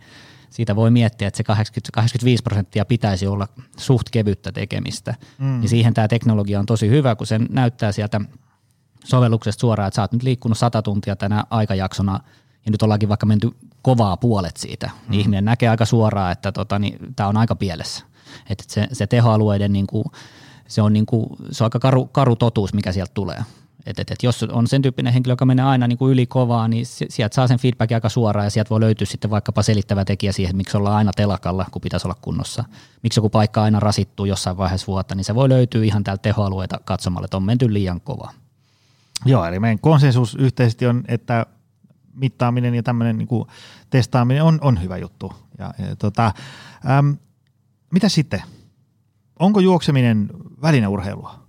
siitä 0.54 0.76
voi 0.76 0.90
miettiä, 0.90 1.28
että 1.28 1.36
se 1.36 1.44
80, 1.44 1.92
85 1.92 2.42
prosenttia 2.42 2.84
pitäisi 2.84 3.26
olla 3.26 3.48
suht 3.76 4.10
kevyttä 4.10 4.52
tekemistä. 4.52 5.14
Mm. 5.38 5.62
Ja 5.62 5.68
siihen 5.68 5.94
tämä 5.94 6.08
teknologia 6.08 6.60
on 6.60 6.66
tosi 6.66 6.88
hyvä, 6.88 7.16
kun 7.16 7.26
se 7.26 7.38
näyttää 7.38 7.92
sieltä 7.92 8.20
sovelluksesta 9.04 9.60
suoraan, 9.60 9.88
että 9.88 9.96
sä 9.96 10.02
oot 10.02 10.12
nyt 10.12 10.22
liikkunut 10.22 10.58
100 10.58 10.82
tuntia 10.82 11.16
tänä 11.16 11.44
aikajaksona 11.50 12.20
ja 12.66 12.70
nyt 12.70 12.82
ollaankin 12.82 13.08
vaikka 13.08 13.26
menty 13.26 13.50
kovaa 13.82 14.16
puolet 14.16 14.56
siitä, 14.56 14.90
niin 15.08 15.18
mm. 15.18 15.20
ihminen 15.20 15.44
näkee 15.44 15.68
aika 15.68 15.84
suoraan, 15.84 16.32
että 16.32 16.52
tota, 16.52 16.78
niin, 16.78 16.98
tämä 17.16 17.28
on 17.28 17.36
aika 17.36 17.54
pielessä. 17.54 18.04
Että 18.50 18.64
se, 18.68 18.88
se 18.92 19.06
tehoalueiden, 19.06 19.72
niin 19.72 19.86
kuin, 19.86 20.04
se, 20.68 20.82
on 20.82 20.92
niin 20.92 21.06
kuin, 21.06 21.26
se 21.50 21.64
on 21.64 21.66
aika 21.66 21.78
karu, 21.78 22.06
karu 22.06 22.36
totuus, 22.36 22.74
mikä 22.74 22.92
sieltä 22.92 23.14
tulee. 23.14 23.44
Et, 23.86 23.98
et, 23.98 24.10
et 24.10 24.22
jos 24.22 24.42
on 24.42 24.66
sen 24.66 24.82
tyyppinen 24.82 25.12
henkilö, 25.12 25.32
joka 25.32 25.44
menee 25.44 25.64
aina 25.64 25.86
niin 25.86 25.98
kuin 25.98 26.12
yli 26.12 26.26
kovaa, 26.26 26.68
niin 26.68 26.86
sieltä 26.86 27.34
saa 27.34 27.46
sen 27.46 27.58
feedbackin 27.58 27.96
aika 27.96 28.08
suoraan 28.08 28.46
ja 28.46 28.50
sieltä 28.50 28.70
voi 28.70 28.80
löytyä 28.80 29.06
sitten 29.06 29.30
vaikkapa 29.30 29.62
selittävä 29.62 30.04
tekijä 30.04 30.32
siihen, 30.32 30.56
miksi 30.56 30.76
ollaan 30.76 30.96
aina 30.96 31.12
telakalla, 31.16 31.66
kun 31.70 31.82
pitäisi 31.82 32.06
olla 32.06 32.16
kunnossa. 32.20 32.64
Miksi 33.02 33.18
joku 33.18 33.30
paikka 33.30 33.62
aina 33.62 33.80
rasittuu 33.80 34.26
jossain 34.26 34.56
vaiheessa 34.56 34.86
vuotta, 34.86 35.14
niin 35.14 35.24
se 35.24 35.34
voi 35.34 35.48
löytyä 35.48 35.84
ihan 35.84 36.04
täältä 36.04 36.22
tehoalueita 36.22 36.80
katsomalle, 36.84 37.24
että 37.24 37.36
on 37.36 37.42
menty 37.42 37.72
liian 37.72 38.00
kovaa. 38.00 38.32
Joo, 39.24 39.44
eli 39.44 39.60
meidän 39.60 39.78
konsensus 39.78 40.34
yhteisesti 40.34 40.86
on, 40.86 41.04
että 41.08 41.46
mittaaminen 42.14 42.74
ja 42.74 42.82
tämmöinen 42.82 43.18
niin 43.18 43.28
testaaminen 43.90 44.42
on, 44.42 44.58
on 44.60 44.82
hyvä 44.82 44.96
juttu. 44.96 45.32
Ja, 45.58 45.74
ja 45.78 45.96
tota, 45.96 46.32
äm, 46.98 47.16
mitä 47.90 48.08
sitten? 48.08 48.42
Onko 49.38 49.60
juokseminen 49.60 50.30
välineurheilua? 50.62 51.44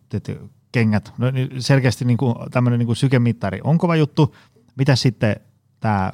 Kengät, 0.76 1.14
no, 1.18 1.32
niin 1.32 1.62
selkeästi 1.62 2.06
niin 2.06 2.18
kuin, 2.18 2.36
tämmöinen 2.52 2.80
niin 2.80 2.86
kuin 2.86 2.96
sykemittari 2.96 3.60
on 3.64 3.78
kova 3.78 3.96
juttu. 3.96 4.36
Mitä 4.76 4.96
sitten 4.96 5.36
tämä 5.80 6.12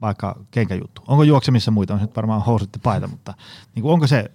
vaikka 0.00 0.36
kenkäjuttu? 0.50 1.02
Onko 1.08 1.22
juoksemissa 1.22 1.70
muita? 1.70 1.94
On 1.94 2.00
nyt 2.00 2.16
varmaan 2.16 2.42
housut 2.42 2.70
ja 2.72 2.80
paita, 2.82 3.06
mutta 3.06 3.34
niin 3.74 3.82
kuin, 3.82 3.92
onko 3.92 4.06
se, 4.06 4.30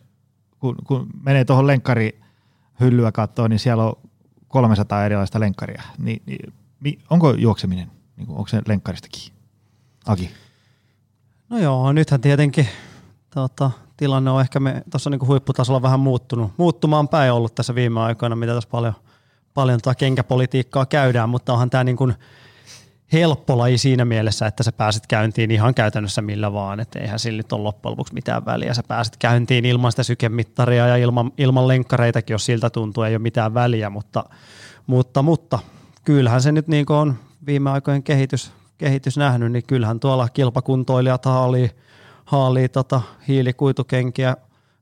kun, 0.59 0.75
kun 0.83 1.07
menee 1.23 1.45
tuohon 1.45 1.67
lenkkari-hyllyä 1.67 3.11
katsoa, 3.11 3.47
niin 3.47 3.59
siellä 3.59 3.83
on 3.83 3.95
300 4.47 5.05
erilaista 5.05 5.39
lenkkaria. 5.39 5.83
Niin, 5.97 6.21
niin 6.79 7.01
onko 7.09 7.33
juokseminen, 7.33 7.91
niin 8.17 8.27
kuin, 8.27 8.37
onko 8.37 8.47
se 8.47 8.61
lenkkaristakin? 8.67 9.33
Aki? 10.05 10.31
No 11.49 11.57
joo, 11.57 11.93
nythän 11.93 12.21
tietenkin 12.21 12.67
tota, 13.29 13.71
tilanne 13.97 14.31
on 14.31 14.41
ehkä 14.41 14.59
tuossa 14.91 15.09
niin 15.09 15.27
huipputasolla 15.27 15.81
vähän 15.81 15.99
muuttunut, 15.99 16.51
muuttumaan 16.57 17.07
päin 17.07 17.31
ollut 17.31 17.55
tässä 17.55 17.75
viime 17.75 17.99
aikoina, 17.99 18.35
mitä 18.35 18.53
tässä 18.53 18.69
paljon– 18.69 18.93
paljon 19.55 19.79
tuota 19.83 19.97
kenkäpolitiikkaa 19.97 20.85
käydään, 20.85 21.29
mutta 21.29 21.53
onhan 21.53 21.69
tämä 21.69 21.83
niin 21.83 21.97
kuin 21.97 22.15
helppo 23.13 23.57
laji 23.57 23.77
siinä 23.77 24.05
mielessä, 24.05 24.47
että 24.47 24.63
sä 24.63 24.71
pääset 24.71 25.07
käyntiin 25.07 25.51
ihan 25.51 25.73
käytännössä 25.73 26.21
millä 26.21 26.53
vaan, 26.53 26.79
että 26.79 26.99
eihän 26.99 27.19
sillä 27.19 27.37
nyt 27.37 27.53
ole 27.53 27.61
loppujen 27.61 27.91
lopuksi 27.91 28.13
mitään 28.13 28.45
väliä. 28.45 28.73
Sä 28.73 28.83
pääset 28.87 29.17
käyntiin 29.17 29.65
ilman 29.65 29.91
sitä 29.91 30.03
sykemittaria 30.03 30.87
ja 30.87 30.97
ilman, 30.97 31.31
ilman 31.37 31.67
lenkkareitakin, 31.67 32.33
jos 32.33 32.45
siltä 32.45 32.69
tuntuu, 32.69 33.03
ei 33.03 33.15
ole 33.15 33.19
mitään 33.19 33.53
väliä, 33.53 33.89
mutta, 33.89 34.23
mutta, 34.87 35.21
mutta 35.21 35.59
kyllähän 36.05 36.41
se 36.41 36.51
nyt 36.51 36.67
niin 36.67 36.91
on 36.91 37.15
viime 37.45 37.69
aikojen 37.69 38.03
kehitys, 38.03 38.51
kehitys 38.77 39.17
nähnyt, 39.17 39.51
niin 39.51 39.63
kyllähän 39.67 39.99
tuolla 39.99 40.29
kilpakuntoilijat 40.29 41.25
haalii, 41.25 41.69
haalii 42.25 42.69
tota 42.69 43.01
hiilikuitukenkiä 43.27 44.37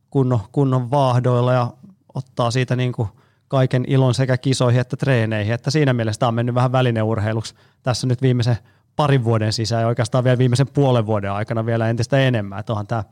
kunnon, 0.09 0.39
kunnon 0.51 0.91
vaahdoilla 0.91 1.53
ja 1.53 1.73
ottaa 2.13 2.51
siitä 2.51 2.75
niin 2.75 2.93
kuin– 2.93 3.09
kaiken 3.53 3.85
ilon 3.87 4.13
sekä 4.13 4.37
kisoihin 4.37 4.81
että 4.81 4.97
treeneihin, 4.97 5.53
että 5.53 5.71
siinä 5.71 5.93
mielessä 5.93 6.19
tämä 6.19 6.27
on 6.27 6.33
mennyt 6.33 6.55
vähän 6.55 6.71
välineurheiluksi 6.71 7.55
tässä 7.83 8.07
nyt 8.07 8.21
viimeisen 8.21 8.57
parin 8.95 9.23
vuoden 9.23 9.53
sisään 9.53 9.81
ja 9.81 9.87
oikeastaan 9.87 10.23
vielä 10.23 10.37
viimeisen 10.37 10.67
puolen 10.67 11.05
vuoden 11.05 11.31
aikana 11.31 11.65
vielä 11.65 11.89
entistä 11.89 12.17
enemmän. 12.17 12.59
Että 12.59 12.73
onhan 12.73 12.87
tämä 12.87 13.03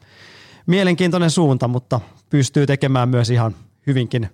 mielenkiintoinen 0.67 1.31
suunta, 1.31 1.67
mutta 1.67 1.99
pystyy 2.29 2.65
tekemään 2.65 3.09
myös 3.09 3.29
ihan 3.29 3.55
hyvinkin 3.87 4.29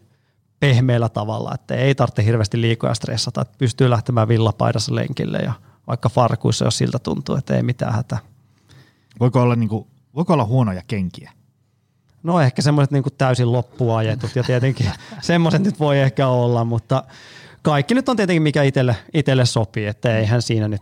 pehmeällä 0.60 1.10
tavalla, 1.10 1.52
että 1.54 1.76
ei 1.76 1.96
tarvitse 1.96 2.26
hirveästi 2.26 2.62
liikoja 2.62 2.94
stressata, 2.94 3.42
että 3.42 3.56
pystyy 3.58 3.90
lähtemään 3.90 4.28
villapaidassa 4.28 4.96
lenkille 4.96 5.38
ja 5.38 5.54
vaikka 5.88 6.10
farkuissa, 6.10 6.66
jos 6.66 6.78
siltä 6.78 7.00
tuntuu, 7.00 7.36
että 7.36 7.56
ei 7.56 7.64
mitään 7.64 7.94
hätää. 7.94 8.20
Voiko 9.20 9.42
olla, 9.42 9.56
niin 9.56 9.70
kuin, 9.70 9.88
voiko 10.16 10.34
olla 10.34 10.46
huonoja 10.46 10.82
kenkiä? 10.88 11.32
No 12.24 12.42
ehkä 12.42 12.62
semmoiset 12.62 12.92
niin 12.92 13.04
täysin 13.18 13.52
loppuajetut 13.52 14.36
ja 14.36 14.44
tietenkin 14.44 14.92
semmoiset 15.22 15.64
nyt 15.64 15.80
voi 15.80 16.00
ehkä 16.00 16.28
olla, 16.28 16.64
mutta 16.64 17.04
kaikki 17.62 17.94
nyt 17.94 18.10
on 18.10 18.16
tietenkin 18.16 18.42
mikä 18.42 18.64
itselle, 18.64 18.96
itselle 19.14 19.46
sopii, 19.46 19.86
että 19.86 20.18
eihän 20.18 20.42
siinä 20.42 20.68
nyt, 20.68 20.82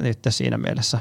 nyt 0.00 0.18
siinä 0.28 0.58
mielessä. 0.58 0.98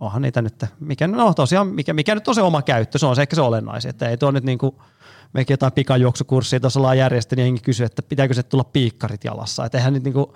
Onhan 0.00 0.22
niitä 0.22 0.42
nyt, 0.42 0.64
mikä, 0.80 1.08
no 1.08 1.34
tosiaan, 1.34 1.66
mikä, 1.66 1.92
mikä 1.92 2.14
nyt 2.14 2.28
on 2.28 2.34
se 2.34 2.42
oma 2.42 2.62
käyttö, 2.62 2.98
se 2.98 3.06
on 3.06 3.16
se 3.16 3.22
ehkä 3.22 3.36
se 3.36 3.42
olennaisin, 3.42 3.88
että 3.88 4.08
ei 4.08 4.16
tuo 4.16 4.30
nyt 4.30 4.44
niin 4.44 4.58
kuin, 4.58 4.76
mekin 5.32 5.52
jotain 5.54 5.72
pikajuoksukurssia 5.72 6.60
tuossa 6.60 6.80
ollaan 6.80 6.98
järjestetty, 6.98 7.36
niin 7.36 7.44
henki 7.44 7.62
kysyi, 7.62 7.86
että 7.86 8.02
pitääkö 8.02 8.34
se 8.34 8.42
tulla 8.42 8.64
piikkarit 8.64 9.24
jalassa, 9.24 9.64
että 9.64 9.78
eihän 9.78 9.92
nyt 9.92 10.04
niin 10.04 10.12
kuin, 10.12 10.26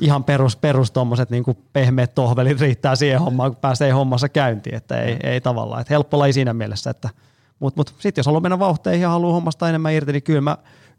ihan 0.00 0.24
perus, 0.24 0.56
perus 0.56 0.90
tuommoiset 0.90 1.30
niin 1.30 1.44
pehmeät 1.72 2.14
tohvelit 2.14 2.60
riittää 2.60 2.96
siihen 2.96 3.20
hommaan, 3.20 3.50
kun 3.50 3.60
pääsee 3.60 3.90
hommassa 3.90 4.28
käyntiin, 4.28 4.76
että 4.76 5.00
ei, 5.00 5.16
ei 5.22 5.40
tavallaan, 5.40 5.80
että 5.80 5.94
helppo 5.94 6.18
laji 6.18 6.32
siinä 6.32 6.54
mielessä, 6.54 6.90
että– 6.90 7.08
mutta 7.60 7.80
mut, 7.80 7.94
sitten 7.98 8.20
jos 8.20 8.26
haluaa 8.26 8.40
mennä 8.40 8.58
vauhteihin 8.58 9.02
ja 9.02 9.08
haluaa 9.08 9.32
hommasta 9.32 9.68
enemmän 9.68 9.92
irti, 9.92 10.12
niin 10.12 10.22
kyllä 10.22 10.40
mä 10.40 10.56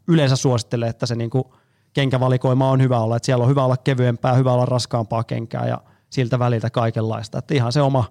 yleensä 0.08 0.36
suosittelen, 0.36 0.88
että 0.88 1.06
se 1.06 1.14
niinku 1.14 1.54
kenkävalikoima 1.92 2.70
on 2.70 2.82
hyvä 2.82 2.98
olla. 2.98 3.16
Että 3.16 3.26
siellä 3.26 3.44
on 3.44 3.50
hyvä 3.50 3.64
olla 3.64 3.76
kevyempää, 3.76 4.34
hyvä 4.34 4.52
olla 4.52 4.66
raskaampaa 4.66 5.24
kenkää 5.24 5.66
ja 5.66 5.80
siltä 6.10 6.38
väliltä 6.38 6.70
kaikenlaista. 6.70 7.38
Että 7.38 7.54
ihan 7.54 7.72
se 7.72 7.82
oma, 7.82 8.04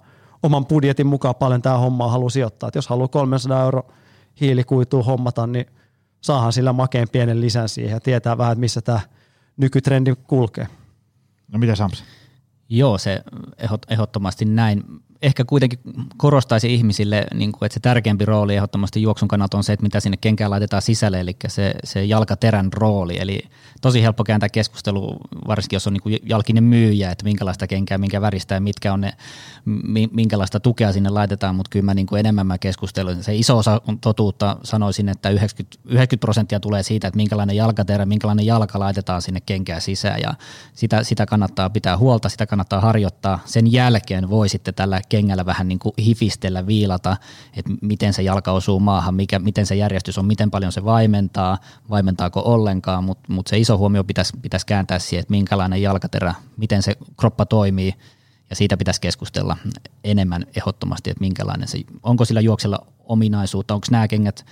oman 0.44 0.66
budjetin 0.66 1.08
mukaan 1.08 1.36
paljon 1.36 1.62
tämä 1.62 1.78
homma 1.78 2.08
haluaa 2.08 2.30
sijoittaa. 2.30 2.68
Että 2.68 2.78
jos 2.78 2.88
haluaa 2.88 3.08
300 3.08 3.64
euro 3.64 3.88
hiilikuitua 4.42 5.04
hommata, 5.04 5.48
niin 5.48 5.66
saahan 6.22 6.54
sillä 6.54 6.74
makeen 6.74 7.10
pienen 7.10 7.42
lisän 7.42 7.70
siihen 7.70 7.94
ja 7.94 8.00
tietää 8.00 8.38
vähän, 8.38 8.52
että 8.52 8.60
missä 8.60 8.82
tämä 8.82 9.00
nykytrendi 9.58 10.16
kulkee. 10.28 10.68
No 11.48 11.60
mitä 11.60 11.76
Samsi? 11.76 12.04
Joo, 12.70 12.98
se 12.98 13.24
ehdottomasti 13.90 14.46
näin. 14.46 14.84
Ehkä 15.22 15.46
kuitenkin 15.46 15.80
korostaisi 16.18 16.74
ihmisille, 16.74 17.28
niin 17.34 17.52
kuin, 17.52 17.66
että 17.66 17.74
se 17.74 17.80
tärkeämpi 17.80 18.26
rooli 18.26 18.56
ehdottomasti 18.56 19.02
juoksun 19.02 19.28
kannalta 19.28 19.58
on 19.58 19.64
se, 19.64 19.74
että 19.74 19.84
mitä 19.84 20.00
sinne 20.00 20.18
kenkään 20.18 20.52
laitetaan 20.52 20.82
sisälle, 20.82 21.20
eli 21.20 21.36
se, 21.48 21.74
se 21.84 22.06
jalkaterän 22.06 22.74
rooli. 22.74 23.18
Eli 23.20 23.42
tosi 23.82 24.02
helppo 24.02 24.24
kääntää 24.24 24.50
keskustelu, 24.50 25.18
varsinkin 25.48 25.76
jos 25.76 25.88
on 25.88 25.94
niin 25.94 26.02
kuin 26.02 26.18
jalkinen 26.24 26.64
myyjä, 26.64 27.12
että 27.12 27.24
minkälaista 27.24 27.68
kenkää, 27.68 27.98
minkä 27.98 28.22
väristä 28.22 28.56
ja 28.56 28.62
mitkä 28.62 28.94
on 28.94 29.02
ne, 29.02 29.14
minkälaista 30.12 30.60
tukea 30.60 30.94
sinne 30.94 31.10
laitetaan, 31.10 31.56
mutta 31.56 31.70
kyllä 31.70 31.86
mä 31.86 31.94
niin 31.94 32.08
kuin 32.08 32.20
enemmän 32.20 32.48
mä 32.48 32.58
keskustelun. 32.58 33.24
Se 33.24 33.36
iso 33.36 33.58
osa 33.58 33.82
totuutta 34.02 34.58
sanoisin, 34.64 35.10
että 35.10 35.30
90, 35.30 35.78
90 35.86 36.22
prosenttia 36.22 36.60
tulee 36.60 36.84
siitä, 36.84 37.08
että 37.08 37.18
minkälainen 37.18 37.56
jalkaterä, 37.56 38.06
minkälainen 38.06 38.46
jalka 38.46 38.80
laitetaan 38.80 39.22
sinne 39.22 39.42
kenkään 39.42 39.82
sisään 39.82 40.20
ja 40.22 40.34
sitä, 40.74 41.04
sitä 41.04 41.26
kannattaa 41.26 41.70
pitää 41.70 41.98
huolta, 41.98 42.30
sitä 42.30 42.46
kannattaa 42.46 42.82
harjoittaa. 42.82 43.40
Sen 43.46 43.72
jälkeen 43.72 44.30
voi 44.30 44.50
sitten 44.50 44.74
tällä 44.74 45.02
kengällä 45.10 45.46
vähän 45.46 45.68
niin 45.68 45.80
kuin 45.80 45.94
hifistellä, 46.06 46.68
viilata, 46.68 47.18
että 47.54 47.72
miten 47.82 48.14
se 48.14 48.22
jalka 48.22 48.52
osuu 48.52 48.80
maahan, 48.80 49.16
mikä, 49.16 49.40
miten 49.40 49.66
se 49.66 49.76
järjestys 49.76 50.18
on, 50.18 50.26
miten 50.26 50.52
paljon 50.52 50.72
se 50.72 50.86
vaimentaa, 50.86 51.58
vaimentaako 51.90 52.42
ollenkaan, 52.46 53.04
mutta 53.04 53.34
mut 53.34 53.48
se 53.48 53.58
iso 53.58 53.78
huomio 53.78 54.04
pitäisi, 54.04 54.34
pitäisi 54.42 54.66
kääntää 54.66 55.00
siihen, 55.00 55.22
että 55.22 55.32
minkälainen 55.32 55.82
jalkaterä, 55.82 56.34
miten 56.58 56.84
se 56.84 56.96
kroppa 57.18 57.46
toimii, 57.46 57.94
ja 58.50 58.56
siitä 58.56 58.78
pitäisi 58.78 59.02
keskustella 59.02 59.58
enemmän 60.04 60.46
ehdottomasti, 60.56 61.10
että 61.10 61.22
minkälainen 61.22 61.68
se, 61.68 61.80
onko 62.04 62.26
sillä 62.26 62.42
juoksella 62.42 62.88
ominaisuutta, 63.06 63.74
onko 63.74 63.88
nämä 63.92 64.08
kengät 64.08 64.46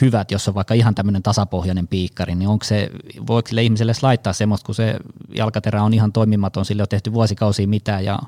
hyvät, 0.00 0.30
jos 0.30 0.48
on 0.48 0.54
vaikka 0.54 0.74
ihan 0.74 0.94
tämmöinen 0.94 1.22
tasapohjainen 1.22 1.88
piikkari, 1.88 2.34
niin 2.34 2.48
onko 2.48 2.64
se, 2.64 2.90
voiko 3.26 3.48
sille 3.48 3.62
ihmiselle 3.62 3.92
laittaa 4.02 4.32
semmoista, 4.32 4.66
kun 4.66 4.74
se 4.74 4.96
jalkaterä 5.34 5.82
on 5.82 5.94
ihan 5.94 6.12
toimimaton, 6.12 6.64
sille 6.64 6.82
on 6.82 6.88
tehty 6.88 7.12
vuosikausia 7.12 7.68
mitään 7.68 8.04
ja 8.04 8.18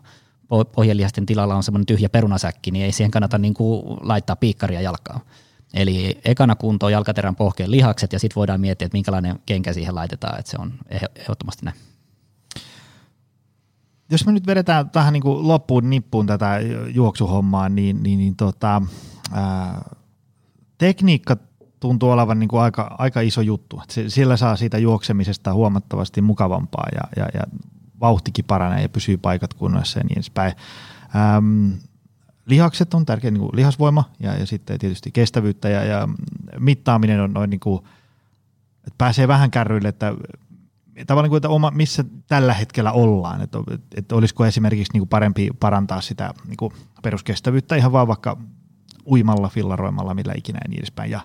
pohjelihasten 0.72 1.26
tilalla 1.26 1.54
on 1.54 1.62
semmoinen 1.62 1.86
tyhjä 1.86 2.08
perunasäkki, 2.08 2.70
niin 2.70 2.84
ei 2.84 2.92
siihen 2.92 3.10
kannata 3.10 3.38
niin 3.38 3.54
kuin 3.54 3.82
laittaa 4.00 4.36
piikkaria 4.36 4.80
jalkaa. 4.80 5.20
Eli 5.74 6.18
ekana 6.24 6.56
kunto 6.56 6.88
jalkaterän 6.88 7.36
pohkeen 7.36 7.70
lihakset 7.70 8.12
ja 8.12 8.18
sitten 8.18 8.36
voidaan 8.36 8.60
miettiä, 8.60 8.86
että 8.86 8.96
minkälainen 8.96 9.38
kenkä 9.46 9.72
siihen 9.72 9.94
laitetaan, 9.94 10.38
että 10.38 10.50
se 10.50 10.56
on 10.60 10.72
ehdottomasti 11.16 11.64
näin. 11.64 11.76
Jos 14.10 14.26
me 14.26 14.32
nyt 14.32 14.46
vedetään 14.46 14.90
tähän 14.90 15.12
niin 15.12 15.22
kuin 15.22 15.48
loppuun 15.48 15.90
nippuun 15.90 16.26
tätä 16.26 16.60
juoksuhommaa, 16.94 17.68
niin, 17.68 18.02
niin, 18.02 18.18
niin 18.18 18.36
tota, 18.36 18.82
ää, 19.32 19.82
tekniikka 20.78 21.36
tuntuu 21.80 22.10
olevan 22.10 22.38
niin 22.38 22.48
kuin 22.48 22.60
aika, 22.60 22.94
aika 22.98 23.20
iso 23.20 23.40
juttu. 23.40 23.82
Sillä 24.08 24.36
saa 24.36 24.56
siitä 24.56 24.78
juoksemisesta 24.78 25.54
huomattavasti 25.54 26.20
mukavampaa 26.22 26.86
ja, 26.94 27.22
ja, 27.24 27.28
ja 27.34 27.42
vauhtikin 28.00 28.44
paranee 28.44 28.82
ja 28.82 28.88
pysyy 28.88 29.16
paikat 29.16 29.54
kunnossa 29.54 30.00
ja 30.00 30.04
niin 30.04 30.18
edespäin. 30.18 30.52
Ähm, 31.16 31.70
lihakset 32.46 32.94
on 32.94 33.06
tärkeä 33.06 33.30
niin 33.30 33.40
kuin 33.40 33.56
lihasvoima 33.56 34.04
ja, 34.20 34.34
ja 34.38 34.46
sitten 34.46 34.78
tietysti 34.78 35.10
kestävyyttä 35.12 35.68
ja, 35.68 35.84
ja 35.84 36.08
mittaaminen 36.58 37.20
on 37.20 37.32
noin 37.32 37.50
niin 37.50 37.60
kuin, 37.60 37.84
että 38.76 38.94
pääsee 38.98 39.28
vähän 39.28 39.50
kärryille, 39.50 39.88
että 39.88 40.14
tavallaan 41.06 41.28
kuin, 41.28 41.36
että 41.38 41.48
oma, 41.48 41.70
missä 41.70 42.04
tällä 42.26 42.54
hetkellä 42.54 42.92
ollaan, 42.92 43.40
että, 43.40 43.58
että 43.94 44.14
olisiko 44.14 44.46
esimerkiksi 44.46 44.92
niin 44.92 45.00
kuin 45.00 45.08
parempi 45.08 45.50
parantaa 45.60 46.00
sitä 46.00 46.34
niin 46.46 46.56
kuin 46.56 46.72
peruskestävyyttä 47.02 47.76
ihan 47.76 47.92
vaan 47.92 48.08
vaikka 48.08 48.36
uimalla, 49.06 49.48
fillaroimalla, 49.48 50.14
millä 50.14 50.32
ikinä 50.36 50.58
ja 50.64 50.68
niin 50.68 50.78
edespäin. 50.78 51.10
Ja 51.10 51.20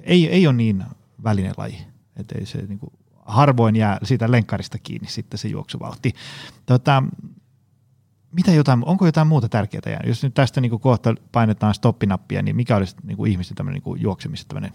ei, 0.00 0.28
ei 0.28 0.46
ole 0.46 0.56
niin 0.56 0.84
välinen 1.24 1.54
laji, 1.56 1.86
että 2.16 2.38
ei 2.38 2.46
se 2.46 2.58
niin 2.58 2.78
kuin, 2.78 2.92
harvoin 3.26 3.76
jää 3.76 3.98
siitä 4.02 4.30
lenkkarista 4.30 4.78
kiinni 4.78 5.08
sitten 5.08 5.38
se 5.38 5.48
juoksuvauhti. 5.48 6.12
Tota, 6.66 7.02
mitä 8.32 8.52
jotain, 8.52 8.84
onko 8.84 9.06
jotain 9.06 9.26
muuta 9.26 9.48
tärkeää 9.48 9.82
jäänyt? 9.86 10.08
Jos 10.08 10.22
nyt 10.22 10.34
tästä 10.34 10.60
niin 10.60 10.80
kohta 10.80 11.14
painetaan 11.32 11.74
stoppinappia, 11.74 12.42
niin 12.42 12.56
mikä 12.56 12.76
olisi 12.76 12.96
niin 13.02 13.16
kuin 13.16 13.32
ihmisten 13.32 13.56
tämmöinen 13.56 13.82
niin 13.84 14.00
juoksemisen 14.00 14.48
tämmöinen, 14.48 14.72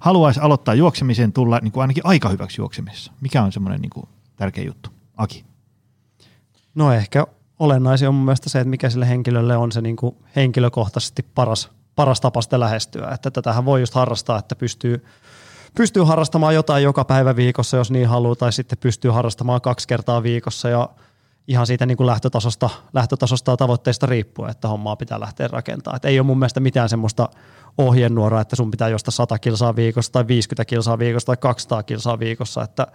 haluaisi 0.00 0.40
aloittaa 0.40 0.74
juoksemisen, 0.74 1.32
tulla 1.32 1.58
niin 1.62 1.72
kuin 1.72 1.80
ainakin 1.80 2.06
aika 2.06 2.28
hyväksi 2.28 2.60
juoksemisessa. 2.60 3.12
Mikä 3.20 3.42
on 3.42 3.52
semmoinen 3.52 3.80
niin 3.80 3.90
kuin 3.90 4.08
tärkeä 4.36 4.64
juttu? 4.64 4.90
Aki. 5.16 5.44
No 6.74 6.92
ehkä 6.92 7.26
olennaisin 7.58 8.08
on 8.08 8.14
mun 8.14 8.34
se, 8.46 8.60
että 8.60 8.70
mikä 8.70 8.90
sille 8.90 9.08
henkilölle 9.08 9.56
on 9.56 9.72
se 9.72 9.80
niin 9.80 9.96
kuin 9.96 10.16
henkilökohtaisesti 10.36 11.22
paras, 11.22 11.70
paras 11.96 12.20
tapa 12.20 12.42
sitä 12.42 12.60
lähestyä. 12.60 13.10
Että 13.14 13.30
tätähän 13.30 13.64
voi 13.64 13.80
just 13.80 13.94
harrastaa, 13.94 14.38
että 14.38 14.56
pystyy 14.56 15.04
pystyy 15.76 16.02
harrastamaan 16.02 16.54
jotain 16.54 16.84
joka 16.84 17.04
päivä 17.04 17.36
viikossa, 17.36 17.76
jos 17.76 17.90
niin 17.90 18.08
haluaa, 18.08 18.36
tai 18.36 18.52
sitten 18.52 18.78
pystyy 18.78 19.10
harrastamaan 19.10 19.60
kaksi 19.60 19.88
kertaa 19.88 20.22
viikossa 20.22 20.68
ja 20.68 20.88
ihan 21.48 21.66
siitä 21.66 21.86
niin 21.86 21.96
kuin 21.96 22.06
lähtötasosta, 22.06 22.70
lähtötasosta 22.92 23.50
ja 23.50 23.56
tavoitteista 23.56 24.06
riippuen, 24.06 24.50
että 24.50 24.68
hommaa 24.68 24.96
pitää 24.96 25.20
lähteä 25.20 25.48
rakentamaan. 25.48 25.96
Et 25.96 26.04
ei 26.04 26.20
ole 26.20 26.26
mun 26.26 26.38
mielestä 26.38 26.60
mitään 26.60 26.88
semmoista 26.88 27.28
ohjenuoraa, 27.78 28.40
että 28.40 28.56
sun 28.56 28.70
pitää 28.70 28.88
josta 28.88 29.10
100 29.10 29.38
kilsaa 29.38 29.76
viikossa 29.76 30.12
tai 30.12 30.26
50 30.26 30.64
kilsaa 30.64 30.98
viikossa 30.98 31.26
tai 31.26 31.36
200 31.36 31.82
kilsaa 31.82 32.18
viikossa, 32.18 32.62
että 32.62 32.86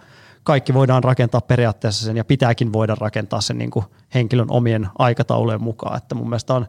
kaikki 0.42 0.74
voidaan 0.74 1.04
rakentaa 1.04 1.40
periaatteessa 1.40 2.04
sen 2.04 2.16
ja 2.16 2.24
pitääkin 2.24 2.72
voida 2.72 2.94
rakentaa 2.94 3.40
sen 3.40 3.58
niin 3.58 3.70
kuin 3.70 3.84
henkilön 4.14 4.50
omien 4.50 4.88
aikataulujen 4.98 5.62
mukaan. 5.62 5.96
Että 5.96 6.14
mun 6.14 6.28
mielestä 6.28 6.54
on 6.54 6.66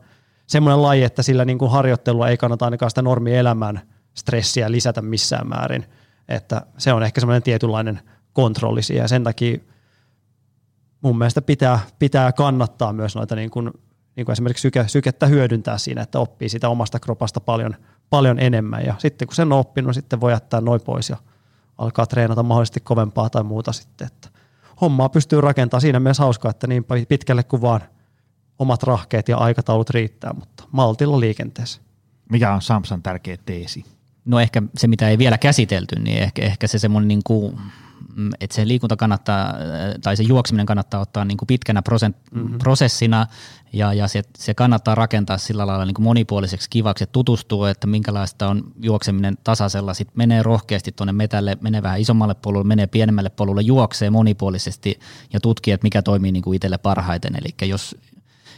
semmoinen 0.47 0.81
laji, 0.81 1.03
että 1.03 1.23
sillä 1.23 1.45
niin 1.45 1.57
kuin 1.57 1.71
harjoittelua 1.71 2.29
ei 2.29 2.37
kannata 2.37 2.65
ainakaan 2.65 2.91
sitä 2.91 3.01
normielämän 3.01 3.81
stressiä 4.13 4.71
lisätä 4.71 5.01
missään 5.01 5.47
määrin– 5.47 5.85
että 6.27 6.61
se 6.77 6.93
on 6.93 7.03
ehkä 7.03 7.21
semmoinen 7.21 7.43
tietynlainen 7.43 7.99
kontrolli 8.33 8.83
siihen 8.83 9.03
ja 9.03 9.07
sen 9.07 9.23
takia 9.23 9.57
mun 11.01 11.17
mielestä 11.17 11.41
pitää, 11.41 11.79
pitää 11.99 12.31
kannattaa 12.31 12.93
myös 12.93 13.15
noita 13.15 13.35
niin 13.35 13.49
kuin, 13.49 13.71
niin 14.15 14.25
kuin 14.25 14.33
esimerkiksi 14.33 14.61
syke, 14.61 14.87
sykettä 14.87 15.25
hyödyntää 15.27 15.77
siinä, 15.77 16.01
että 16.01 16.19
oppii 16.19 16.49
sitä 16.49 16.69
omasta 16.69 16.99
kropasta 16.99 17.39
paljon, 17.39 17.75
paljon 18.09 18.39
enemmän 18.39 18.85
ja 18.85 18.95
sitten 18.97 19.27
kun 19.27 19.35
sen 19.35 19.53
on 19.53 19.59
oppinut, 19.59 19.95
sitten 19.95 20.21
voi 20.21 20.31
jättää 20.31 20.61
noin 20.61 20.81
pois 20.81 21.09
ja 21.09 21.17
alkaa 21.77 22.05
treenata 22.05 22.43
mahdollisesti 22.43 22.79
kovempaa 22.79 23.29
tai 23.29 23.43
muuta 23.43 23.71
sitten, 23.71 24.07
että 24.07 24.29
hommaa 24.81 25.09
pystyy 25.09 25.41
rakentamaan 25.41 25.81
siinä 25.81 25.99
mielessä 25.99 26.23
hauskaa, 26.23 26.51
että 26.51 26.67
niin 26.67 26.85
pitkälle 27.09 27.43
kuin 27.43 27.61
vaan 27.61 27.81
omat 28.59 28.83
rahkeet 28.83 29.29
ja 29.29 29.37
aikataulut 29.37 29.89
riittää, 29.89 30.33
mutta 30.33 30.63
maltilla 30.71 31.19
liikenteessä. 31.19 31.81
Mikä 32.31 32.53
on 32.53 32.61
Samsan 32.61 33.03
tärkeä 33.03 33.37
teesi? 33.45 33.96
No 34.27 34.39
ehkä 34.39 34.61
se, 34.77 34.87
mitä 34.87 35.09
ei 35.09 35.17
vielä 35.17 35.37
käsitelty, 35.37 35.99
niin 35.99 36.17
ehkä, 36.17 36.41
ehkä 36.41 36.67
se 36.67 36.79
semmoinen 36.79 37.07
niin 37.07 37.21
kuin, 37.23 37.57
mm, 38.15 38.29
että 38.39 38.55
se 38.55 38.67
liikunta 38.67 38.95
kannattaa, 38.95 39.53
tai 40.03 40.17
se 40.17 40.23
juokseminen 40.23 40.65
kannattaa 40.65 41.01
ottaa 41.01 41.25
niin 41.25 41.37
kuin 41.37 41.47
pitkänä 41.47 41.81
prosent, 41.81 42.17
mm-hmm. 42.31 42.57
prosessina, 42.57 43.27
ja, 43.73 43.93
ja 43.93 44.07
se, 44.07 44.23
se 44.37 44.53
kannattaa 44.53 44.95
rakentaa 44.95 45.37
sillä 45.37 45.67
lailla 45.67 45.85
niin 45.85 45.93
kuin 45.93 46.03
monipuoliseksi 46.03 46.69
kivaksi, 46.69 47.03
että 47.03 47.11
tutustuu, 47.11 47.65
että 47.65 47.87
minkälaista 47.87 48.47
on 48.47 48.71
juokseminen 48.81 49.37
tasaisella, 49.43 49.93
sitten 49.93 50.17
menee 50.17 50.43
rohkeasti 50.43 50.91
tuonne 50.91 51.13
metälle, 51.13 51.57
menee 51.61 51.83
vähän 51.83 51.99
isommalle 51.99 52.35
polulle, 52.35 52.67
menee 52.67 52.87
pienemmälle 52.87 53.29
polulle, 53.29 53.61
juoksee 53.61 54.09
monipuolisesti 54.09 54.99
ja 55.33 55.39
tutkii, 55.39 55.73
että 55.73 55.85
mikä 55.85 56.01
toimii 56.01 56.31
niin 56.31 56.43
kuin 56.43 56.55
itselle 56.55 56.77
parhaiten. 56.77 57.35
Eli 57.35 57.69
jos, 57.69 57.95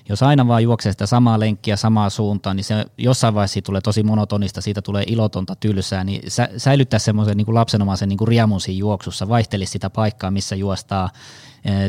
jos 0.09 0.23
aina 0.23 0.47
vaan 0.47 0.63
juoksee 0.63 0.91
sitä 0.91 1.05
samaa 1.05 1.39
lenkkiä 1.39 1.75
samaa 1.75 2.09
suuntaan, 2.09 2.55
niin 2.55 2.63
se 2.63 2.85
jossain 2.97 3.33
vaiheessa 3.33 3.61
tulee 3.61 3.81
tosi 3.81 4.03
monotonista, 4.03 4.61
siitä 4.61 4.81
tulee 4.81 5.03
ilotonta 5.07 5.55
tylsää, 5.55 6.03
niin 6.03 6.31
sä, 6.31 6.49
säilyttää 6.57 6.99
semmoisen 6.99 7.37
niin 7.37 7.55
lapsenomaisen 7.55 8.09
niin 8.09 8.27
riemun 8.27 8.61
siinä 8.61 8.79
juoksussa, 8.79 9.29
vaihtelisi 9.29 9.71
sitä 9.71 9.89
paikkaa, 9.89 10.31
missä 10.31 10.55
juostaa, 10.55 11.09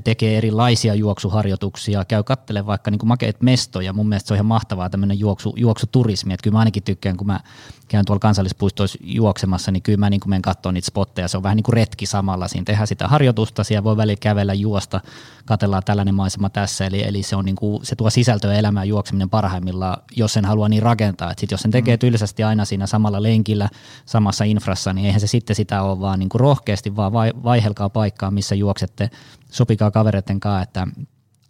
tekee 0.05 0.39
erilaisia 0.39 0.95
juoksuharjoituksia, 0.95 2.05
käy 2.05 2.23
kattelemaan 2.23 2.66
vaikka 2.66 2.91
niin 2.91 2.99
kuin 2.99 3.09
makeet 3.09 3.43
mestoja. 3.43 3.93
Mun 3.93 4.09
mielestä 4.09 4.29
se 4.29 4.35
on 4.35 4.37
ihan 4.37 4.47
mahtavaa 4.47 4.91
tämmöinen 4.91 5.18
juoksu, 5.18 5.55
juoksuturismi, 5.57 6.35
että 6.35 6.45
kyllä 6.45 6.55
mä 6.55 6.59
ainakin 6.59 6.83
tykkään, 6.83 7.16
kun 7.16 7.27
mä 7.27 7.41
käyn 7.89 8.05
tuolla 8.05 8.21
kansallispuistoissa 8.21 8.99
juoksemassa, 9.03 9.71
niin 9.71 9.83
kyllä 9.83 9.99
mä 9.99 10.11
niin 10.11 10.21
kuin 10.21 10.31
menen 10.31 10.43
katsomaan 10.43 10.75
niitä 10.75 10.87
spotteja, 10.87 11.29
se 11.29 11.37
on 11.37 11.43
vähän 11.43 11.57
niin 11.57 11.64
kuin 11.64 11.73
retki 11.73 12.07
samalla, 12.07 12.49
siinä 12.49 12.64
tehdään 12.64 12.87
sitä 12.87 13.09
harjoitusta, 13.09 13.64
siellä 13.64 13.85
voi 13.85 13.97
välillä 13.97 14.18
kävellä, 14.21 14.55
juosta, 14.55 15.01
katellaan 15.45 15.83
tällainen 15.85 16.14
maisema 16.14 16.51
tässä, 16.51 16.87
eli, 16.87 17.03
eli 17.03 17.23
se, 17.23 17.37
on 17.37 17.45
niin 17.45 17.57
kuin, 17.57 17.87
se 17.87 17.97
tuo 17.97 18.11
sisältöä 18.11 18.55
elämään 18.55 18.89
juokseminen 18.89 19.31
parhaimmillaan, 19.31 20.03
jos 20.16 20.33
sen 20.33 20.45
haluaa 20.45 20.68
niin 20.68 20.83
rakentaa, 20.83 21.31
että 21.31 21.41
sit 21.41 21.51
jos 21.51 21.61
sen 21.61 21.71
tekee 21.71 21.97
mm. 21.97 22.01
tylsästi 22.01 22.43
aina 22.43 22.64
siinä 22.64 22.87
samalla 22.87 23.23
lenkillä, 23.23 23.68
samassa 24.07 24.45
infrassa, 24.45 24.93
niin 24.93 25.07
eihän 25.07 25.21
se 25.21 25.27
sitten 25.27 25.57
sitä 25.57 25.83
ole 25.83 26.01
vaan 26.01 26.18
niin 26.18 26.29
kuin 26.29 26.41
rohkeasti, 26.41 26.97
vaan 26.97 27.12
vaihelkaa 27.45 27.89
paikkaa, 27.91 28.31
missä 28.31 28.55
juoksette, 28.55 29.11
sopikaa 29.51 29.90
kavereiden 29.90 30.40
kanssa, 30.40 30.62
että 30.62 30.86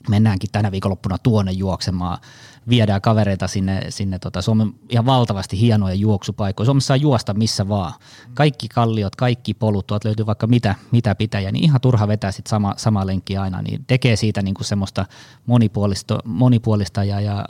mennäänkin 0.09 0.51
tänä 0.53 0.70
viikonloppuna 0.72 1.18
tuonne 1.18 1.53
juoksemaan, 1.53 2.18
viedään 2.68 3.01
kavereita 3.01 3.48
sinne, 3.48 3.86
sinne 3.88 4.18
tota, 4.18 4.42
Suomen 4.42 4.72
ihan 4.88 5.07
valtavasti 5.07 5.61
hienoja 5.61 5.94
juoksupaikkoja. 5.94 6.64
Suomessa 6.64 6.86
saa 6.86 6.96
juosta 6.96 7.34
missä 7.34 7.68
vaan. 7.68 7.92
Kaikki 8.34 8.68
kalliot, 8.68 9.16
kaikki 9.16 9.55
polut, 9.55 9.86
tuot 9.86 10.05
löytyy 10.05 10.26
vaikka 10.26 10.46
mitä, 10.46 10.74
mitä 10.90 11.14
pitäjä, 11.14 11.53
niin 11.53 11.64
ihan 11.64 11.80
turha 11.80 12.09
vetää 12.09 12.32
sit 12.32 12.46
sama, 12.46 12.74
sama 12.76 13.07
lenkki 13.07 13.36
aina, 13.36 13.62
niin 13.62 13.84
tekee 13.86 14.16
siitä 14.16 14.42
niinku 14.42 14.64
semmoista 14.64 15.07
monipuolista, 15.46 16.18
monipuolista 16.24 17.05
ja, 17.05 17.20
ja 17.20 17.44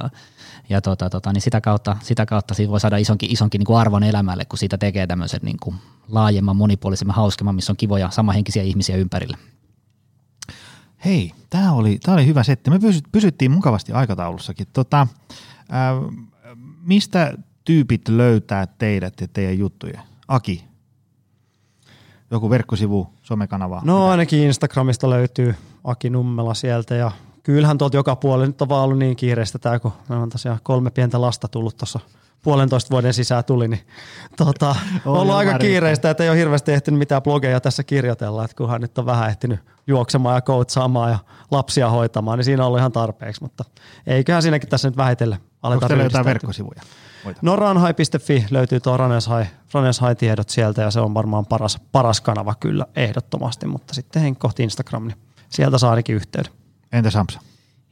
ja 0.68 0.80
tota, 0.80 1.10
tota, 1.10 1.32
niin 1.32 1.40
sitä 1.40 1.60
kautta, 1.60 1.96
sitä 2.02 2.26
kautta 2.26 2.54
siitä 2.54 2.70
voi 2.70 2.80
saada 2.80 2.96
isonkin, 2.96 3.32
isonkin 3.32 3.58
niin 3.58 3.66
kuin 3.66 3.78
arvon 3.78 4.02
elämälle, 4.02 4.44
kun 4.44 4.58
siitä 4.58 4.78
tekee 4.78 5.06
tämmöisen 5.06 5.40
niin 5.42 5.56
kuin 5.62 5.76
laajemman, 6.08 6.56
monipuolisemman, 6.56 7.16
hauskemman, 7.16 7.54
missä 7.54 7.72
on 7.72 7.76
kivoja, 7.76 8.10
samahenkisiä 8.10 8.62
ihmisiä 8.62 8.96
ympärillä. 8.96 9.36
Hei, 11.04 11.32
tämä 11.50 11.72
oli, 11.72 11.98
tää 12.02 12.14
oli 12.14 12.26
hyvä 12.26 12.42
setti. 12.42 12.70
Me 12.70 12.78
pysyttiin 13.12 13.50
mukavasti 13.50 13.92
aikataulussakin. 13.92 14.66
Tota, 14.72 15.06
mistä 16.82 17.34
tyypit 17.64 18.08
löytää 18.08 18.66
teidät 18.66 19.20
ja 19.20 19.28
teidän 19.28 19.58
juttuja? 19.58 20.00
Aki, 20.28 20.64
joku 22.30 22.50
verkkosivu, 22.50 23.10
somekanava? 23.22 23.82
No 23.84 23.98
mitä? 23.98 24.10
ainakin 24.10 24.38
Instagramista 24.38 25.10
löytyy 25.10 25.54
Aki 25.84 26.10
Nummela 26.10 26.54
sieltä 26.54 26.94
ja 26.94 27.10
kyllähän 27.42 27.78
tuolta 27.78 27.96
joka 27.96 28.16
puolella 28.16 28.46
nyt 28.46 28.62
on 28.62 28.68
vaan 28.68 28.84
ollut 28.84 28.98
niin 28.98 29.16
kiireistä 29.16 29.58
tämä, 29.58 29.78
kun 29.78 29.92
meillä 30.08 30.22
on 30.22 30.30
tosiaan 30.30 30.60
kolme 30.62 30.90
pientä 30.90 31.20
lasta 31.20 31.48
tullut 31.48 31.76
tuossa 31.76 32.00
puolentoista 32.42 32.90
vuoden 32.90 33.14
sisään 33.14 33.44
tuli, 33.44 33.68
niin 33.68 33.86
tota, 34.36 34.76
on 35.04 35.16
ollut 35.20 35.34
aika 35.34 35.58
kiireistä, 35.58 36.10
että 36.10 36.24
ei 36.24 36.30
ole 36.30 36.38
hirveästi 36.38 36.72
ehtinyt 36.72 36.98
mitään 36.98 37.22
blogeja 37.22 37.60
tässä 37.60 37.84
kirjoitella, 37.84 38.44
että 38.44 38.56
kunhan 38.56 38.80
nyt 38.80 38.98
on 38.98 39.06
vähän 39.06 39.28
ehtinyt 39.28 39.60
juoksemaan 39.86 40.34
ja 40.34 40.40
coachaamaan 40.40 41.10
ja 41.10 41.18
lapsia 41.50 41.90
hoitamaan, 41.90 42.38
niin 42.38 42.44
siinä 42.44 42.62
on 42.62 42.66
ollut 42.66 42.78
ihan 42.78 42.92
tarpeeksi, 42.92 43.42
mutta 43.42 43.64
eiköhän 44.06 44.42
siinäkin 44.42 44.68
tässä 44.68 44.88
nyt 44.88 44.96
vähitellen 44.96 45.38
aleta 45.62 45.86
Onko 45.86 46.02
jotain 46.02 46.24
verkkosivuja? 46.24 46.80
No 47.42 47.56
ranhai.fi 47.56 48.46
löytyy 48.50 48.80
tuo 48.80 48.96
Raneshai, 48.96 49.44
Raneshai 49.72 50.14
tiedot 50.14 50.48
sieltä 50.48 50.82
ja 50.82 50.90
se 50.90 51.00
on 51.00 51.14
varmaan 51.14 51.46
paras, 51.46 51.78
paras 51.92 52.20
kanava 52.20 52.54
kyllä 52.60 52.86
ehdottomasti, 52.96 53.66
mutta 53.66 53.94
sitten 53.94 54.36
kohti 54.36 54.62
Instagram, 54.62 55.06
niin 55.06 55.18
sieltä 55.48 55.78
saa 55.78 55.90
ainakin 55.90 56.16
yhteyden. 56.16 56.52
Entä 56.92 57.10
Samsa? 57.10 57.40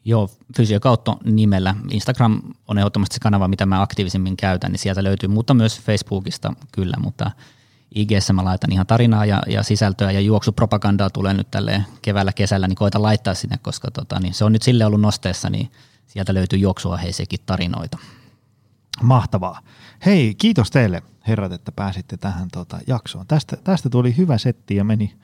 Joo, 0.09 0.31
Fysiokautto 0.57 1.19
nimellä. 1.25 1.75
Instagram 1.91 2.43
on 2.69 2.79
ehdottomasti 2.79 3.15
se 3.15 3.21
kanava, 3.21 3.49
mitä 3.49 3.67
mä 3.67 3.83
aktiivisemmin 3.83 4.37
käytän, 4.37 4.73
niin 4.73 4.79
sieltä 4.79 5.05
löytyy, 5.05 5.29
mutta 5.29 5.55
myös 5.55 5.81
Facebookista 5.81 6.53
kyllä, 6.73 6.97
mutta 7.01 7.31
ig 7.95 8.11
mä 8.33 8.45
laitan 8.45 8.73
ihan 8.73 8.87
tarinaa 8.87 9.27
ja, 9.27 9.43
ja 9.47 9.63
sisältöä 9.63 10.11
ja 10.11 10.21
juoksupropagandaa 10.21 11.11
tulee 11.11 11.35
nyt 11.35 11.51
tälle 11.51 11.85
keväällä, 12.03 12.33
kesällä, 12.33 12.69
niin 12.69 12.77
koita 12.77 13.03
laittaa 13.03 13.35
sinne, 13.35 13.59
koska 13.63 13.91
tota, 13.91 14.21
niin 14.21 14.35
se 14.35 14.45
on 14.45 14.53
nyt 14.53 14.63
sille 14.63 14.85
ollut 14.87 15.01
nosteessa, 15.01 15.51
niin 15.51 15.73
sieltä 16.07 16.35
löytyy 16.35 16.59
juoksuaiheisiakin 16.59 17.41
tarinoita. 17.47 17.99
Mahtavaa. 19.03 19.61
Hei, 20.07 20.35
kiitos 20.35 20.71
teille 20.71 21.03
herrat, 21.27 21.53
että 21.53 21.73
pääsitte 21.73 22.17
tähän 22.17 22.49
tota, 22.53 22.79
jaksoon. 22.87 23.27
Tästä, 23.27 23.57
tästä 23.57 23.91
tuli 23.91 24.17
hyvä 24.17 24.39
setti 24.39 24.77
ja 24.77 24.85
meni 24.85 25.15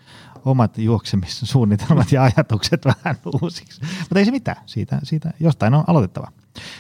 omat 0.44 0.78
juoksemissuunnitelmat 0.78 2.12
ja 2.12 2.22
ajatukset 2.22 2.84
vähän 2.94 3.16
uusiksi. 3.42 3.80
Mutta 3.98 4.18
ei 4.18 4.24
se 4.24 4.30
mitään, 4.30 4.62
siitä, 4.66 4.98
siitä 5.02 5.30
jostain 5.40 5.74
on 5.74 5.84
aloitettava. 5.86 6.32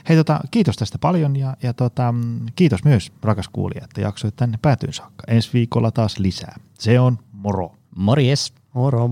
Hei, 0.08 0.16
tota, 0.16 0.40
kiitos 0.50 0.76
tästä 0.76 0.98
paljon 0.98 1.36
ja, 1.36 1.56
ja 1.62 1.74
tota, 1.74 2.14
kiitos 2.56 2.84
myös 2.84 3.12
rakas 3.22 3.48
kuulija, 3.48 3.84
että 3.84 4.00
jaksoit 4.00 4.36
tänne 4.36 4.58
päätyyn 4.62 4.92
saakka. 4.92 5.24
Ensi 5.28 5.50
viikolla 5.52 5.90
taas 5.90 6.18
lisää. 6.18 6.56
Se 6.78 7.00
on 7.00 7.18
moro. 7.32 7.72
Morjes. 7.96 8.52
Moro. 8.74 9.10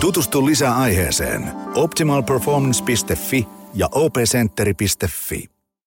Tutustu 0.00 0.46
lisää 0.46 0.76
aiheeseen 0.76 1.52
optimalperformance.fi 1.74 3.48
ja 3.74 3.88
opcenteri.fi. 3.92 5.57